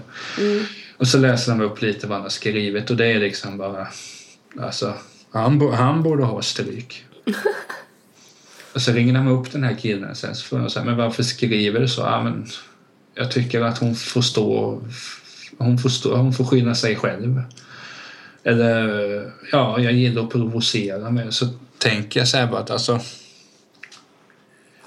Och 0.97 1.09
så 1.09 1.19
läser 1.19 1.53
de 1.53 1.61
upp 1.61 1.83
lite 1.83 2.07
vad 2.07 2.17
han 2.17 2.23
har 2.23 2.31
skrivit 2.31 2.91
och 2.91 2.97
det 2.97 3.07
är 3.07 3.19
liksom 3.19 3.59
bara 3.59 3.87
alltså 4.61 4.95
han, 5.31 5.73
han 5.73 6.03
borde 6.03 6.25
ha 6.25 6.43
stryk. 6.43 7.05
och 8.73 8.83
så 8.83 8.93
ringer 8.93 9.15
de 9.15 9.29
upp 9.29 9.53
den 9.53 9.65
här 9.65 9.75
killen 9.75 10.15
sen 10.15 10.35
så 10.35 10.45
frågar 10.45 10.65
de 10.65 10.71
så 10.71 10.79
här, 10.79 10.87
men 10.87 10.97
varför 10.97 11.23
skriver 11.23 11.81
du 11.81 11.89
så? 11.89 12.01
Ja, 12.01 12.23
men 12.23 12.47
jag 13.15 13.31
tycker 13.31 13.61
att 13.61 13.79
hon 13.79 13.95
får 13.95 14.23
stå 14.23 14.81
hon 15.59 15.79
får, 15.79 15.89
stå, 15.89 16.17
hon 16.17 16.33
får 16.33 16.45
skylla 16.45 16.75
sig 16.75 16.97
själv. 16.97 17.43
Eller 18.45 19.33
ja, 19.53 19.81
jag 19.81 19.93
gillar 19.93 20.23
att 20.23 20.31
provocera 20.31 21.11
men 21.11 21.33
så 21.33 21.47
tänker 21.79 22.21
jag 22.21 22.29
så 22.29 22.37
här 22.37 22.47
bara 22.47 22.61
att 22.61 22.71
alltså 22.71 23.01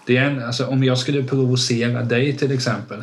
det 0.05 0.17
är 0.17 0.23
en, 0.23 0.43
alltså, 0.43 0.67
om 0.67 0.83
jag 0.83 0.97
skulle 0.97 1.23
provocera 1.23 2.03
dig 2.03 2.37
till 2.37 2.51
exempel 2.51 3.01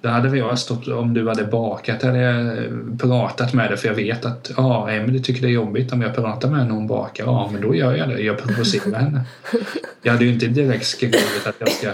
då 0.00 0.08
hade 0.08 0.38
jag 0.38 0.58
stått, 0.58 0.88
om 0.88 1.14
du 1.14 1.28
hade 1.28 1.44
bakat, 1.44 2.02
hade 2.02 2.18
jag 2.18 2.68
pratat 3.00 3.52
med 3.52 3.70
dig 3.70 3.78
för 3.78 3.88
jag 3.88 3.94
vet 3.94 4.24
att 4.24 4.50
ja, 4.56 4.90
Emelie 4.90 5.22
tycker 5.22 5.42
det 5.42 5.48
är 5.48 5.52
jobbigt 5.52 5.92
om 5.92 6.02
jag 6.02 6.14
pratar 6.14 6.48
med 6.50 6.58
henne 6.58 6.70
och 6.70 6.76
hon 6.76 6.86
bakar. 6.86 7.24
Ja, 7.24 7.50
men 7.52 7.60
då 7.62 7.74
gör 7.74 7.96
jag 7.96 8.08
det. 8.08 8.20
Jag 8.20 8.38
provocerar 8.38 8.98
henne. 8.98 9.24
Jag 10.02 10.12
hade 10.12 10.24
ju 10.24 10.32
inte 10.32 10.46
direkt 10.46 10.86
skrivit 10.86 11.46
att 11.46 11.56
jag 11.58 11.68
ska 11.68 11.90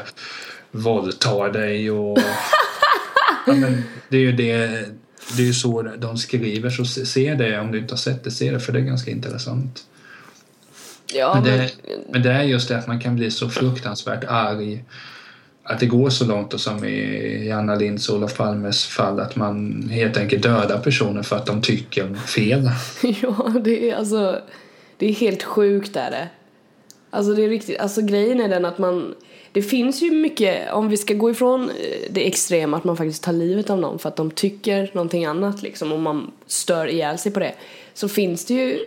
våldta 0.70 1.48
dig 1.48 1.90
och... 1.90 2.18
Ja, 3.46 3.54
men 3.54 3.82
det 4.08 4.16
är 4.16 4.20
ju 4.20 4.32
det, 4.32 4.66
det 5.36 5.42
är 5.42 5.46
ju 5.46 5.54
så 5.54 5.82
de 5.82 6.18
skriver, 6.18 6.70
så 6.70 6.84
se 6.84 7.34
det 7.34 7.60
om 7.60 7.72
du 7.72 7.78
inte 7.78 7.92
har 7.92 7.98
sett 7.98 8.24
det, 8.24 8.30
se 8.30 8.50
det 8.50 8.60
för 8.60 8.72
det 8.72 8.78
är 8.78 8.82
ganska 8.82 9.10
intressant. 9.10 9.84
Ja, 11.14 11.34
Men 11.34 11.42
men, 11.44 11.58
det, 11.58 11.72
men 12.08 12.22
det 12.22 12.32
är 12.32 12.42
just 12.42 12.68
det 12.68 12.78
att 12.78 12.86
man 12.86 13.00
kan 13.00 13.16
bli 13.16 13.30
så 13.30 13.48
fruktansvärt 13.48 14.24
arg 14.28 14.84
att 15.68 15.80
det 15.80 15.86
går 15.86 16.10
så 16.10 16.24
långt 16.24 16.54
och 16.54 16.60
som 16.60 16.84
i 16.84 17.50
Anna 17.50 17.74
Lindhs 17.74 18.08
och 18.08 18.16
Olof 18.16 18.36
Palmes 18.36 18.86
fall 18.86 19.20
att 19.20 19.36
man 19.36 19.82
helt 19.92 20.16
enkelt 20.16 20.42
dödar 20.42 20.78
personer 20.78 21.22
för 21.22 21.36
att 21.36 21.46
de 21.46 21.62
tycker 21.62 22.14
fel. 22.14 22.70
ja, 23.22 23.52
det 23.64 23.90
är 23.90 23.96
alltså, 23.96 24.40
det 24.96 25.06
är 25.06 25.12
helt 25.12 25.42
sjukt 25.42 25.96
är 25.96 26.10
det. 26.10 26.28
Alltså 27.10 27.34
det 27.34 27.44
är 27.44 27.48
riktigt, 27.48 27.78
alltså 27.78 28.02
grejen 28.02 28.40
är 28.40 28.48
den 28.48 28.64
att 28.64 28.78
man, 28.78 29.14
det 29.52 29.62
finns 29.62 30.02
ju 30.02 30.10
mycket, 30.10 30.72
om 30.72 30.88
vi 30.88 30.96
ska 30.96 31.14
gå 31.14 31.30
ifrån 31.30 31.62
eh, 31.62 32.10
det 32.10 32.26
extrema 32.26 32.76
att 32.76 32.84
man 32.84 32.96
faktiskt 32.96 33.22
tar 33.22 33.32
livet 33.32 33.70
av 33.70 33.78
någon 33.78 33.98
för 33.98 34.08
att 34.08 34.16
de 34.16 34.30
tycker 34.30 34.90
någonting 34.92 35.24
annat 35.24 35.62
liksom 35.62 35.92
och 35.92 36.00
man 36.00 36.30
stör 36.46 36.86
ihjäl 36.86 37.18
sig 37.18 37.32
på 37.32 37.40
det. 37.40 37.54
Så 37.94 38.08
finns 38.08 38.44
det 38.44 38.54
ju, 38.54 38.78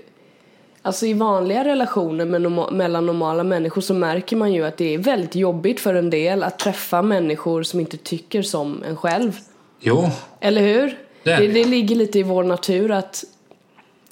alltså 0.82 1.06
i 1.06 1.14
vanliga 1.14 1.66
relationer 1.66 2.26
med 2.26 2.42
norma- 2.42 2.72
mellan 2.72 3.06
normala 3.06 3.44
människor 3.44 3.82
så 3.82 3.94
märker 3.94 4.36
man 4.36 4.54
ju 4.54 4.66
att 4.66 4.78
det 4.78 4.94
är 4.94 4.98
väldigt 4.98 5.36
jobbigt 5.36 5.80
för 5.80 5.96
en 5.96 6.10
del 6.10 6.44
att 6.44 6.60
träffa 6.60 7.02
människor 7.02 7.64
som 7.64 7.80
inte 7.80 7.98
tycker 7.98 8.42
som 8.42 8.84
en 8.84 8.98
själv. 8.98 9.38
Jo, 9.80 10.10
Eller 10.40 10.62
hur? 10.62 10.98
Det 11.24 11.36
det. 11.36 11.48
det 11.48 11.64
ligger 11.64 11.96
lite 11.96 12.20
i 12.20 12.24
vår 12.24 12.44
natur 12.44 12.92
att 12.92 13.24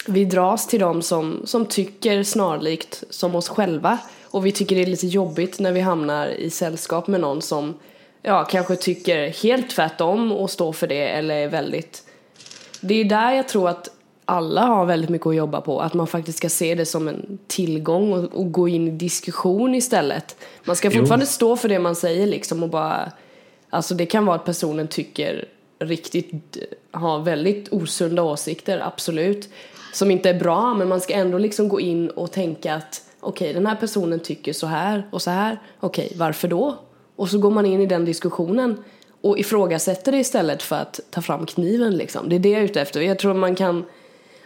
vi 0.08 0.26
dras 0.26 0.68
till 0.68 0.80
dem 0.80 1.02
som, 1.02 1.42
som 1.46 1.66
tycker 1.66 2.24
snarlikt 2.24 3.04
som 3.10 3.36
oss 3.36 3.50
själva. 3.50 3.98
Och 4.24 4.46
vi 4.46 4.52
tycker 4.52 4.76
det 4.76 4.82
är 4.82 4.86
lite 4.86 5.08
jobbigt 5.08 5.60
när 5.60 5.72
vi 5.72 5.80
hamnar 5.80 6.28
i 6.28 6.50
sällskap 6.50 7.08
med 7.08 7.22
någon 7.22 7.42
som 7.42 7.74
ja, 8.22 8.44
kanske 8.44 8.76
tycker 8.76 9.44
helt 9.44 9.70
tvärtom 9.70 10.32
och 10.32 10.50
står 10.50 10.74
för 10.74 10.88
det 10.88 11.08
eller 11.08 11.36
är 11.36 11.48
väldigt... 11.48 12.04
Det 12.82 12.94
är 12.94 13.06
där 13.06 13.32
jag 13.32 13.48
tror 13.48 13.70
att 13.70 13.90
alla 14.30 14.62
har 14.62 14.86
väldigt 14.86 15.10
mycket 15.10 15.28
att 15.28 15.36
jobba 15.36 15.62
på. 15.62 15.82
Att 15.82 15.94
man 15.94 16.08
faktiskt 16.08 16.38
ska 16.38 16.50
se 16.50 16.76
det 16.76 16.86
som 16.86 17.08
en 17.08 17.40
tillgång 17.48 18.14
och, 18.14 18.24
och 18.24 18.52
gå 18.52 18.68
in 18.68 18.88
i 18.88 18.92
diskussion 18.92 19.76
istället. 19.76 20.38
Man 20.64 20.76
ska 20.76 20.90
Jo. 20.92 21.00
fortfarande 21.00 21.26
stå 21.26 21.56
för 21.56 21.70
det 21.70 21.80
man 21.80 21.96
säger 21.96 22.28
liksom 22.28 22.64
och 22.64 22.70
bara... 22.70 23.12
Alltså 23.70 23.96
det 23.96 24.06
kan 24.06 24.26
vara 24.26 24.36
att 24.36 24.46
personen 24.46 24.88
tycker 24.88 25.46
riktigt, 25.80 26.58
har 26.92 27.20
väldigt 27.20 27.74
osunda 27.74 28.24
åsikter, 28.24 28.80
absolut. 28.80 29.50
Som 29.94 30.12
inte 30.12 30.30
är 30.30 30.40
bra, 30.40 30.74
men 30.74 30.88
man 30.88 31.02
ska 31.02 31.14
ändå 31.14 31.38
liksom 31.38 31.70
gå 31.70 31.80
in 31.80 32.10
och 32.10 32.32
tänka 32.32 32.76
att 32.76 33.02
okej, 33.20 33.54
den 33.54 33.66
här 33.66 33.76
personen 33.76 34.20
tycker 34.20 34.54
så 34.54 34.68
här 34.68 35.08
och 35.12 35.22
så 35.22 35.32
här. 35.32 35.60
Okej, 35.80 36.14
varför 36.16 36.48
då? 36.48 36.78
Och 37.16 37.30
så 37.30 37.38
går 37.38 37.52
man 37.52 37.66
in 37.66 37.82
i 37.82 37.86
den 37.86 38.06
diskussionen 38.06 38.84
och 39.22 39.40
ifrågasätter 39.40 40.12
det 40.12 40.18
istället 40.18 40.64
för 40.64 40.76
att 40.76 41.00
ta 41.10 41.22
fram 41.22 41.46
kniven 41.46 41.98
liksom. 41.98 42.30
Det 42.30 42.36
är 42.36 42.40
det 42.40 42.50
jag 42.50 42.62
är 42.62 42.66
ute 42.66 42.82
efter. 42.82 43.02
Jag 43.02 43.20
tror 43.20 43.34
man 43.34 43.56
kan 43.56 43.86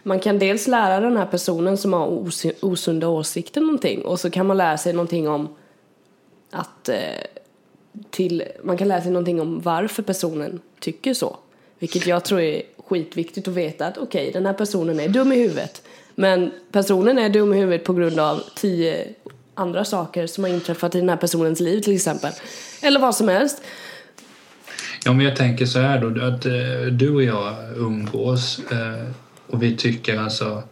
man 0.06 0.20
kan 0.20 0.38
dels 0.38 0.66
lära 0.66 1.00
den 1.00 1.16
här 1.16 1.26
personen 1.26 1.78
som 1.78 1.92
har 1.92 2.06
os- 2.06 2.46
osunda 2.60 3.08
åsikter 3.08 3.60
någonting 3.60 4.02
och 4.04 4.20
så 4.20 4.30
kan 4.30 4.46
man 4.46 4.56
lära 4.56 4.78
sig 4.78 4.92
någonting 4.92 5.28
om 5.28 5.48
att 6.50 6.88
eh, 6.88 6.98
till, 8.10 8.42
man 8.62 8.76
kan 8.76 8.88
lära 8.88 9.02
sig 9.02 9.10
någonting 9.10 9.40
om 9.40 9.60
varför 9.60 10.02
personen 10.02 10.60
tycker 10.80 11.14
så. 11.14 11.36
Vilket 11.78 12.06
jag 12.06 12.24
tror 12.24 12.40
är 12.40 12.62
skitviktigt 12.86 13.48
att 13.48 13.54
veta 13.54 13.86
att 13.86 13.98
okej, 13.98 14.22
okay, 14.22 14.32
den 14.32 14.46
här 14.46 14.52
personen 14.52 15.00
är 15.00 15.08
dum 15.08 15.32
i 15.32 15.36
huvudet. 15.36 15.82
Men 16.14 16.50
personen 16.72 17.18
är 17.18 17.28
dum 17.28 17.54
i 17.54 17.56
huvudet 17.56 17.84
på 17.84 17.92
grund 17.92 18.18
av 18.18 18.42
tio 18.56 19.14
andra 19.54 19.84
saker 19.84 20.26
som 20.26 20.44
har 20.44 20.50
inträffat 20.50 20.94
i 20.94 21.00
den 21.00 21.08
här 21.08 21.16
personens 21.16 21.60
liv 21.60 21.80
till 21.80 21.94
exempel. 21.94 22.32
Eller 22.82 23.00
vad 23.00 23.14
som 23.14 23.28
helst. 23.28 23.62
Ja, 25.04 25.12
men 25.12 25.26
jag 25.26 25.36
tänker 25.36 25.66
så 25.66 25.78
här 25.78 26.00
då, 26.00 26.24
att 26.24 26.46
eh, 26.46 26.92
du 26.92 27.14
och 27.14 27.22
jag 27.22 27.54
umgås 27.76 28.60
eh, 28.70 29.10
och 29.54 29.62
vi 29.62 29.76
tycker 29.76 30.18
alltså 30.18 30.62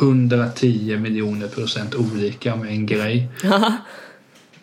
110 0.00 0.98
miljoner 0.98 1.48
procent 1.48 1.94
olika 1.94 2.54
om 2.54 2.62
en 2.62 2.86
grej. 2.86 3.28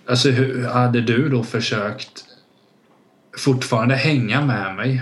Alltså 0.06 0.30
hur 0.30 0.68
hade 0.68 1.02
du 1.02 1.30
då 1.30 1.44
försökt 1.44 2.26
fortfarande 3.38 3.96
hänga 3.96 4.46
med 4.46 4.76
mig? 4.76 5.02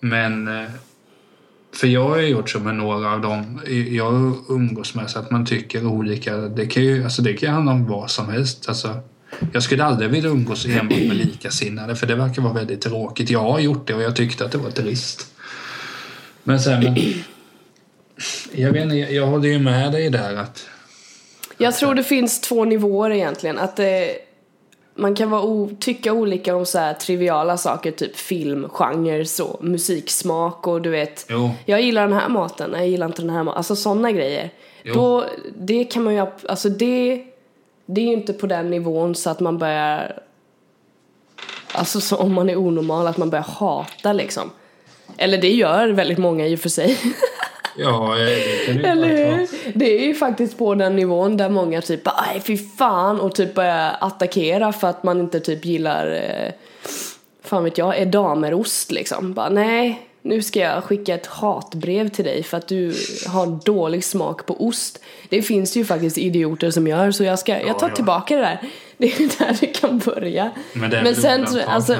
Men 0.00 0.48
eh, 0.48 0.70
för 1.74 1.86
jag 1.86 2.08
har 2.08 2.18
ju 2.18 2.28
gjort 2.28 2.50
så 2.50 2.60
med 2.60 2.74
några 2.74 3.12
av 3.12 3.20
dem 3.20 3.60
jag 3.90 4.34
umgås 4.48 4.94
med 4.94 5.10
så 5.10 5.18
att 5.18 5.30
man 5.30 5.46
tycker 5.46 5.86
olika. 5.86 6.36
Det 6.36 6.66
kan 6.66 6.82
ju 6.82 7.04
alltså 7.04 7.22
det 7.22 7.32
kan 7.32 7.54
handla 7.54 7.72
om 7.72 7.86
vad 7.86 8.10
som 8.10 8.28
helst. 8.28 8.68
Alltså, 8.68 9.00
jag 9.52 9.62
skulle 9.62 9.84
aldrig 9.84 10.10
vilja 10.10 10.30
umgås 10.30 10.66
enbart 10.66 10.98
med 10.98 11.16
likasinnade 11.16 11.96
för 11.96 12.06
det 12.06 12.14
verkar 12.14 12.42
vara 12.42 12.54
väldigt 12.54 12.80
tråkigt. 12.80 13.30
Jag 13.30 13.42
har 13.52 13.60
gjort 13.60 13.86
det 13.86 13.94
och 13.94 14.02
jag 14.02 14.16
tyckte 14.16 14.44
att 14.44 14.52
det 14.52 14.58
var 14.58 14.70
trist. 14.70 15.26
Men 16.44 16.60
sen, 16.60 16.96
jag 18.52 18.72
vet 18.72 18.82
inte, 18.82 18.96
jag 18.96 19.26
håller 19.26 19.48
ju 19.48 19.58
med 19.58 19.92
dig 19.92 20.10
där 20.10 20.36
att 20.36 20.66
Jag 21.58 21.74
tror 21.76 21.94
det 21.94 22.04
finns 22.04 22.40
två 22.40 22.64
nivåer 22.64 23.10
egentligen. 23.10 23.58
Att 23.58 23.76
det, 23.76 24.16
man 24.94 25.14
kan 25.14 25.30
vara 25.30 25.42
o, 25.42 25.70
tycka 25.80 26.12
olika 26.12 26.56
om 26.56 26.66
så 26.66 26.78
här 26.78 26.94
triviala 26.94 27.56
saker, 27.56 27.90
typ 27.90 28.16
film, 28.16 28.68
genrer, 28.68 29.42
och 29.42 29.64
musiksmak 29.64 30.66
och 30.66 30.82
du 30.82 30.90
vet. 30.90 31.26
Jo. 31.28 31.50
Jag 31.64 31.82
gillar 31.82 32.02
den 32.02 32.18
här 32.18 32.28
maten, 32.28 32.70
jag 32.72 32.88
gillar 32.88 33.06
inte 33.06 33.22
den 33.22 33.30
här 33.30 33.42
maten. 33.42 33.56
Alltså 33.56 33.76
sådana 33.76 34.12
grejer. 34.12 34.50
Jo. 34.82 34.94
Då, 34.94 35.24
det 35.58 35.84
kan 35.84 36.02
man 36.02 36.14
ju, 36.14 36.26
alltså 36.48 36.68
det, 36.68 37.24
det 37.86 38.00
är 38.00 38.04
ju 38.04 38.12
inte 38.12 38.32
på 38.32 38.46
den 38.46 38.70
nivån 38.70 39.14
så 39.14 39.30
att 39.30 39.40
man 39.40 39.58
börjar, 39.58 40.22
alltså 41.72 42.00
så 42.00 42.16
om 42.16 42.34
man 42.34 42.50
är 42.50 42.56
onormal, 42.56 43.06
att 43.06 43.16
man 43.16 43.30
börjar 43.30 43.44
hata 43.44 44.12
liksom. 44.12 44.50
Eller 45.16 45.38
det 45.38 45.50
gör 45.50 45.88
väldigt 45.88 46.18
många 46.18 46.46
i 46.46 46.56
och 46.56 46.60
för 46.60 46.68
sig. 46.68 46.98
ja, 47.76 48.14
det 48.14 48.66
kan 48.66 48.76
ju 48.76 48.82
Eller 48.82 49.08
hur? 49.08 49.48
Det 49.74 50.02
är 50.02 50.06
ju 50.06 50.14
faktiskt 50.14 50.58
på 50.58 50.74
den 50.74 50.96
nivån 50.96 51.36
där 51.36 51.48
många 51.48 51.80
typ 51.80 52.04
bara, 52.04 52.24
aj 52.32 52.40
fy 52.40 52.56
fan 52.56 53.20
och 53.20 53.34
typ 53.34 53.54
börjar 53.54 53.96
attackera 54.00 54.72
för 54.72 54.88
att 54.88 55.02
man 55.02 55.20
inte 55.20 55.40
typ 55.40 55.64
gillar 55.64 56.12
eh, 56.12 56.52
fan 57.42 57.64
vet 57.64 57.78
jag, 57.78 57.98
edamerost 57.98 58.92
liksom. 58.92 59.32
Bara 59.34 59.48
nej, 59.48 60.10
nu 60.22 60.42
ska 60.42 60.60
jag 60.60 60.84
skicka 60.84 61.14
ett 61.14 61.26
hatbrev 61.26 62.08
till 62.08 62.24
dig 62.24 62.42
för 62.42 62.56
att 62.56 62.68
du 62.68 62.94
har 63.28 63.46
dålig 63.64 64.04
smak 64.04 64.46
på 64.46 64.66
ost. 64.66 65.02
Det 65.28 65.42
finns 65.42 65.76
ju 65.76 65.84
faktiskt 65.84 66.18
idioter 66.18 66.70
som 66.70 66.86
gör 66.86 67.10
så 67.10 67.24
jag 67.24 67.38
ska, 67.38 67.60
jag 67.60 67.78
tar 67.78 67.88
ja. 67.88 67.94
tillbaka 67.94 68.36
det 68.36 68.42
där. 68.42 68.60
Det 69.00 69.06
är 69.06 69.38
där 69.38 69.56
det 69.60 69.66
kan 69.66 69.98
börja. 69.98 70.50
Men 70.72 70.90
det 70.90 70.96
är 70.96 71.02
men 71.02 71.14
sen, 71.14 71.46
alltså, 71.66 71.96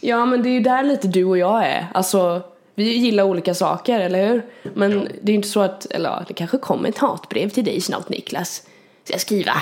ja 0.00 0.26
men 0.26 0.42
det 0.42 0.48
är 0.48 0.52
ju 0.52 0.60
där 0.60 0.82
lite 0.82 1.08
du 1.08 1.24
och 1.24 1.38
jag 1.38 1.66
är. 1.66 1.86
Alltså, 1.94 2.42
vi 2.74 2.96
gillar 2.96 3.24
olika 3.24 3.54
saker, 3.54 4.00
eller 4.00 4.28
hur? 4.28 4.42
Men 4.74 4.92
Ja. 4.92 5.06
det 5.22 5.32
är 5.32 5.36
inte 5.36 5.48
så 5.48 5.60
att, 5.60 5.86
eller 5.90 6.10
ja, 6.10 6.24
det 6.28 6.34
kanske 6.34 6.58
kommer 6.58 6.88
ett 6.88 6.98
hatbrev 6.98 7.48
till 7.48 7.64
dig 7.64 7.80
snart 7.80 8.08
Niklas. 8.08 8.62
Ska 9.04 9.14
jag 9.14 9.20
skriva? 9.20 9.52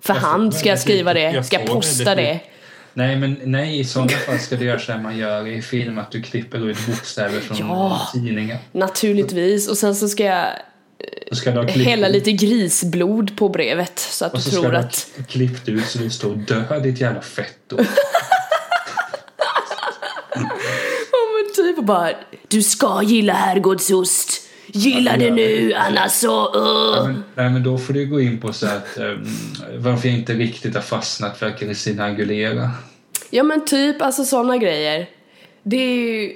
För 0.00 0.14
Jag 0.14 0.22
får 0.22 0.28
hand 0.28 0.54
ska 0.54 0.68
jag 0.68 0.78
skriva 0.78 1.14
det, 1.14 1.30
jag 1.32 1.46
ska 1.46 1.58
jag 1.60 1.66
posta 1.68 2.14
det. 2.14 2.40
Nej, 2.94 3.16
men 3.16 3.36
nej, 3.44 3.80
i 3.80 3.84
sådana 3.84 4.08
fall 4.10 4.38
ska 4.38 4.56
du 4.56 4.64
göra 4.64 4.78
som 4.78 5.02
man 5.02 5.18
gör 5.18 5.46
i 5.46 5.62
film, 5.62 5.98
att 5.98 6.10
du 6.10 6.22
klipper 6.22 6.68
ut 6.70 6.86
bokstäver 6.86 7.40
från 7.40 7.56
Ja. 7.58 8.08
tidningen. 8.12 8.58
Naturligtvis. 8.72 9.68
Och 9.68 9.78
sen 9.78 9.94
så 9.94 10.08
ska 10.08 10.24
jag 10.24 10.46
Så 11.28 11.36
ska 11.36 11.50
du 11.50 11.68
hälla 11.68 12.08
lite 12.08 12.32
grisblod 12.32 13.36
på 13.36 13.48
brevet 13.48 13.98
så 13.98 14.24
att 14.24 14.32
och 14.32 14.38
du 14.38 14.42
så 14.44 14.50
ska 14.50 14.60
tror 14.60 14.70
du 14.72 14.76
ha 14.78 14.84
att... 14.84 15.08
klippt 15.28 15.68
ut 15.68 15.84
så 15.86 15.98
det 15.98 16.10
står 16.10 16.34
dö 16.34 16.78
ditt 16.80 17.00
jävla 17.00 17.20
fetto. 17.20 17.78
och 21.82 21.86
bara 21.86 22.10
Du 22.48 22.62
ska 22.62 23.02
gilla 23.02 23.32
herrgårdsost. 23.32 24.48
Gilla 24.66 25.16
det 25.16 25.30
nu 25.30 25.72
annars 25.74 26.12
så... 26.12 26.56
Uh. 26.56 27.06
Men, 27.06 27.24
nej, 27.34 27.50
men 27.50 27.62
då 27.62 27.78
får 27.78 27.92
du 27.92 28.06
gå 28.06 28.20
in 28.20 28.40
på 28.40 28.52
så 28.52 28.66
att 28.66 28.98
um, 28.98 29.26
varför 29.76 30.08
jag 30.08 30.18
inte 30.18 30.34
riktigt 30.34 30.74
har 30.74 30.82
fastnat 30.82 31.38
för 31.38 31.50
Christina 31.50 32.04
Aguilera. 32.04 32.70
Ja 33.30 33.42
men 33.42 33.64
typ 33.64 34.02
alltså 34.02 34.24
sådana 34.24 34.56
grejer. 34.56 35.08
Det 35.62 35.76
är 35.76 35.96
ju, 35.96 36.32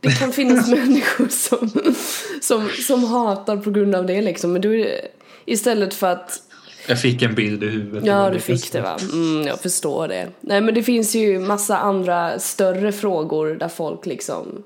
det 0.00 0.18
kan 0.18 0.32
finnas 0.32 0.68
människor 0.70 1.28
som, 1.28 1.70
som, 2.40 2.68
som 2.86 3.04
hatar 3.04 3.56
på 3.56 3.70
grund 3.70 3.94
av 3.94 4.06
det 4.06 4.22
liksom. 4.22 4.52
Men 4.52 4.62
det, 4.62 5.00
istället 5.44 5.94
för 5.94 6.12
att 6.12 6.42
Jag 6.88 7.00
fick 7.00 7.22
en 7.22 7.34
bild 7.34 7.62
i 7.62 7.66
huvudet. 7.66 8.06
Ja, 8.06 8.30
du 8.30 8.40
fick 8.40 8.72
det 8.72 8.80
va? 8.80 8.98
Mm, 9.12 9.46
jag 9.46 9.60
förstår 9.60 10.08
det. 10.08 10.28
Nej 10.40 10.60
men 10.60 10.74
det 10.74 10.82
finns 10.82 11.14
ju 11.14 11.38
massa 11.38 11.78
andra 11.78 12.38
större 12.38 12.92
frågor 12.92 13.54
där 13.54 13.68
folk 13.68 14.06
liksom 14.06 14.62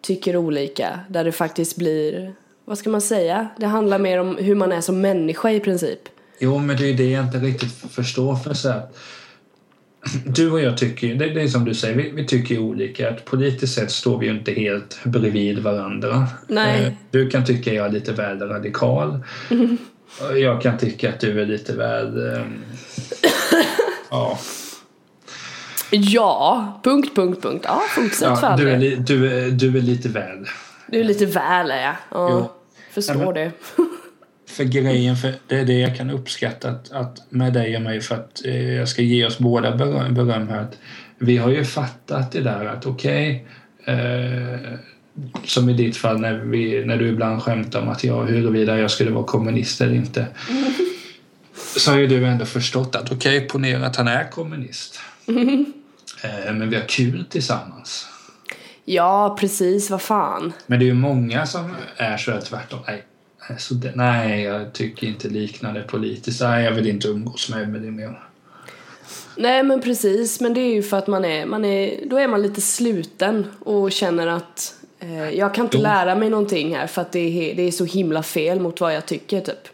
tycker 0.00 0.36
olika. 0.36 1.00
Där 1.08 1.24
det 1.24 1.32
faktiskt 1.32 1.76
blir, 1.76 2.32
vad 2.64 2.78
ska 2.78 2.90
man 2.90 3.00
säga? 3.00 3.48
Det 3.58 3.66
handlar 3.66 3.98
mer 3.98 4.20
om 4.20 4.36
hur 4.36 4.54
man 4.54 4.72
är 4.72 4.80
som 4.80 5.00
människa 5.00 5.50
i 5.50 5.60
princip. 5.60 5.98
Jo, 6.38 6.58
men 6.58 6.76
det 6.76 6.90
är 6.90 6.94
det 6.94 7.10
jag 7.10 7.24
inte 7.24 7.38
riktigt 7.38 7.72
förstår. 7.90 8.36
för 8.36 8.54
så 8.54 8.68
här, 8.68 8.82
Du 10.24 10.50
och 10.50 10.60
jag 10.60 10.78
tycker, 10.78 11.14
det, 11.14 11.28
det 11.34 11.42
är 11.42 11.48
som 11.48 11.64
du 11.64 11.74
säger, 11.74 11.94
vi, 11.96 12.10
vi 12.10 12.26
tycker 12.26 12.58
olika. 12.58 13.10
Att 13.10 13.24
politiskt 13.24 13.74
sett 13.74 13.90
står 13.90 14.18
vi 14.18 14.26
ju 14.26 14.32
inte 14.32 14.52
helt 14.52 14.98
bredvid 15.04 15.58
varandra. 15.58 16.26
Nej. 16.48 16.84
Eh, 16.86 16.92
Du 17.10 17.30
kan 17.30 17.44
tycka 17.44 17.74
jag 17.74 17.86
är 17.86 17.90
lite 17.92 18.12
väl 18.12 18.38
radikal. 18.40 19.20
Och 20.20 20.38
Jag 20.38 20.62
kan 20.62 20.78
tycka 20.78 21.08
att 21.08 21.20
du 21.20 21.40
är 21.40 21.46
lite 21.46 21.72
väl... 21.76 22.34
ehm, 22.36 22.54
ja, 24.10 24.38
Ja, 25.90 26.80
punkt, 26.84 27.16
punkt, 27.16 27.42
punkt. 27.42 27.64
Ja, 27.68 27.82
fortsätt 27.90 28.20
ja 28.20 28.46
all 28.46 28.58
du, 28.58 28.70
är 28.70 28.78
li, 28.78 28.96
du, 28.96 29.32
är, 29.32 29.50
du 29.50 29.76
är 29.78 29.82
lite 29.82 30.08
väl. 30.08 30.46
Du 30.86 31.00
är 31.00 31.04
lite 31.04 31.26
väl 31.26 31.70
är 31.70 31.82
jag. 31.82 31.94
Ja, 32.10 32.28
Jo. 32.30 32.50
förstår 32.92 33.16
Ja, 33.16 33.24
men- 33.24 33.34
det. 33.34 33.50
För 34.48 34.64
grejen, 34.64 35.16
för 35.16 35.34
det 35.46 35.56
är 35.60 35.64
det 35.64 35.78
jag 35.78 35.96
kan 35.96 36.10
uppskatta 36.10 36.68
att, 36.70 36.92
att 36.92 37.16
med 37.28 37.52
dig 37.52 37.76
och 37.76 37.82
mig 37.82 38.00
för 38.00 38.14
att 38.14 38.44
eh, 38.44 38.72
jag 38.72 38.88
ska 38.88 39.02
ge 39.02 39.26
oss 39.26 39.38
båda 39.38 39.76
beröm, 39.76 40.14
beröm 40.14 40.48
här. 40.48 40.60
Att 40.60 40.78
vi 41.18 41.36
har 41.36 41.50
ju 41.50 41.64
fattat 41.64 42.32
det 42.32 42.40
där 42.40 42.64
att 42.64 42.86
okej, 42.86 43.46
eh, 43.84 44.70
som 45.44 45.68
i 45.68 45.72
ditt 45.72 45.96
fall 45.96 46.20
när, 46.20 46.34
vi, 46.34 46.84
när 46.84 46.96
du 46.96 47.08
ibland 47.08 47.42
skämtar 47.42 47.80
om 47.82 47.88
att 47.88 48.04
jag, 48.04 48.24
huruvida 48.24 48.78
jag 48.78 48.90
skulle 48.90 49.10
vara 49.10 49.24
kommunist 49.24 49.80
eller 49.80 49.94
inte. 49.94 50.26
Så 51.76 51.90
har 51.90 51.98
ju 51.98 52.06
du 52.06 52.24
ändå 52.26 52.44
förstått 52.44 52.96
att 52.96 53.12
okej, 53.12 53.40
ponera 53.48 53.86
att 53.86 53.96
han 53.96 54.08
är 54.08 54.30
kommunist. 54.30 55.00
Eh, 56.24 56.52
men 56.54 56.70
vi 56.70 56.76
har 56.76 56.88
kul 56.88 57.24
tillsammans. 57.30 58.06
Ja, 58.84 59.36
precis. 59.40 59.90
Vad 59.90 60.02
fan. 60.02 60.52
Men 60.66 60.78
det 60.78 60.84
är 60.84 60.86
ju 60.86 60.94
många 60.94 61.46
som 61.46 61.74
är 61.96 62.16
så 62.16 62.30
här 62.30 62.40
tvärtom. 62.40 62.78
Nej, 62.86 63.04
så 63.58 63.74
det, 63.74 63.92
nej, 63.96 64.42
jag 64.42 64.72
tycker 64.72 65.06
inte 65.06 65.28
liknande 65.28 65.82
politiskt. 65.82 66.40
Nej, 66.40 66.64
jag 66.64 66.72
vill 66.72 66.86
inte 66.86 67.08
umgås 67.08 67.50
med 67.50 67.68
med 67.68 67.82
det 67.82 67.90
mer. 67.90 68.20
Nej 69.36 69.62
men 69.62 69.80
precis, 69.82 70.40
men 70.40 70.54
det 70.54 70.60
är 70.60 70.74
ju 70.74 70.82
för 70.82 70.96
att 70.96 71.06
man 71.06 71.24
är, 71.24 71.46
man 71.46 71.64
är, 71.64 72.00
då 72.10 72.16
är 72.16 72.28
man 72.28 72.42
lite 72.42 72.60
sluten 72.60 73.46
och 73.60 73.92
känner 73.92 74.26
att 74.26 74.74
eh, 75.00 75.30
jag 75.30 75.54
kan 75.54 75.64
inte 75.64 75.76
Jo. 75.76 75.82
lära 75.82 76.14
mig 76.14 76.30
någonting 76.30 76.76
här 76.76 76.86
för 76.86 77.02
att 77.02 77.12
det 77.12 77.50
är, 77.50 77.54
det 77.56 77.62
är 77.62 77.70
så 77.70 77.84
himla 77.84 78.22
fel 78.22 78.60
mot 78.60 78.80
vad 78.80 78.94
jag 78.94 79.06
tycker 79.06 79.40
typ. 79.40 79.68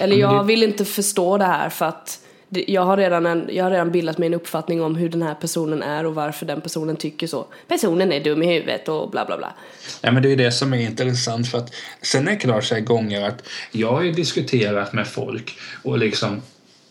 Eller 0.00 0.16
Ja, 0.16 0.34
jag 0.34 0.44
det- 0.44 0.46
vill 0.48 0.62
inte 0.62 0.84
förstå 0.84 1.38
det 1.38 1.44
här 1.44 1.68
för 1.70 1.86
att 1.86 2.20
jag, 2.48 2.82
har 2.82 2.96
redan 2.96 3.26
en, 3.26 3.48
jag 3.52 3.64
har 3.64 3.70
redan 3.70 3.90
bildat 3.90 4.18
mig 4.18 4.26
en 4.26 4.34
uppfattning 4.34 4.82
om 4.82 4.96
hur 4.96 5.08
den 5.08 5.22
här 5.22 5.34
personen 5.34 5.82
är 5.82 6.06
och 6.06 6.14
varför 6.14 6.46
den 6.46 6.60
personen 6.60 6.96
tycker 6.96 7.26
så. 7.26 7.46
Personen 7.68 8.12
är 8.12 8.24
dum 8.24 8.42
i 8.42 8.46
huvudet 8.46 8.88
och 8.88 9.10
bla 9.10 9.24
bla 9.24 9.38
bla. 9.38 9.54
Ja, 10.00 10.12
men 10.12 10.22
det 10.22 10.32
är 10.32 10.36
det 10.36 10.52
som 10.52 10.72
är 10.72 10.78
intressant. 10.78 11.48
för 11.48 11.58
att 11.58 11.74
Sen 12.02 12.28
är 12.28 12.32
det 12.32 12.36
klart 12.36 12.64
så 12.64 12.74
här 12.74 12.82
gånger 12.82 13.28
att 13.28 13.48
jag 13.70 13.92
har 13.92 14.02
ju 14.02 14.12
diskuterat 14.12 14.92
med 14.92 15.06
folk 15.06 15.58
och 15.82 15.98
liksom 15.98 16.42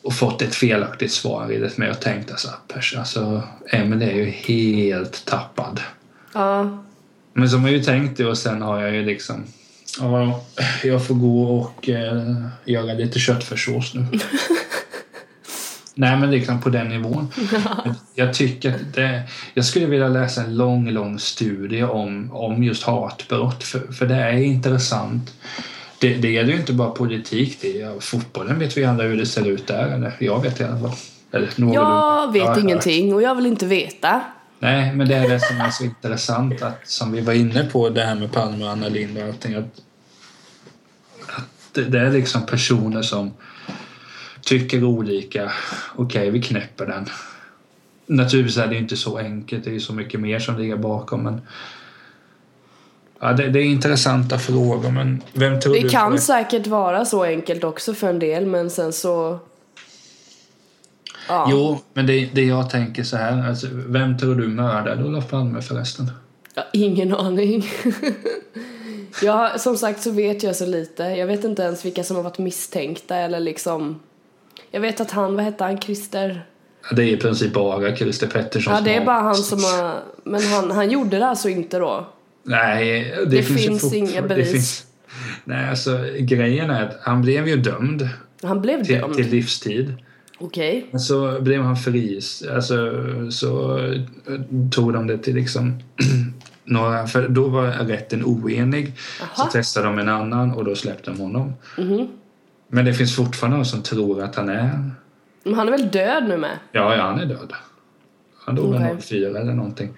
och 0.02 0.14
fått 0.14 0.42
ett 0.42 0.56
felaktigt 0.56 1.12
svar 1.12 1.52
i 1.52 1.58
det 1.58 1.78
med 1.78 1.92
och 1.92 2.00
tänkt 2.00 2.32
alltså, 2.32 2.50
alltså 2.98 3.44
Emelie 3.72 4.12
är 4.12 4.16
ju 4.16 4.26
helt 4.26 5.26
tappad. 5.26 5.80
Ja, 6.34 6.84
Men 7.34 7.50
som 7.50 7.64
jag 7.64 7.72
ju 7.72 7.84
tänkt 7.84 8.18
det 8.18 8.26
och 8.26 8.38
sen 8.38 8.62
har 8.62 8.82
jag 8.82 8.94
ju 8.94 9.06
liksom 9.06 9.44
Ja, 10.00 10.44
jag 10.84 11.08
får 11.08 11.16
gå 11.16 11.44
och 11.44 11.90
eh, 11.90 12.46
göra 12.66 12.94
lite 12.94 13.20
köttfärssås 13.20 13.94
nu. 13.94 14.06
Nej, 15.98 16.18
men 16.18 16.32
liksom 16.32 16.62
på 16.62 16.70
den 16.70 16.90
nivån. 16.90 17.28
Jag 18.16 18.34
tycker 18.34 18.76
att 18.76 18.94
det, 18.94 19.22
jag 19.54 19.66
skulle 19.66 19.86
vilja 19.86 20.08
läsa 20.08 20.42
en 20.42 20.58
lång, 20.58 20.90
lång 20.90 21.20
studie 21.20 21.84
om, 21.84 22.32
om 22.34 22.64
just 22.64 22.84
hatbrott, 22.84 23.64
för, 23.64 23.94
för 23.94 24.06
det 24.06 24.16
är 24.16 24.34
intressant. 24.38 25.34
Det, 26.00 26.14
det 26.14 26.32
gäller 26.32 26.54
ju 26.54 26.60
inte 26.60 26.74
bara 26.74 26.90
politik, 26.90 27.58
det 27.62 27.82
är, 27.82 28.00
fotbollen 28.00 28.60
vet 28.60 28.78
vi 28.78 28.86
alla 28.86 29.04
hur 29.04 29.18
det 29.18 29.26
ser 29.26 29.48
ut 29.48 29.68
där, 29.68 29.88
eller 29.88 30.14
jag 30.20 30.42
vet 30.42 30.62
i 30.62 30.64
alla 30.64 30.80
fall. 30.80 30.98
Eller 31.32 31.74
jag 31.74 32.34
vet 32.34 32.44
ja. 32.44 32.60
ingenting 32.60 33.14
och 33.14 33.22
jag 33.22 33.36
vill 33.36 33.46
inte 33.46 33.66
veta. 33.66 34.22
Nej, 34.60 34.96
men 34.96 35.08
det 35.08 35.16
är 35.16 35.30
det 35.30 35.40
som 35.40 35.62
är 35.62 35.70
så 35.70 35.84
intressant 35.84 36.62
att 36.62 36.90
som 36.90 37.12
vi 37.12 37.22
var 37.22 37.34
inne 37.34 37.64
på 37.64 37.90
det 37.90 38.02
här 38.02 38.16
med 38.16 38.32
Palme 38.32 38.66
och 38.66 38.72
Anna 38.72 38.88
Lindh 38.88 39.22
och 39.22 39.28
allting 39.28 39.56
att, 39.56 39.82
att 41.28 41.74
det, 41.74 41.84
det 41.84 42.00
är 42.00 42.12
liksom 42.12 42.46
personer 42.46 43.02
som 43.02 43.34
tycker 44.46 44.84
olika. 44.84 45.52
Okej, 45.96 46.30
vi 46.30 46.42
knäpper 46.42 46.86
den. 46.86 47.06
Naturligtvis 48.06 48.58
är 48.58 48.68
det 48.68 48.76
inte 48.78 48.98
så 48.98 49.18
enkelt, 49.18 49.64
det 49.64 49.76
är 49.76 49.80
så 49.80 49.94
mycket 49.94 50.20
mer 50.20 50.40
som 50.40 50.58
ligger 50.58 50.76
bakom 50.78 51.24
men 51.24 51.42
Ja, 53.20 53.34
det, 53.34 53.50
det 53.50 53.60
är 53.60 53.64
intressanta 53.64 54.40
frågor 54.40 54.92
men 54.92 55.22
vem 55.34 55.60
tror 55.60 55.74
du 55.74 55.80
Det 55.80 55.90
kan 55.90 56.12
får- 56.12 56.18
säkert 56.18 56.68
vara 56.68 57.06
så 57.06 57.24
enkelt 57.24 57.64
också 57.64 57.94
för 57.94 58.10
en 58.10 58.20
del 58.20 58.46
men 58.46 58.70
sen 58.70 58.94
så... 58.94 59.40
Ja. 61.28 61.48
Jo, 61.52 61.80
men 61.94 62.08
det, 62.08 62.30
det 62.34 62.44
jag 62.44 62.70
tänker 62.70 63.04
så 63.04 63.18
här, 63.18 63.50
alltså, 63.50 63.68
vem 63.72 64.18
tror 64.18 64.36
du 64.36 64.48
mördade 64.48 65.04
Olof 65.04 65.30
Palme 65.30 65.62
förresten? 65.62 66.12
Har 66.56 66.66
ingen 66.74 67.16
aning. 67.16 67.66
jag, 69.22 69.62
som 69.62 69.78
sagt 69.78 70.02
så 70.02 70.12
vet 70.12 70.44
jag 70.44 70.56
så 70.56 70.66
lite. 70.66 71.04
Jag 71.04 71.28
vet 71.28 71.44
inte 71.44 71.62
ens 71.64 71.86
vilka 71.86 72.04
som 72.04 72.16
har 72.16 72.24
varit 72.24 72.38
misstänkta 72.38 73.16
eller 73.16 73.40
liksom... 73.40 74.00
Jag 74.76 74.82
vet 74.82 75.02
att 75.02 75.12
han, 75.12 75.36
vad 75.36 75.44
hette 75.46 75.64
han, 75.64 75.78
Christer? 75.82 76.46
Det 76.96 77.04
är 77.04 77.08
i 77.08 77.18
princip 77.18 77.54
bara 77.54 77.96
Christer 77.96 78.28
Pettersson 78.28 78.74
Ja, 78.74 78.82
det 78.82 78.96
är 78.96 79.06
bara 79.06 79.20
han 79.22 79.36
som 79.36 79.60
har... 79.64 80.00
Men 80.24 80.42
han, 80.42 80.72
han 80.72 80.92
gjorde 80.92 81.20
det 81.20 81.28
alltså 81.28 81.50
inte 81.50 81.80
då? 81.80 82.08
Nej, 82.44 83.14
det, 83.18 83.26
Det 83.26 83.44
finns, 83.44 83.62
finns 83.82 83.94
inga 83.94 84.22
det 84.22 84.28
bevis. 84.28 84.52
finns- 84.52 84.86
Nej, 85.44 85.70
alltså 85.70 86.00
grejen 86.20 86.70
är 86.70 86.84
att 86.84 86.98
han 87.02 87.22
blev 87.22 87.48
ju 87.48 87.56
dömd 87.56 88.10
Han 88.44 88.62
blev 88.62 88.84
till, 88.84 88.98
dömd? 89.00 89.16
till 89.16 89.30
livstid. 89.30 89.94
Okej. 90.40 90.88
Men 90.92 91.00
så 91.00 91.42
blev 91.42 91.62
han 91.62 91.76
fri. 91.76 92.22
Alltså, 92.56 92.76
så 93.32 93.78
eh, 93.78 94.02
tog 94.72 94.94
de 94.94 95.08
det 95.08 95.18
till 95.18 95.36
liksom 95.36 95.80
några, 96.64 97.08
för 97.08 97.28
då 97.28 97.48
var 97.48 97.68
rätten 97.68 98.24
oenig. 98.26 98.94
Så 99.36 99.42
Aha. 99.42 99.50
testade 99.52 99.86
de 99.88 100.00
en 100.00 100.10
annan 100.10 100.52
och 100.52 100.66
då 100.66 100.76
släppte 100.76 101.12
de 101.12 101.20
honom. 101.20 101.54
Mhm. 101.78 102.08
Men 102.76 102.86
det 102.86 102.94
finns 102.94 103.16
fortfarande 103.16 103.58
någon 103.58 103.66
som 103.66 103.82
tror 103.84 104.24
att 104.24 104.36
han 104.36 104.50
är, 104.50 104.92
Men 105.44 105.54
han 105.54 105.68
är 105.68 105.72
väl 105.72 105.90
död 105.92 106.28
nu 106.28 106.38
med? 106.38 106.60
ja, 106.72 106.96
ja 106.96 107.04
han 107.04 107.20
är 107.20 107.26
död. 107.26 107.54
Han 108.46 108.56
dog 108.56 108.76
okay. 108.76 108.98
04 109.02 109.28
eller 109.28 109.54
någonting. 109.54 109.94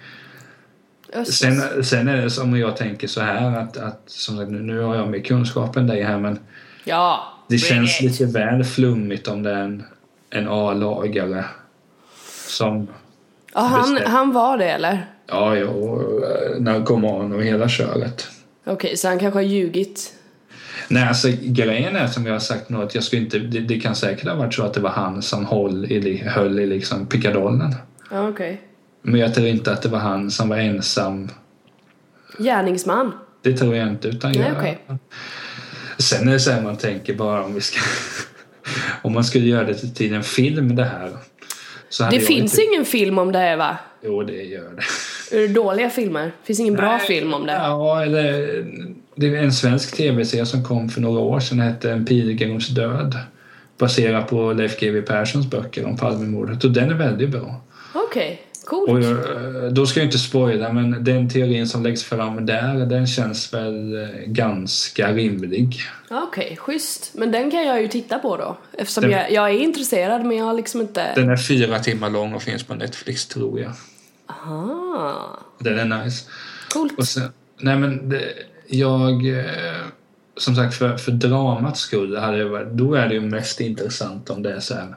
Sen, 1.26 1.84
sen 1.84 2.08
är 2.08 2.18
det 2.18 2.30
som 2.30 2.58
jag 2.60 2.78
tänker 2.78 3.08
så 3.08 3.22
här 3.22 3.60
att, 3.60 3.78
att 3.78 4.02
som 4.06 4.38
sagt, 4.38 4.52
nu, 4.52 4.80
har 4.82 4.96
jag 4.96 5.08
mer 5.08 5.20
kunskap 5.20 5.76
än 5.76 5.88
dig 5.88 6.04
här 6.04 6.18
men 6.20 6.40
Ja. 6.84 7.34
det 7.48 7.58
känns 7.58 8.02
it. 8.02 8.12
lite 8.12 8.26
väl 8.26 8.64
flummigt 8.64 9.28
om 9.28 9.44
det 9.44 9.52
är 9.52 9.62
en, 9.64 9.84
en 10.30 10.48
A-lagare 10.48 11.46
som 12.48 12.88
Ja, 13.54 13.62
han, 13.62 14.00
han 14.06 14.32
var 14.32 14.58
det 14.58 14.70
eller? 14.70 15.06
Ja, 15.28 15.56
ja, 15.56 15.68
och 15.68 16.02
eh, 16.02 16.60
narkoman 16.60 17.34
och 17.34 17.44
hela 17.44 17.70
köret. 17.70 18.28
Okej, 18.66 18.98
så 18.98 19.08
han 19.08 19.20
kanske 19.20 19.38
har 19.38 19.44
ljugit? 19.44 20.14
Nej, 20.88 21.04
alltså 21.04 21.28
grejen 21.42 21.96
är 21.96 22.08
som 22.08 22.26
jag 22.26 22.34
har 22.34 22.40
sagt 22.40 22.70
nu 22.70 22.78
att 22.84 22.96
jag 22.96 23.04
skulle 23.04 23.22
inte, 23.22 23.40
det, 23.40 23.60
det 23.60 23.80
kan 23.80 23.96
säkert 23.96 24.28
ha 24.28 24.36
varit 24.36 24.54
så 24.54 24.64
att 24.64 24.74
det 24.74 24.80
var 24.80 24.90
han 24.90 25.22
som 25.22 25.46
höll 25.46 25.92
i, 25.92 26.18
höll 26.18 26.60
i 26.60 26.66
liksom 26.66 27.06
pickadollen. 27.06 27.76
Ja, 28.12 28.28
okej. 28.30 28.62
Men 29.02 29.20
jag 29.20 29.34
tror 29.34 29.48
inte 29.48 29.72
att 29.72 29.82
det 29.82 29.90
var 29.90 30.00
han 30.00 30.32
som 30.32 30.50
var 30.50 30.58
ensam. 30.58 31.30
Gärningsman? 32.38 33.12
Det 33.42 33.54
tror 33.58 33.76
jag 33.76 33.88
inte. 33.88 34.08
Utan 34.08 34.32
Nej, 34.32 34.42
jag, 34.48 34.58
okej. 34.58 34.80
Sen 35.98 36.28
är 36.28 36.32
det 36.34 36.40
så 36.40 36.52
här 36.52 36.62
man 36.62 36.78
tänker 36.78 37.14
bara 37.14 37.44
om 37.44 37.54
vi 37.54 37.62
ska... 37.62 37.80
om 39.02 39.14
man 39.14 39.24
skulle 39.24 39.46
göra 39.46 39.64
det 39.64 39.74
till- 39.74 40.14
en 40.14 40.24
film 40.24 40.76
det 40.76 40.84
här. 40.86 41.12
Det 42.12 42.20
finns 42.20 42.52
inte, 42.60 42.62
ingen 42.72 42.86
film 42.86 43.18
om 43.18 43.32
det 43.32 43.40
här 43.40 43.58
va? 43.58 43.78
Jo, 44.08 44.24
det 44.24 44.44
gör 44.44 44.70
det. 44.76 44.82
Är 45.38 45.42
det 45.42 45.48
dåliga 45.48 45.90
filmer? 45.90 46.32
Finns 46.44 46.60
ingen 46.60 46.74
bra 46.74 46.98
Nej, 46.98 47.08
film 47.08 47.34
om 47.34 47.46
det? 47.46 47.54
Ja, 47.54 48.04
eller 48.04 48.48
det 49.16 49.28
är 49.28 49.36
en 49.36 49.54
svensk 49.54 49.96
tv-serie 49.98 50.46
som 50.46 50.64
kom 50.64 50.90
för 50.90 51.02
några 51.02 51.20
år 51.20 51.40
sedan 51.40 51.60
hette 51.60 51.92
En 51.92 52.06
pilgrims 52.06 52.68
död. 52.68 53.16
Baserad 53.78 54.28
på 54.28 54.54
Leif 54.54 54.80
GW 54.80 55.02
Perssons 55.02 55.50
böcker 55.50 55.86
om 55.86 55.98
Palmemordet 55.98 56.64
och 56.64 56.72
den 56.72 56.90
är 56.90 56.96
väldigt 56.96 57.30
bra. 57.30 57.62
Okej. 57.94 58.42
Coolt. 58.66 58.90
Och 58.90 59.00
eh, 59.00 59.72
då 59.72 59.86
ska 59.86 60.00
jag 60.00 60.08
inte 60.08 60.18
spoila, 60.18 60.74
men 60.74 61.04
den 61.04 61.30
teorin 61.30 61.68
som 61.68 61.84
läggs 61.84 62.04
fram 62.04 62.46
där, 62.46 62.86
den 62.86 63.08
känns 63.08 63.54
väl 63.54 64.02
eh, 64.04 64.10
ganska 64.26 65.14
rimlig. 65.14 65.80
Okej, 66.10 66.58
schysst. 66.58 67.12
Men 67.14 67.32
den 67.32 67.52
kan 67.52 67.66
jag 67.66 67.82
ju 67.82 67.88
titta 67.88 68.20
på 68.20 68.38
då. 68.38 68.58
Eftersom 68.78 69.02
Den- 69.04 69.12
jag, 69.12 69.32
jag 69.32 69.50
är 69.50 69.60
intresserad 69.60 70.26
men 70.26 70.38
jag 70.38 70.46
har 70.46 70.54
liksom 70.54 70.82
inte... 70.82 71.14
Den 71.16 71.30
är 71.30 71.38
fyra 71.38 71.80
timmar 71.80 72.10
lång 72.10 72.34
och 72.34 72.42
finns 72.42 72.64
på 72.64 72.76
Netflix, 72.76 73.26
tror 73.26 73.60
jag. 73.60 73.72
Aha. 74.28 75.40
Den 75.60 75.92
är 75.92 76.04
nice. 76.04 76.26
Coolt. 76.74 76.98
Och 76.98 77.08
sen, 77.08 77.32
nej 77.58 77.78
men 77.78 78.10
det, 78.10 78.34
jag, 78.68 79.40
eh, 79.40 79.86
som 80.38 80.56
sagt 80.56 80.76
för, 80.76 80.98
för 80.98 81.12
dramats 81.12 81.80
skull, 81.80 82.18
hade 82.18 82.38
det 82.38 82.50
varit, 82.50 82.72
då 82.72 82.94
är 82.94 83.08
det 83.08 83.14
ju 83.14 83.22
mest 83.22 83.60
intressant 83.60 84.30
om 84.30 84.44
det 84.44 84.54
är 84.54 84.60
så 84.60 84.74
här 84.74 84.96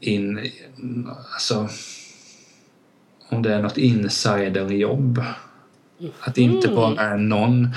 in, 0.00 0.50
alltså 1.34 1.68
om 3.28 3.42
det 3.42 3.54
är 3.54 3.62
något 3.62 3.78
insiderjobb. 3.78 5.22
Att 6.20 6.34
det 6.34 6.42
inte 6.42 6.68
bara 6.68 7.00
är 7.00 7.16
någon 7.16 7.68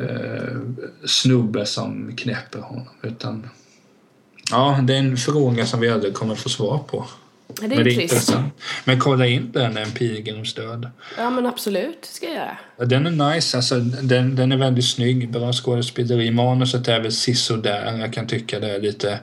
eh, 0.00 0.56
snubbe 1.04 1.66
som 1.66 2.16
knäpper 2.16 2.58
honom 2.58 2.88
utan 3.02 3.48
Ja, 4.50 4.80
det 4.82 4.94
är 4.94 4.98
en 4.98 5.16
fråga 5.16 5.66
som 5.66 5.80
vi 5.80 5.88
aldrig 5.88 6.14
kommer 6.14 6.34
få 6.34 6.48
svar 6.48 6.78
på. 6.78 7.06
Det 7.60 7.66
är 7.66 7.68
Men 7.68 7.84
det 7.84 7.90
är 7.90 7.94
trist. 7.94 8.00
intressant. 8.12 8.54
Men 8.84 9.00
kolla 9.00 9.26
in 9.26 9.52
den, 9.52 9.76
En 9.76 9.90
pilgrims 9.90 10.54
död. 10.54 10.90
Ja 11.16 11.30
men 11.30 11.46
absolut, 11.46 12.04
ska 12.04 12.26
jag 12.26 12.34
göra. 12.34 12.86
Den 12.86 13.06
är 13.20 13.34
nice, 13.34 13.56
alltså, 13.56 13.78
den, 13.80 14.36
den 14.36 14.52
är 14.52 14.56
väldigt 14.56 14.84
snygg. 14.84 15.30
Bra 15.30 15.52
skådespeleri. 15.52 16.30
Manuset 16.30 16.88
är 16.88 17.00
väl 17.00 17.12
sisådär. 17.12 17.96
Jag 17.98 18.12
kan 18.12 18.26
tycka 18.26 18.60
det 18.60 18.70
är 18.70 18.80
lite... 18.80 19.18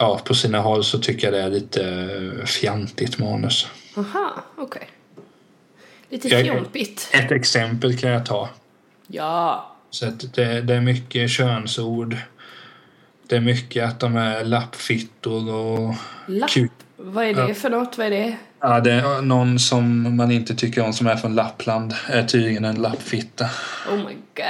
Ja, 0.00 0.20
på 0.24 0.34
sina 0.34 0.58
håll 0.60 0.84
så 0.84 0.98
tycker 0.98 1.26
jag 1.26 1.34
det 1.34 1.42
är 1.42 1.50
lite 1.50 1.84
eh, 2.38 2.44
fjantigt 2.44 3.18
manus. 3.18 3.66
Aha, 3.96 4.44
okej. 4.56 4.88
Lite 6.10 6.28
Jag- 6.28 6.44
fjompigt. 6.44 7.08
Ett 7.12 7.32
exempel 7.32 7.98
kan 7.98 8.10
jag 8.10 8.26
ta. 8.26 8.48
Ja. 9.06 9.76
Så 9.90 10.06
det, 10.34 10.60
det 10.60 10.74
är 10.74 10.80
mycket 10.80 11.30
könsord. 11.30 12.16
Det 13.28 13.36
är 13.36 13.40
mycket 13.40 13.84
att 13.84 14.00
de 14.00 14.16
är 14.16 14.44
lappfittor 14.44 15.54
och... 15.54 15.94
Lapp. 16.26 16.50
Kul. 16.50 16.68
Vad 16.96 17.24
är 17.24 17.34
det 17.46 17.54
för 17.54 17.70
något? 17.70 17.98
Vad 17.98 18.06
är 18.06 18.10
det? 18.10 18.36
Ja, 18.60 18.80
det 18.80 18.92
är 18.92 19.22
någon 19.22 19.58
som 19.58 20.16
man 20.16 20.30
inte 20.30 20.54
tycker 20.54 20.84
om 20.84 20.92
som 20.92 21.06
är 21.06 21.16
från 21.16 21.34
Lappland 21.34 21.94
är 22.06 22.22
tydligen 22.22 22.64
en 22.64 22.82
lappfitta. 22.82 23.44
Oh 23.90 23.96
my 23.96 24.14
god. 24.34 24.44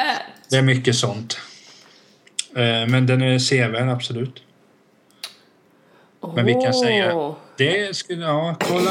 Det 0.51 0.57
är 0.57 0.62
mycket 0.62 0.97
sånt. 0.97 1.39
Eh, 2.55 2.87
Men 2.89 3.07
den 3.07 3.22
är 3.22 3.39
sevärd, 3.39 3.89
absolut. 3.89 4.43
Men 6.35 6.45
vi 6.47 6.53
kan 6.53 6.74
säga-. 6.74 7.35
Det 7.57 7.97
skulle, 7.97 8.22
ja, 8.24 8.57
kolla. 8.61 8.91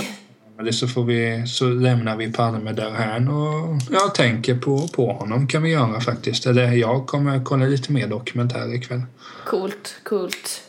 Det 0.63 0.73
så 0.73 0.87
får 0.87 1.03
vi, 1.03 1.47
så 1.47 1.65
lämnar 1.65 2.15
vi 2.15 2.31
Palme 2.31 2.71
där 2.71 2.91
här 2.91 3.29
och 3.29 3.77
jag 3.91 4.15
tänker 4.15 4.55
på, 4.55 4.87
på 4.87 5.13
honom 5.13 5.47
kan 5.47 5.63
vi 5.63 5.69
göra 5.69 6.01
faktiskt. 6.01 6.45
Eller 6.45 6.71
jag 6.71 7.07
kommer 7.07 7.43
kolla 7.43 7.65
lite 7.65 7.91
mer 7.91 8.07
dokumentär 8.07 8.75
ikväll. 8.75 9.01
Coolt, 9.45 9.95
coolt. 10.03 10.63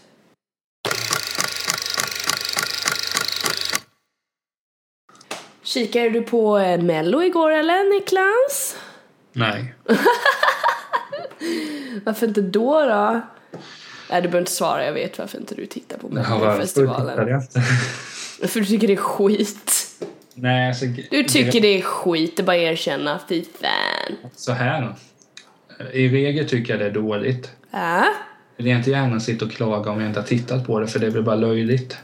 Kikade 5.63 6.11
du 6.11 6.23
på 6.23 6.59
eh, 6.59 6.83
Mello 6.83 7.23
igår 7.23 7.51
eller 7.51 7.95
Niklas? 7.95 8.77
Nej. 9.33 9.75
Varför 12.05 12.27
inte 12.27 12.41
då 12.41 12.85
då? 12.85 13.21
Nej 14.11 14.23
du 14.23 14.29
behöver 14.29 14.39
inte 14.39 14.53
svara, 14.53 14.85
jag 14.85 14.93
vet 14.93 15.19
varför 15.19 15.39
inte 15.39 15.55
du 15.55 15.67
tittar 15.67 15.99
på 15.99 16.09
Melodifestivalen. 16.09 17.43
För 18.47 18.61
du 18.61 18.67
tycker 18.67 18.87
det 18.87 18.93
är 18.93 18.97
skit. 18.97 19.78
Nej, 20.41 20.69
alltså, 20.69 20.85
Du 21.11 21.23
tycker 21.25 21.61
det 21.61 21.79
är 21.79 21.83
skit, 21.83 22.37
det 22.37 22.43
är 22.43 22.45
bara 22.45 22.57
erkänna. 22.57 23.21
Fy 23.29 23.45
fan. 23.61 24.31
Så 24.37 24.53
här. 24.53 24.95
I 25.93 26.09
regel 26.09 26.49
tycker 26.49 26.73
jag 26.73 26.81
det 26.81 26.87
är 26.87 26.91
dåligt. 26.91 27.51
Ja, 27.71 28.05
Jag 28.57 28.65
vill 28.65 28.73
inte 28.77 28.91
gärna 28.91 29.21
sitta 29.21 29.45
och 29.45 29.51
klaga 29.53 29.91
om 29.91 30.01
jag 30.01 30.09
inte 30.11 30.21
har 30.21 30.27
tittat 30.27 30.67
på 30.67 30.81
det 30.81 30.87
för 30.87 30.99
det 30.99 31.11
blir 31.11 31.23
bara 31.23 31.37
löjligt. 31.37 31.97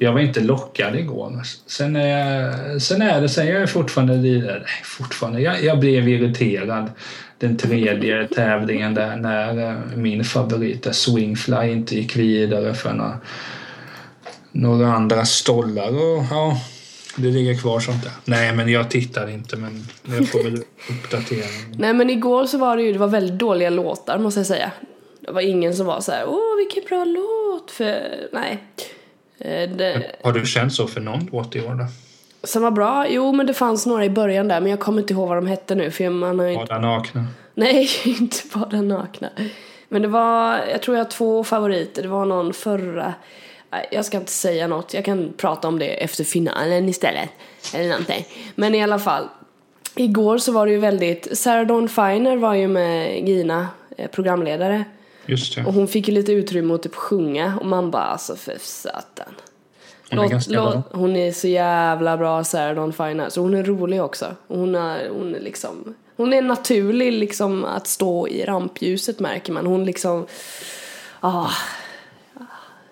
Jag 0.00 0.12
var 0.12 0.20
inte 0.20 0.40
lockad 0.40 0.96
igår. 0.96 1.42
Sen 1.66 1.96
är, 1.96 2.06
jag, 2.42 2.82
sen 2.82 3.02
är 3.02 3.20
det, 3.20 3.28
sen 3.28 3.48
är 3.48 3.52
jag 3.60 3.70
fortfarande, 3.70 4.14
li- 4.16 4.40
nej, 4.40 4.62
fortfarande 4.84 5.40
jag, 5.40 5.64
jag 5.64 5.78
blev 5.78 6.08
irriterad 6.08 6.90
den 7.38 7.56
tredje 7.56 8.28
tävlingen 8.28 8.94
där 8.94 9.16
när 9.16 9.68
eh, 9.70 9.96
min 9.96 10.24
favorit 10.24 10.82
där 10.82 10.92
Swingfly 10.92 11.70
inte 11.70 11.94
gick 11.96 12.16
vidare 12.16 12.74
för 12.74 12.92
några, 12.92 13.18
några 14.52 14.92
andra 14.94 15.24
stollar 15.24 15.88
och 15.88 16.24
ja, 16.30 16.60
det 17.16 17.28
ligger 17.30 17.54
kvar 17.54 17.80
sånt 17.80 18.02
där. 18.02 18.12
Nej, 18.24 18.52
men 18.56 18.68
jag 18.68 18.90
tittar 18.90 19.28
inte 19.30 19.56
men 19.56 19.86
jag 20.04 20.28
får 20.28 20.42
väl 20.42 20.62
uppdatera. 20.90 21.46
nej 21.78 21.94
men 21.94 22.10
igår 22.10 22.46
så 22.46 22.58
var 22.58 22.76
det 22.76 22.82
ju, 22.82 22.92
det 22.92 22.98
var 22.98 23.06
väldigt 23.08 23.38
dåliga 23.38 23.70
låtar 23.70 24.18
måste 24.18 24.40
jag 24.40 24.46
säga. 24.46 24.70
Det 25.20 25.32
var 25.32 25.40
ingen 25.40 25.74
som 25.74 25.86
var 25.86 26.00
så 26.00 26.12
här, 26.12 26.24
åh 26.28 26.56
vilken 26.56 26.82
bra 26.88 27.04
låt, 27.04 27.70
för 27.70 28.00
nej. 28.32 28.62
Eh, 29.38 29.70
Det, 29.70 30.16
Har 30.22 30.32
du 30.32 30.46
känt 30.46 30.72
så 30.74 30.86
för 30.86 31.00
någon 31.00 31.28
låt 31.32 31.56
i 31.56 31.60
år 31.60 31.74
då? 31.74 31.86
som 32.46 32.62
var 32.62 32.70
bra, 32.70 33.06
jo 33.08 33.32
men 33.32 33.46
det 33.46 33.54
fanns 33.54 33.86
några 33.86 34.04
i 34.04 34.10
början 34.10 34.48
där 34.48 34.60
men 34.60 34.70
jag 34.70 34.80
kommer 34.80 35.00
inte 35.02 35.12
ihåg 35.14 35.28
vad 35.28 35.36
de 35.36 35.46
hette 35.46 35.74
nu 35.74 35.90
för 35.90 36.10
man 36.10 36.38
har 36.38 36.46
ju 36.46 36.52
inte 36.52 36.64
Bada 36.66 36.80
nakna? 36.80 37.26
Nej, 37.54 37.88
inte 38.04 38.36
bara 38.54 38.80
nakna. 38.82 39.28
Men 39.88 40.02
det 40.02 40.08
var, 40.08 40.58
jag 40.70 40.82
tror 40.82 40.96
jag 40.96 41.04
har 41.04 41.10
två 41.10 41.44
favoriter. 41.44 42.02
Det 42.02 42.08
var 42.08 42.24
någon 42.24 42.52
förra, 42.52 43.14
jag 43.90 44.04
ska 44.04 44.16
inte 44.16 44.32
säga 44.32 44.66
något. 44.66 44.94
Jag 44.94 45.04
kan 45.04 45.32
prata 45.36 45.68
om 45.68 45.78
det 45.78 45.86
efter 46.04 46.24
finalen 46.24 46.88
istället. 46.88 47.28
Eller 47.74 47.88
någonting. 47.88 48.26
Men 48.54 48.74
i 48.74 48.82
alla 48.82 48.98
fall. 48.98 49.28
Igår 49.96 50.38
så 50.38 50.52
var 50.52 50.66
det 50.66 50.72
ju 50.72 50.78
väldigt, 50.78 51.38
Sarah 51.38 51.66
Dawn 51.66 51.88
Finer 51.88 52.36
var 52.36 52.54
ju 52.54 52.68
med 52.68 53.28
Gina, 53.28 53.68
eh, 53.96 54.10
programledare. 54.10 54.84
Just 55.26 55.54
det. 55.56 55.64
Och 55.64 55.72
hon 55.74 55.88
fick 55.88 56.08
ju 56.08 56.14
lite 56.14 56.32
utrymme 56.32 56.74
att 56.74 56.82
typ 56.82 56.94
sjunga 56.94 57.58
och 57.60 57.66
man 57.66 57.90
bara 57.90 58.02
alltså 58.02 58.36
för 58.36 58.56
satan. 58.60 59.34
Hon 60.10 60.18
är 60.18 60.22
Låt- 60.22 60.30
ganska 60.30 60.52
låt- 60.52 60.72
bra. 60.72 60.82
hon 61.00 61.16
är 61.16 61.32
så 61.32 61.48
jävla 61.48 62.16
bra 62.16 62.44
Sarah 62.44 62.74
Dawn 62.74 62.92
Finer. 62.92 63.28
Så 63.28 63.40
hon 63.40 63.54
är 63.54 63.62
rolig 63.62 64.02
också. 64.02 64.26
Och 64.46 64.58
Hon 64.58 64.74
är, 64.74 65.08
hon 65.08 65.34
är 65.34 65.40
liksom 65.40 65.94
Hon 66.16 66.32
är 66.32 66.42
naturlig 66.42 67.12
liksom 67.12 67.64
att 67.64 67.86
stå 67.86 68.28
i 68.28 68.44
rampljuset 68.44 69.20
märker 69.20 69.52
man. 69.52 69.66
Hon 69.66 69.84
liksom 69.84 70.26
ah, 71.20 71.50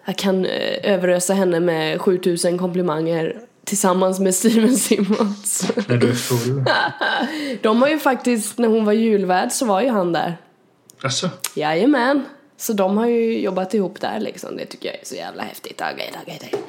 Jag 0.05 0.17
kan 0.17 0.45
eh, 0.45 0.93
överösa 0.93 1.35
henne 1.35 1.61
med 1.61 2.01
7000 2.01 2.59
komplimanger 2.59 3.41
tillsammans 3.65 4.21
med 4.21 4.35
Steven 4.35 4.77
Simmons. 4.77 5.73
När 5.89 5.97
du 5.97 6.11
är 6.11 6.15
full. 6.15 6.65
De 7.63 7.83
har 7.83 7.89
ju 7.89 7.99
faktiskt, 7.99 8.59
när 8.59 8.69
hon 8.69 8.85
var 8.85 8.93
julvärd 8.93 9.53
så 9.53 9.67
var 9.67 9.83
ju 9.83 9.89
han 9.89 10.13
där. 10.13 10.37
Alltså, 11.03 11.31
Jajamän. 11.55 12.25
Så 12.57 12.73
de 12.73 12.97
har 12.97 13.07
ju 13.07 13.41
jobbat 13.41 13.75
ihop 13.75 14.01
där 14.01 14.21
liksom. 14.21 14.57
Det 14.57 14.67
tycker 14.67 14.89
jag 14.89 15.01
är 15.01 15.05
så 15.05 15.15
jävla 15.15 15.43
häftigt. 15.43 15.83
Okej, 15.93 16.13
okej, 16.23 16.39
okej. 16.41 16.63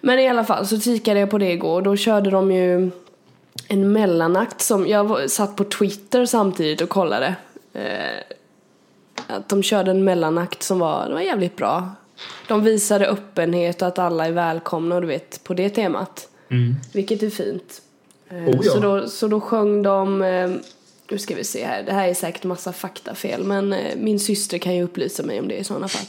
Men 0.00 0.18
i 0.18 0.28
alla 0.28 0.44
fall 0.44 0.66
så 0.66 0.80
kikade 0.80 1.20
jag 1.20 1.30
på 1.30 1.38
det 1.38 1.52
igår. 1.52 1.82
Då 1.82 1.96
körde 1.96 2.30
de 2.30 2.52
ju 2.52 2.90
en 3.68 3.92
mellanakt 3.92 4.60
som, 4.60 4.86
jag 4.86 5.30
satt 5.30 5.56
på 5.56 5.64
Twitter 5.64 6.26
samtidigt 6.26 6.80
och 6.80 6.88
kollade. 6.88 7.34
Eh, 7.72 8.34
att 9.26 9.48
de 9.48 9.62
körde 9.62 9.90
en 9.90 10.04
mellanakt 10.04 10.62
som 10.62 10.78
var, 10.78 11.08
det 11.08 11.14
var 11.14 11.20
jävligt 11.20 11.56
bra. 11.56 11.90
De 12.48 12.64
visade 12.64 13.06
öppenhet 13.06 13.82
och 13.82 13.88
att 13.88 13.98
alla 13.98 14.26
är 14.26 14.32
välkomna 14.32 14.94
och 14.94 15.00
du 15.00 15.06
vet, 15.06 15.44
på 15.44 15.54
det 15.54 15.68
temat. 15.70 16.28
mm. 16.50 16.74
Vilket 16.92 17.22
är 17.22 17.30
fint. 17.30 17.82
Eh, 18.30 18.36
Oh, 18.36 18.60
ja. 18.62 18.72
så, 18.72 18.80
då, 18.80 19.08
så 19.08 19.28
då 19.28 19.40
sjöng 19.40 19.82
de, 19.82 20.22
eh, 20.22 20.50
nu 21.10 21.18
ska 21.18 21.34
vi 21.34 21.44
se 21.44 21.64
här, 21.64 21.82
det 21.82 21.92
här 21.92 22.08
är 22.08 22.14
säkert 22.14 22.44
massa 22.44 22.72
faktafel 22.72 23.44
men 23.44 23.72
eh, 23.72 23.96
min 23.96 24.20
syster 24.20 24.58
kan 24.58 24.74
ju 24.76 24.82
upplysa 24.82 25.22
mig 25.22 25.40
om 25.40 25.48
det 25.48 25.54
i 25.56 25.64
sådana 25.64 25.88
fall. 25.88 26.06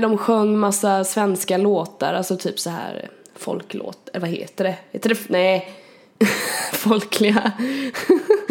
De 0.00 0.18
sjöng 0.18 0.58
massa 0.58 1.04
svenska 1.04 1.56
låtar, 1.56 2.14
alltså 2.14 2.36
typ 2.36 2.60
så 2.60 2.70
här 2.70 3.08
folklåt, 3.36 4.08
eller 4.12 4.20
vad 4.20 4.30
heter 4.30 4.64
det? 4.64 4.76
Heter 4.92 5.08
det, 5.08 5.16
nej, 5.28 5.72
folkliga 6.72 7.52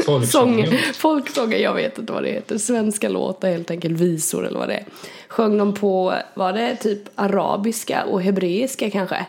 Folksånger. 0.05 0.65
sånger. 0.65 0.77
Folksånger, 0.93 1.57
jag 1.57 1.73
vet 1.73 1.97
inte 1.99 2.13
vad 2.13 2.23
det 2.23 2.29
heter. 2.29 2.57
Svenska 2.57 3.09
låtar 3.09 3.49
helt 3.51 3.71
enkelt, 3.71 3.99
visor 3.99 4.47
eller 4.47 4.59
vad 4.59 4.67
det 4.67 4.73
är. 4.75 4.85
Sjöng 5.33 5.57
de 5.57 5.73
på, 5.73 6.15
var 6.33 6.53
det 6.53 6.75
typ 6.75 6.99
arabiska 7.15 8.03
och 8.05 8.21
hebreiska 8.21 8.89
kanske? 8.89 9.25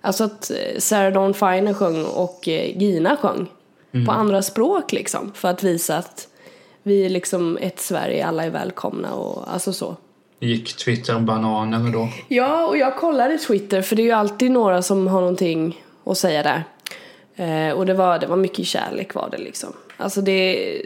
Alltså 0.00 0.24
att 0.24 0.50
eh, 0.50 0.78
Sarah 0.78 1.12
Dawn 1.12 1.34
Finer 1.34 1.74
sjöng 1.74 2.04
och 2.04 2.48
eh, 2.48 2.78
Gina 2.78 3.16
sjöng 3.16 3.46
på 4.06 4.12
andra 4.12 4.42
språk 4.42 4.92
liksom. 4.92 5.32
För 5.34 5.48
att 5.48 5.62
visa 5.62 5.96
att 5.96 6.28
vi 6.82 7.04
är 7.06 7.08
liksom 7.08 7.58
ett 7.60 7.80
Sverige, 7.80 8.26
alla 8.26 8.44
är 8.44 8.50
välkomna 8.50 9.14
och 9.14 9.52
alltså 9.52 9.72
så. 9.72 9.96
Gick 10.38 10.76
Twitter 10.76 11.18
bananer 11.18 11.92
då? 11.92 12.08
Ja, 12.28 12.66
och 12.66 12.76
jag 12.76 12.96
kollade 12.96 13.38
Twitter 13.38 13.82
för 13.82 13.96
det 13.96 14.02
är 14.02 14.04
ju 14.04 14.12
alltid 14.12 14.50
några 14.50 14.82
som 14.82 15.06
har 15.06 15.20
någonting 15.20 15.84
att 16.04 16.18
säga 16.18 16.42
där. 16.42 16.64
Eh, 17.36 17.72
och 17.72 17.86
det 17.86 17.94
var, 17.94 18.18
det 18.18 18.26
var 18.26 18.36
mycket 18.36 18.66
kärlek 18.66 19.14
var 19.14 19.28
det 19.30 19.38
liksom. 19.38 19.72
Alltså 19.96 20.20
det, 20.20 20.82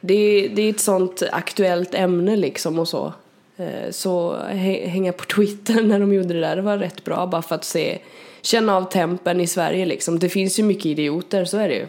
det, 0.00 0.48
det 0.48 0.62
är 0.62 0.70
ett 0.70 0.80
sånt 0.80 1.22
aktuellt 1.32 1.94
ämne 1.94 2.36
liksom 2.36 2.78
och 2.78 2.88
så. 2.88 3.12
Eh, 3.56 3.90
så 3.90 4.36
hänga 4.84 5.12
på 5.12 5.24
Twitter 5.24 5.82
när 5.82 6.00
de 6.00 6.14
gjorde 6.14 6.34
det 6.34 6.40
där, 6.40 6.56
det 6.56 6.62
var 6.62 6.78
rätt 6.78 7.04
bra 7.04 7.26
bara 7.26 7.42
för 7.42 7.54
att 7.54 7.64
se, 7.64 7.98
känna 8.42 8.76
av 8.76 8.84
tempen 8.84 9.40
i 9.40 9.46
Sverige 9.46 9.86
liksom. 9.86 10.18
Det 10.18 10.28
finns 10.28 10.58
ju 10.58 10.62
mycket 10.62 10.86
idioter, 10.86 11.44
så 11.44 11.58
är 11.58 11.68
det 11.68 11.74
ju. 11.74 11.86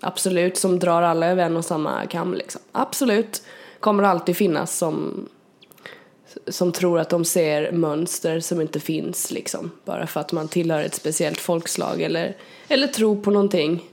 Absolut, 0.00 0.56
som 0.56 0.78
drar 0.78 1.02
alla 1.02 1.26
över 1.26 1.44
en 1.44 1.56
och 1.56 1.64
samma 1.64 2.06
kam 2.06 2.34
liksom. 2.34 2.60
Absolut, 2.72 3.42
kommer 3.80 4.02
alltid 4.02 4.36
finnas 4.36 4.76
som 4.78 5.28
som 6.46 6.72
tror 6.72 6.98
att 6.98 7.10
de 7.10 7.24
ser 7.24 7.72
mönster 7.72 8.40
som 8.40 8.60
inte 8.60 8.80
finns 8.80 9.30
liksom. 9.30 9.70
Bara 9.84 10.06
för 10.06 10.20
att 10.20 10.32
man 10.32 10.48
tillhör 10.48 10.82
ett 10.82 10.94
speciellt 10.94 11.40
folkslag 11.40 12.02
eller, 12.02 12.36
eller 12.68 12.86
tror 12.86 13.16
på 13.16 13.30
någonting 13.30 13.84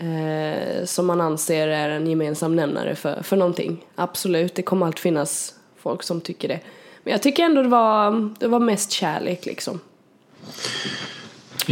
eh, 0.00 0.84
som 0.84 1.06
man 1.06 1.20
anser 1.20 1.68
är 1.68 1.88
en 1.90 2.06
gemensam 2.06 2.56
nämnare 2.56 2.94
för, 2.94 3.22
för 3.22 3.36
någonting. 3.36 3.84
Absolut, 3.94 4.54
det 4.54 4.62
kommer 4.62 4.86
alltid 4.86 4.98
finnas 5.00 5.54
folk 5.82 6.02
som 6.02 6.20
tycker 6.20 6.48
det. 6.48 6.60
Men 7.04 7.10
jag 7.12 7.22
tycker 7.22 7.42
ändå 7.42 7.62
det 7.62 7.68
var, 7.68 8.30
det 8.38 8.48
var 8.48 8.60
mest 8.60 8.90
kärlek 8.90 9.46
liksom. 9.46 9.80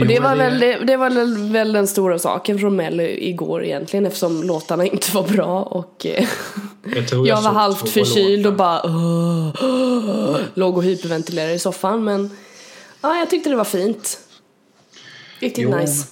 Och 0.01 0.07
det 0.07 0.20
var, 0.20 0.37
väl, 0.37 0.59
det, 0.61 0.79
det 0.85 0.97
var 0.97 1.11
väl- 1.11 1.53
väl 1.53 1.72
den 1.72 1.87
stora 1.87 2.18
saken 2.18 2.59
från 2.59 2.76
Mello 2.76 3.03
igår 3.03 3.64
egentligen 3.64 4.07
eftersom 4.07 4.43
låtarna 4.43 4.85
inte 4.93 5.14
var 5.14 5.22
bra 5.29 5.62
och 5.62 6.07
eh, 6.07 6.29
Jag, 6.97 7.09
tror 7.09 7.29
jag 7.29 7.43
var 7.43 7.51
halvt 7.51 7.89
förkyld 7.89 8.47
och 8.47 8.53
låtar. 8.53 8.57
bara 8.59 8.83
"Åh, 8.85 9.49
åh", 9.62 10.37
låg 10.55 10.76
och 10.76 10.83
hyperventilerade 10.85 11.53
i 11.53 11.59
soffan 11.59 12.05
men 12.05 12.31
ja, 13.01 13.16
jag 13.18 13.31
tyckte 13.31 13.51
det 13.51 13.57
var 13.57 13.64
fint. 13.64 14.18
Riktigt 15.41 15.64
Jo. 15.64 15.76
nice. 15.76 16.07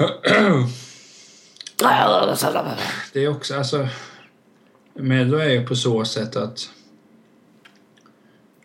Det 3.12 3.24
är 3.24 3.28
också, 3.28 3.58
alltså... 3.58 3.88
Mello 4.94 5.38
är 5.38 5.50
ju 5.50 5.66
på 5.66 5.76
så 5.76 6.04
sätt 6.04 6.36
att... 6.36 6.68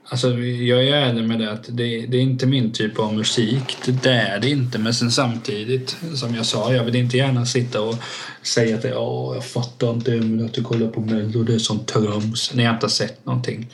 Alltså, 0.10 0.30
jag 0.40 0.84
är 0.84 0.94
ärlig 0.94 1.28
med 1.28 1.40
det 1.40 1.52
att 1.52 1.64
det, 1.68 2.06
det 2.06 2.18
är 2.18 2.22
inte 2.22 2.46
min 2.46 2.72
typ 2.72 3.00
av 3.00 3.14
musik. 3.14 3.78
Det, 3.86 4.10
är 4.10 4.40
det 4.40 4.50
inte. 4.50 4.80
Men 4.80 4.94
sen 4.94 5.12
samtidigt, 5.12 5.98
som 6.16 6.36
jag 6.36 6.46
sa, 6.46 6.74
jag 6.74 6.84
vill 6.84 6.96
inte 6.96 7.18
gärna 7.18 7.46
sitta 7.46 7.82
och 7.82 7.96
säga 8.42 8.78
att 8.78 8.84
ja, 8.84 9.34
jag 9.34 9.46
fattar 9.46 9.92
inte 9.92 10.14
Emil 10.14 10.46
att 10.46 10.54
du 10.54 10.64
kollar 10.64 10.88
på 10.88 11.02
Mello, 11.02 11.44
det 11.44 11.54
är 11.54 11.60
sånt 11.60 11.88
trams. 11.88 12.54
När 12.54 12.64
jag 12.64 12.74
inte 12.74 12.86
har 12.86 12.90
sett 12.90 13.26
någonting. 13.26 13.74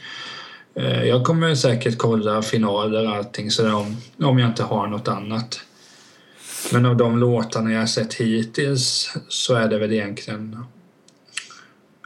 Eh, 0.76 1.04
jag 1.04 1.24
kommer 1.24 1.56
säkert 1.56 1.98
kolla 1.98 2.42
finaler 2.42 3.08
och 3.08 3.16
allting 3.16 3.52
sådär 3.52 3.76
om, 3.76 3.98
om 4.24 4.40
jag 4.40 4.50
inte 4.50 4.64
har 4.64 4.88
något 4.88 5.08
annat. 5.08 5.62
Men 6.74 6.86
av 6.86 6.98
de 6.98 7.18
låtarna 7.18 7.72
jag 7.72 7.80
har 7.80 7.86
sett 7.88 8.14
hittills 8.14 9.14
så 9.28 9.56
är 9.56 9.68
det 9.68 9.78
väl 9.80 9.94
egentligen... 9.94 10.66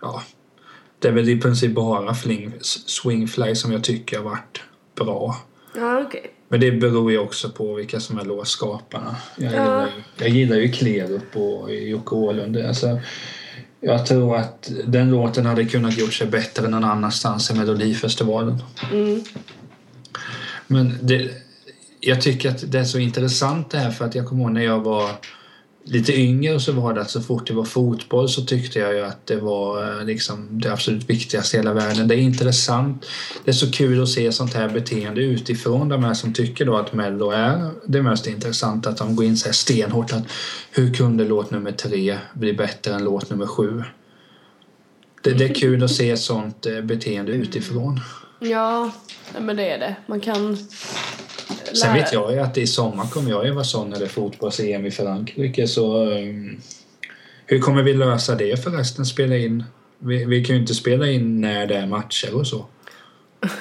Ja, 0.02 0.24
det 1.00 1.08
är 1.08 1.12
väl 1.12 1.30
i 1.30 1.42
princip 1.42 1.72
bara 1.76 2.16
fling, 2.16 2.54
Swingfly 2.62 3.56
som 3.56 3.72
jag 3.72 3.84
tycker 3.84 4.18
har 4.18 4.24
varit 4.24 4.62
bra. 4.96 5.38
Ja, 5.76 6.02
okej. 6.08 6.32
Men 6.48 6.60
det 6.60 6.72
beror 6.72 7.12
ju 7.12 7.18
också 7.18 7.50
på 7.50 7.74
vilka 7.74 8.00
som 8.00 8.20
är 8.20 8.26
låtskaparna. 8.26 9.16
Jag, 9.38 9.54
Ja. 9.54 9.58
gillar, 9.58 9.86
ju- 9.86 10.04
jag 10.18 10.30
gillar 10.30 10.56
ju 10.58 10.72
Klerup 10.72 11.36
och 11.38 11.74
Jocke 11.76 12.16
Åhlund. 12.16 12.58
Alltså, 12.58 13.00
jag 13.80 14.06
tror 14.06 14.38
att 14.38 14.72
den 14.86 15.12
låten 15.12 15.46
hade 15.46 15.66
kunnat 15.66 15.98
gjort 15.98 16.14
sig 16.14 16.28
bättre 16.28 16.68
någon 16.68 16.84
annanstans 16.84 17.52
i 17.52 17.54
Melodifestivalen. 17.54 18.58
Mm. 18.92 19.24
Men 20.68 20.98
det, 21.02 21.32
jag 22.06 22.22
tycker 22.22 22.50
att 22.50 22.72
det 22.72 22.80
är 22.80 22.84
så 22.84 23.00
intressant 23.00 23.70
det 23.70 23.78
här 23.78 23.92
för 23.92 24.06
att 24.06 24.16
jag 24.16 24.28
kommer 24.28 24.44
ihåg 24.44 24.52
när 24.52 24.64
jag 24.64 24.80
var 24.80 25.10
lite 25.84 26.14
yngre 26.14 26.60
så 26.60 26.72
var 26.72 26.94
det 26.94 27.02
att 27.02 27.10
så 27.10 27.22
fort 27.22 27.48
det 27.48 27.54
var 27.54 27.64
fotboll 27.64 28.30
så 28.30 28.42
tyckte 28.42 28.80
jag 28.80 28.94
ju 28.94 29.02
att 29.02 29.28
det 29.28 29.36
var 29.36 30.00
eh, 30.00 30.06
liksom 30.06 30.48
det 30.52 30.74
absolut 30.74 31.10
viktigaste 31.10 31.58
i 31.58 31.60
hela 31.60 31.74
världen. 31.74 32.08
Det 32.08 32.16
är 32.16 32.20
intressant. 32.20 33.06
Det 33.44 33.52
är 33.52 33.56
så 33.56 33.72
kul 33.72 34.04
att 34.04 34.10
se 34.10 34.32
sånt 34.32 34.54
här 34.54 34.70
beteende 34.70 35.22
utifrån. 35.22 35.90
De 35.90 36.04
här 36.04 36.14
som 36.14 36.34
tycker 36.34 36.66
då 36.66 36.78
att 36.78 36.94
Mello 36.94 37.32
är 37.32 37.72
det 37.86 38.02
mest 38.02 38.28
intressanta. 38.28 38.90
Att 38.90 38.98
de 38.98 39.16
går 39.16 39.26
in 39.26 39.38
så 39.38 39.46
här 39.46 39.54
stenhårt 39.54 40.14
att 40.14 40.24
hur 40.72 40.94
kunde 40.94 41.26
låt 41.26 41.52
nummer 41.52 41.72
tre 41.72 42.18
bli 42.34 42.54
bättre 42.54 42.94
än 42.94 43.04
låt 43.04 43.30
nummer 43.30 43.48
sju? 43.48 43.84
Det, 45.22 45.32
det 45.32 45.46
är 45.46 45.54
kul 45.54 45.84
att 45.84 45.92
se 45.92 46.18
sånt 46.18 46.66
eh, 46.66 46.82
beteende 46.82 47.32
utifrån. 47.32 48.00
Ja, 48.40 48.92
men 49.40 49.56
det 49.56 49.70
är 49.70 49.80
det. 49.80 49.96
Man 50.08 50.20
kan 50.20 50.58
Sen 51.82 51.94
vet 51.94 52.14
jag 52.14 52.34
ju 52.34 52.40
att 52.40 52.58
i 52.58 52.68
sommar 52.68 53.06
kommer 53.06 53.30
jag 53.30 53.46
ju 53.46 53.52
vara 53.52 53.64
sån 53.64 53.90
när 53.90 54.00
det 54.00 54.06
är 54.06 54.10
fotbolls-EM 54.10 54.86
i 54.86 54.92
Frankrike 54.92 55.68
så 55.68 56.04
um, 56.04 56.62
hur 57.46 57.60
kommer 57.60 57.84
vi 57.84 57.94
lösa 57.94 58.36
det 58.36 58.64
förresten? 58.64 59.06
Spela 59.06 59.36
in? 59.38 59.64
Vi, 60.00 60.26
vi 60.26 60.46
kan 60.46 60.56
ju 60.56 60.62
inte 60.62 60.76
spela 60.76 61.08
in 61.08 61.42
när 61.42 61.68
det 61.68 61.76
är 61.76 61.88
matcher 61.88 62.36
och 62.36 62.48
så. 62.48 62.66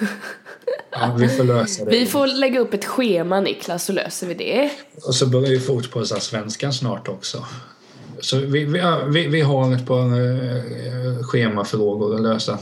Ja, 0.96 1.16
vi 1.18 1.28
får 1.28 1.44
lösa 1.44 1.84
det. 1.84 1.90
Vi 1.90 2.06
får 2.06 2.26
lägga 2.26 2.60
upp 2.60 2.74
ett 2.74 2.84
schema 2.84 3.40
Niklas 3.40 3.84
så 3.84 3.92
löser 3.92 4.26
vi 4.26 4.34
det. 4.34 4.70
Och 5.06 5.14
så 5.14 5.26
börjar 5.26 5.50
ju 5.50 5.60
fotbollsallsvenskan 5.60 6.72
snart 6.72 7.08
också. 7.08 7.46
Så 8.20 8.38
vi, 8.38 8.64
vi, 8.64 8.82
vi, 9.06 9.26
vi 9.26 9.40
har 9.40 9.74
ett 9.74 9.86
par 9.86 10.04
eh, 10.04 11.22
schemafrågor 11.22 12.14
att 12.14 12.22
lösa. 12.22 12.58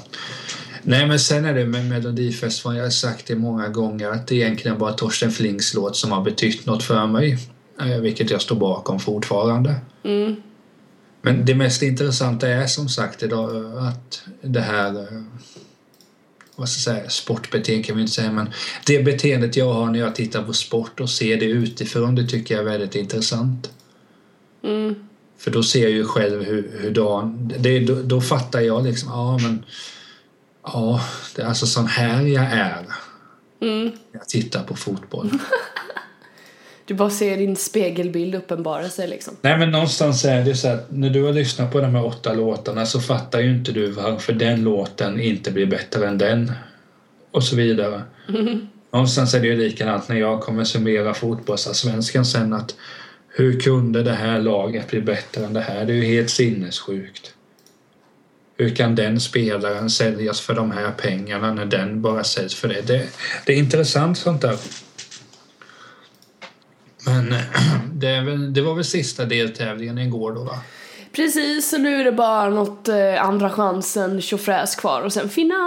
Nej 0.82 1.06
men 1.06 1.18
sen 1.18 1.44
är 1.44 1.54
det 1.54 1.66
med 1.66 1.88
Melodifestivalen, 1.88 2.78
jag 2.78 2.86
har 2.86 2.90
sagt 2.90 3.26
det 3.26 3.36
många 3.36 3.68
gånger 3.68 4.10
att 4.10 4.26
det 4.26 4.34
är 4.34 4.46
egentligen 4.46 4.78
bara 4.78 4.92
Torsten 4.92 5.32
Flinks 5.32 5.74
låt 5.74 5.96
som 5.96 6.12
har 6.12 6.22
betytt 6.22 6.66
något 6.66 6.82
för 6.82 7.06
mig. 7.06 7.38
Eh, 7.80 8.00
vilket 8.00 8.30
jag 8.30 8.40
står 8.40 8.56
bakom 8.56 9.00
fortfarande. 9.00 9.74
Mm. 10.04 10.34
Men 11.22 11.44
det 11.44 11.54
mest 11.54 11.82
intressanta 11.82 12.48
är 12.48 12.66
som 12.66 12.88
sagt 12.88 13.22
idag 13.22 13.76
att 13.78 14.22
det 14.42 14.60
här 14.60 15.00
eh, 15.00 15.22
vad 16.56 16.68
ska 16.68 16.90
jag 16.90 16.98
säga, 16.98 17.10
sportbeteende 17.10 17.84
kan 17.84 17.96
vi 17.96 18.02
inte 18.02 18.14
säga 18.14 18.32
men 18.32 18.50
det 18.86 19.04
beteendet 19.04 19.56
jag 19.56 19.72
har 19.72 19.86
när 19.86 19.98
jag 19.98 20.14
tittar 20.14 20.42
på 20.42 20.52
sport 20.52 21.00
och 21.00 21.10
ser 21.10 21.36
det 21.36 21.46
utifrån 21.46 22.14
det 22.14 22.26
tycker 22.26 22.54
jag 22.54 22.60
är 22.64 22.70
väldigt 22.70 22.94
intressant. 22.94 23.70
Mm. 24.64 24.94
För 25.38 25.50
då 25.50 25.62
ser 25.62 25.82
jag 25.82 25.90
ju 25.90 26.04
själv 26.04 26.44
hur, 26.44 26.78
hur 26.80 26.90
dan, 26.90 27.52
det, 27.58 27.80
då, 27.80 28.02
då 28.02 28.20
fattar 28.20 28.60
jag 28.60 28.84
liksom, 28.84 29.08
ja 29.08 29.38
men 29.38 29.64
ja, 30.64 31.00
det 31.36 31.42
är 31.42 31.46
alltså 31.46 31.66
sån 31.66 31.86
här 31.86 32.22
jag 32.22 32.44
är 32.44 32.86
Mm. 33.62 33.90
jag 34.12 34.28
tittar 34.28 34.62
på 34.62 34.76
fotboll. 34.76 35.30
Du 36.84 36.94
bara 36.94 37.10
ser 37.10 37.36
din 37.36 37.56
spegelbild 37.56 38.34
uppenbara 38.34 38.88
sig 38.88 39.08
liksom. 39.08 39.36
Nej 39.42 39.58
men 39.58 39.70
någonstans 39.70 40.24
är 40.24 40.44
det 40.44 40.54
så 40.54 40.68
att 40.68 40.90
när 40.90 41.10
du 41.10 41.22
har 41.24 41.32
lyssnat 41.32 41.72
på 41.72 41.80
de 41.80 41.94
här 41.94 42.06
åtta 42.06 42.32
låtarna 42.32 42.86
så 42.86 43.00
fattar 43.00 43.40
ju 43.40 43.50
inte 43.50 43.72
du 43.72 43.90
varför 43.90 44.32
den 44.32 44.62
låten 44.64 45.20
inte 45.20 45.50
blir 45.50 45.66
bättre 45.66 46.08
än 46.08 46.18
den. 46.18 46.52
Och 47.30 47.44
så 47.44 47.56
vidare. 47.56 48.02
Någonstans 48.92 49.34
är 49.34 49.40
det 49.40 49.46
ju 49.46 49.56
likadant 49.56 50.08
när 50.08 50.16
jag 50.16 50.40
kommer 50.40 50.64
summera 50.64 51.14
fotbollsallsvenskan 51.14 52.24
sen 52.24 52.52
att 52.52 52.74
hur 53.28 53.60
kunde 53.60 54.02
det 54.02 54.12
här 54.12 54.38
laget 54.40 54.90
bli 54.90 55.00
bättre 55.00 55.44
än 55.44 55.52
det 55.52 55.60
här? 55.60 55.84
Det 55.84 55.92
är 55.92 55.96
ju 55.96 56.04
helt 56.04 56.30
sinnessjukt. 56.30 57.34
Hur 58.57 58.74
kan 58.74 58.94
den 58.94 59.20
spelaren 59.20 59.90
säljas 59.90 60.40
för 60.40 60.55
de 60.55 60.70
här 60.70 60.90
pengarna 60.90 61.55
när 61.55 61.66
den 61.66 62.03
bara 62.03 62.24
säljs 62.24 62.55
för 62.55 62.68
det? 62.68 62.86
Det, 62.86 63.09
det 63.46 63.53
är 63.53 63.57
intressant 63.57 64.18
sånt 64.18 64.42
där. 64.42 64.57
Men 67.07 67.34
det, 67.92 68.20
väl, 68.20 68.53
det 68.55 68.62
var 68.62 68.74
väl 68.74 68.84
sista 68.84 69.24
deltävlingen 69.24 69.98
igår 69.98 70.32
då 70.32 70.44
va? 70.44 70.59
Precis, 71.12 71.70
så 71.70 71.78
nu 71.78 72.00
är 72.00 72.05
det 72.05 72.12
bara 72.12 72.50
något 72.50 72.88
eh, 72.88 73.24
andra 73.24 73.50
chansen 73.50 74.20
tjofräs 74.20 74.76
kvar 74.76 75.03
och 75.03 75.12
sen 75.12 75.28
final. 75.28 75.59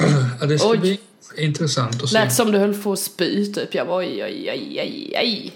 Ja, 0.40 0.46
det 0.46 0.58
ska 0.58 0.68
Oj. 0.68 0.78
bli 0.78 1.00
intressant 1.36 2.02
att 2.02 2.08
se. 2.08 2.18
Lät 2.18 2.32
som 2.32 2.52
du 2.52 2.58
höll 2.58 2.74
på 2.82 2.92
att 2.92 2.98
spy 2.98 3.52
typ. 3.52 3.74
Jag 3.74 3.84
var 3.84 3.98
oj, 3.98 4.24
oj, 4.24 4.50
oj, 4.52 4.80
oj, 4.82 5.14
oj. 5.20 5.52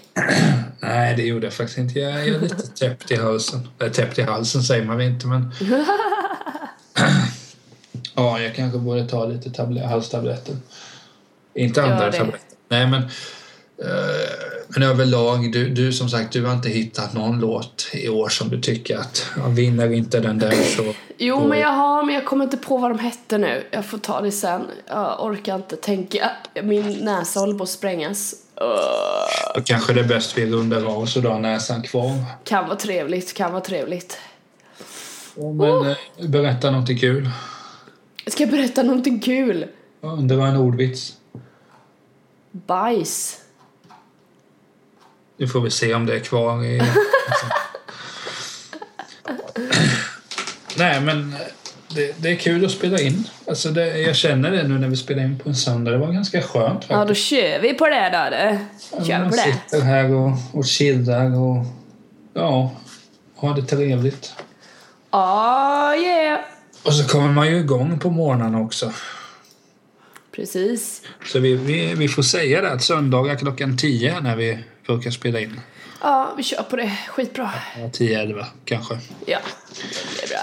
Nej, 0.79 1.15
det 1.15 1.23
gjorde 1.23 1.45
jag 1.45 1.53
faktiskt 1.53 1.77
inte. 1.77 1.99
Jag, 1.99 2.11
jag 2.11 2.27
är 2.27 2.39
lite 2.39 2.67
täppt 2.79 3.11
i 3.11 3.15
halsen. 3.15 3.67
Eller 3.79 3.89
täppt 3.91 4.19
i 4.19 4.21
halsen 4.21 4.63
säger 4.63 4.85
man 4.85 4.97
väl 4.97 5.07
inte, 5.07 5.27
men... 5.27 5.51
ja, 8.15 8.39
jag 8.39 8.55
kanske 8.55 8.79
borde 8.79 9.07
ta 9.07 9.25
lite 9.25 9.49
tablet, 9.49 9.85
halstabletter. 9.89 10.55
Inte 11.53 11.83
andra 11.83 12.11
tabletter. 12.11 12.39
Nej, 12.69 12.87
men... 12.87 13.01
eh, 13.03 13.09
men 14.67 14.83
överlag, 14.83 15.51
du, 15.51 15.69
du 15.69 15.93
som 15.93 16.09
sagt, 16.09 16.31
du 16.33 16.45
har 16.45 16.53
inte 16.53 16.69
hittat 16.69 17.13
någon 17.13 17.39
låt 17.39 17.87
i 17.93 18.09
år 18.09 18.29
som 18.29 18.49
du 18.49 18.61
tycker 18.61 18.97
att 18.97 19.25
ja, 19.37 19.47
vinner 19.47 19.93
inte 19.93 20.19
den 20.19 20.39
där 20.39 20.51
så... 20.51 20.83
Jo, 21.17 21.39
då- 21.39 21.47
men 21.47 21.59
jag 21.59 21.69
har, 21.69 22.03
men 22.03 22.15
jag 22.15 22.25
kommer 22.25 22.43
inte 22.43 22.57
på 22.57 22.77
vad 22.77 22.91
de 22.91 22.99
hette 22.99 23.37
nu. 23.37 23.63
Jag 23.71 23.85
får 23.85 23.97
ta 23.97 24.21
det 24.21 24.31
sen. 24.31 24.61
Jag 24.87 25.25
orkar 25.25 25.55
inte 25.55 25.75
tänka. 25.75 26.31
Min 26.63 26.91
näsa 27.05 27.39
håller 27.39 27.57
på 27.57 27.63
att 27.63 27.69
sprängas. 27.69 28.35
Då 29.55 29.61
kanske 29.65 29.93
det 29.93 29.99
är 29.99 30.07
bäst 30.07 30.37
vi 30.37 30.51
rundar 30.51 30.85
av 30.85 31.05
så 31.05 31.19
du 31.19 31.27
har 31.27 31.39
näsan 31.39 31.81
kvar. 31.81 32.23
Kan 32.43 32.65
vara 32.67 32.75
trevligt, 32.75 33.33
kan 33.33 33.51
vara 33.51 33.63
trevligt. 33.63 34.17
Ja, 35.35 35.51
Men 35.53 35.89
eh, 35.89 35.97
berätta 36.29 36.71
något 36.71 36.99
kul. 36.99 37.29
Ska 38.27 38.43
jag 38.43 38.51
berätta 38.51 38.83
någonting 38.83 39.19
kul? 39.19 39.65
Ja, 40.01 40.07
Det 40.09 40.35
var 40.35 40.47
en 40.47 40.57
ordvits. 40.57 41.13
Bajs. 42.51 43.41
Nu 45.37 45.47
får 45.47 45.61
vi 45.61 45.71
se 45.71 45.93
om 45.93 46.05
det 46.05 46.15
är 46.15 46.19
kvar 46.19 46.63
i... 46.63 46.81
Nej, 50.77 51.01
men 51.01 51.35
det, 51.95 52.15
det 52.17 52.29
är 52.31 52.35
kul 52.35 52.65
att 52.65 52.71
spela 52.71 52.99
in. 53.01 53.27
Alltså 53.47 53.69
det, 53.69 53.97
jag 53.97 54.15
känner 54.15 54.51
det 54.51 54.67
nu 54.67 54.79
när 54.79 54.87
vi 54.87 54.95
spelar 54.95 55.23
in 55.23 55.39
på 55.39 55.49
en 55.49 55.55
söndag. 55.55 55.91
Det 55.91 55.97
var 55.97 56.11
ganska 56.11 56.41
skönt 56.41 56.85
Ja, 56.87 56.95
då 56.95 57.07
faktiskt. 57.07 57.27
kör 57.27 57.59
vi 57.61 57.73
på 57.73 57.85
det 57.89 58.09
då. 58.13 58.35
du. 58.99 59.05
Kör 59.05 59.19
Man 59.19 59.29
på 59.29 59.35
det. 59.35 59.41
sitter 59.41 59.81
här 59.81 60.11
och, 60.11 60.31
och 60.53 60.65
chillar 60.65 61.35
och 61.39 61.65
ja, 62.33 62.71
har 63.35 63.55
det 63.55 63.61
trevligt. 63.61 64.33
Ah, 65.09 65.93
yeah. 65.95 66.39
Och 66.83 66.93
så 66.93 67.07
kommer 67.07 67.29
man 67.29 67.47
ju 67.47 67.57
igång 67.59 67.99
på 67.99 68.09
morgnarna 68.09 68.59
också. 68.61 68.93
Precis. 70.35 71.01
Så 71.25 71.39
vi, 71.39 71.53
vi, 71.55 71.93
vi 71.95 72.07
får 72.07 72.23
säga 72.23 72.61
det 72.61 72.71
att 72.71 72.83
söndagar 72.83 73.35
klockan 73.35 73.77
10 73.77 74.19
när 74.21 74.35
vi 74.35 74.59
brukar 74.87 75.11
spela 75.11 75.39
in. 75.39 75.59
Ja, 76.01 76.33
vi 76.37 76.43
kör 76.43 76.63
på 76.63 76.75
det. 76.75 76.91
Skitbra. 77.07 77.51
Ja, 77.79 77.85
10-11 77.87 78.45
kanske. 78.65 78.99
Ja, 79.25 79.39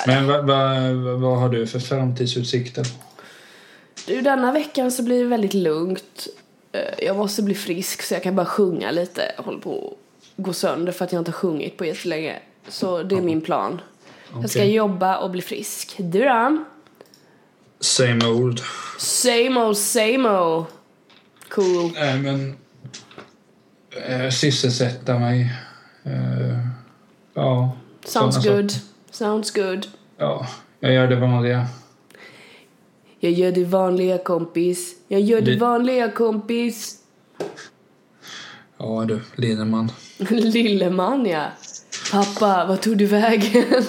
bra. 0.07 0.15
Men 0.15 0.27
vad, 0.27 0.47
vad, 0.47 1.21
vad 1.21 1.39
har 1.39 1.49
du 1.49 1.67
för 1.67 1.79
framtidsutsikter? 1.79 2.87
Du, 4.07 4.21
denna 4.21 4.53
veckan 4.53 4.93
så 4.93 5.03
blir 5.03 5.23
det 5.23 5.29
väldigt 5.29 5.55
lugnt. 5.55 6.27
Eh, 6.73 7.05
Jag 7.05 7.17
måste 7.17 7.43
bli 7.43 7.55
frisk 7.55 8.03
så 8.03 8.15
jag 8.15 8.23
kan 8.23 8.37
bara 8.37 8.47
sjunga 8.47 8.91
lite. 8.91 9.33
Jag 9.37 9.45
håller 9.45 9.59
på 9.61 9.97
att 10.37 10.45
gå 10.45 10.53
sönder 10.53 10.93
för 10.93 11.05
att 11.05 11.13
jag 11.13 11.21
inte 11.21 11.31
har 11.31 11.37
sjungit 11.37 11.77
på 11.77 11.85
jättelänge. 11.85 12.39
Så 12.69 13.03
det 13.03 13.15
är 13.17 13.23
min 13.23 13.41
plan. 13.41 13.81
Jag 14.41 14.51
ska 14.51 14.65
jobba 14.65 15.19
och 15.19 15.31
bli 15.31 15.43
frisk. 15.43 15.95
Du 15.99 16.25
då? 16.25 16.65
Same 17.81 18.27
old. 18.27 18.61
Same 18.99 19.61
old, 19.65 19.77
same 19.79 20.29
old. 20.31 20.65
Cool. 21.49 21.93
Nej, 21.95 22.19
men... 22.19 22.57
Eh, 24.07 24.31
sysselsätta 24.31 25.19
mig. 25.19 25.53
Eh, 26.05 26.59
ja. 27.35 27.77
Sounds 28.05 28.47
good. 28.47 28.73
Sounds 29.13 29.51
good. 29.51 29.87
Ja, 30.17 30.47
jag 30.81 30.93
gör 30.93 31.07
det 31.07 31.17
vanliga. 31.17 31.67
Jag 33.21 33.33
gör 33.33 33.53
det 33.53 33.65
vanliga 33.65 34.19
kompis. 34.19 34.95
Jag 35.09 35.21
gör 35.21 35.41
det 35.41 35.51
Det- 35.51 35.59
vanliga 35.59 36.11
kompis. 36.11 36.99
Ja 38.79 39.05
du, 39.09 39.21
Linneman. 39.35 39.93
Lilleman 40.31 41.27
ja. 41.27 41.45
Pappa, 42.13 42.65
vad 42.69 42.81
tog 42.81 42.97
du 42.97 43.07
vägen? 43.07 43.65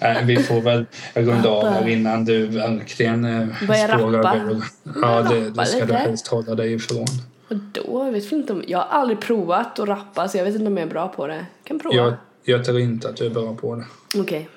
Nej, 0.00 0.24
vi 0.24 0.36
får 0.36 0.60
väl 0.60 0.86
runda 1.14 1.48
av 1.48 1.68
här 1.68 1.88
innan 1.88 2.24
du 2.24 2.46
verkligen 2.46 3.24
eh, 3.24 3.56
spårar. 3.64 4.62
Ja, 5.02 5.22
det, 5.22 5.50
det 5.50 5.66
ska 5.66 5.84
du 5.86 5.94
helst 5.94 6.26
hålla 6.28 6.54
dig 6.54 6.72
ifrån. 6.72 7.06
Vadå? 7.48 8.04
Jag 8.04 8.12
vet 8.12 8.32
inte 8.32 8.52
om... 8.52 8.64
Jag 8.66 8.78
har 8.78 8.86
aldrig 9.00 9.20
provat 9.20 9.78
att 9.78 9.88
rappa 9.88 10.28
så 10.28 10.38
jag 10.38 10.44
vet 10.44 10.54
inte 10.54 10.66
om 10.66 10.76
jag 10.76 10.86
är 10.86 10.90
bra 10.90 11.08
på 11.08 11.26
det. 11.26 11.46
Kan 11.64 11.78
prova. 11.78 11.96
Jag, 11.96 12.14
jag 12.44 12.64
tror 12.64 12.80
inte 12.80 13.08
att 13.08 13.16
du 13.16 13.26
är 13.26 13.30
bra 13.30 13.54
på 13.54 13.74
det. 13.74 13.84
Okej. 14.20 14.48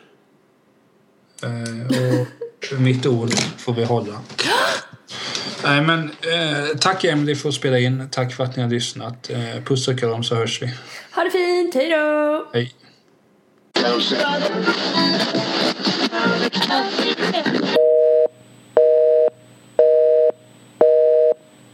Eh, 1.43 2.75
och 2.75 2.81
mitt 2.81 3.05
ord 3.05 3.29
får 3.57 3.73
vi 3.73 3.83
hålla. 3.83 4.21
Nej, 5.63 5.81
men 5.81 5.99
eh, 6.03 6.77
tack 6.81 7.03
Emily 7.03 7.35
för 7.35 7.49
att 7.49 7.55
spela 7.55 7.79
in. 7.79 8.09
Tack 8.11 8.33
för 8.33 8.43
att 8.43 8.55
ni 8.55 8.63
har 8.63 8.69
lyssnat. 8.69 9.29
Eh, 9.29 9.63
puss 9.63 9.87
och 9.87 9.99
kram 9.99 10.23
så 10.23 10.35
hörs 10.35 10.61
vi. 10.61 10.73
Ha 11.15 11.23
det 11.23 11.31
fint, 11.31 11.75
hejdå! 11.75 12.45
Hej. 12.53 12.73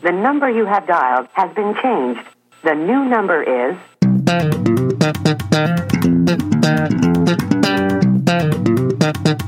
The 0.01 0.12
number 0.12 0.49
you 0.49 0.66
have 0.66 0.88
dialed 0.88 1.28
has 1.34 1.55
been 1.55 1.74
changed. 1.74 2.26
The 2.64 2.76
new 2.76 3.05
number 3.05 3.43
is 3.43 3.78
Thank 5.02 5.39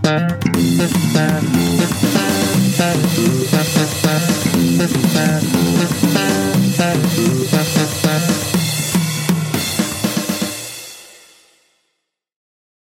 you. 0.05 0.32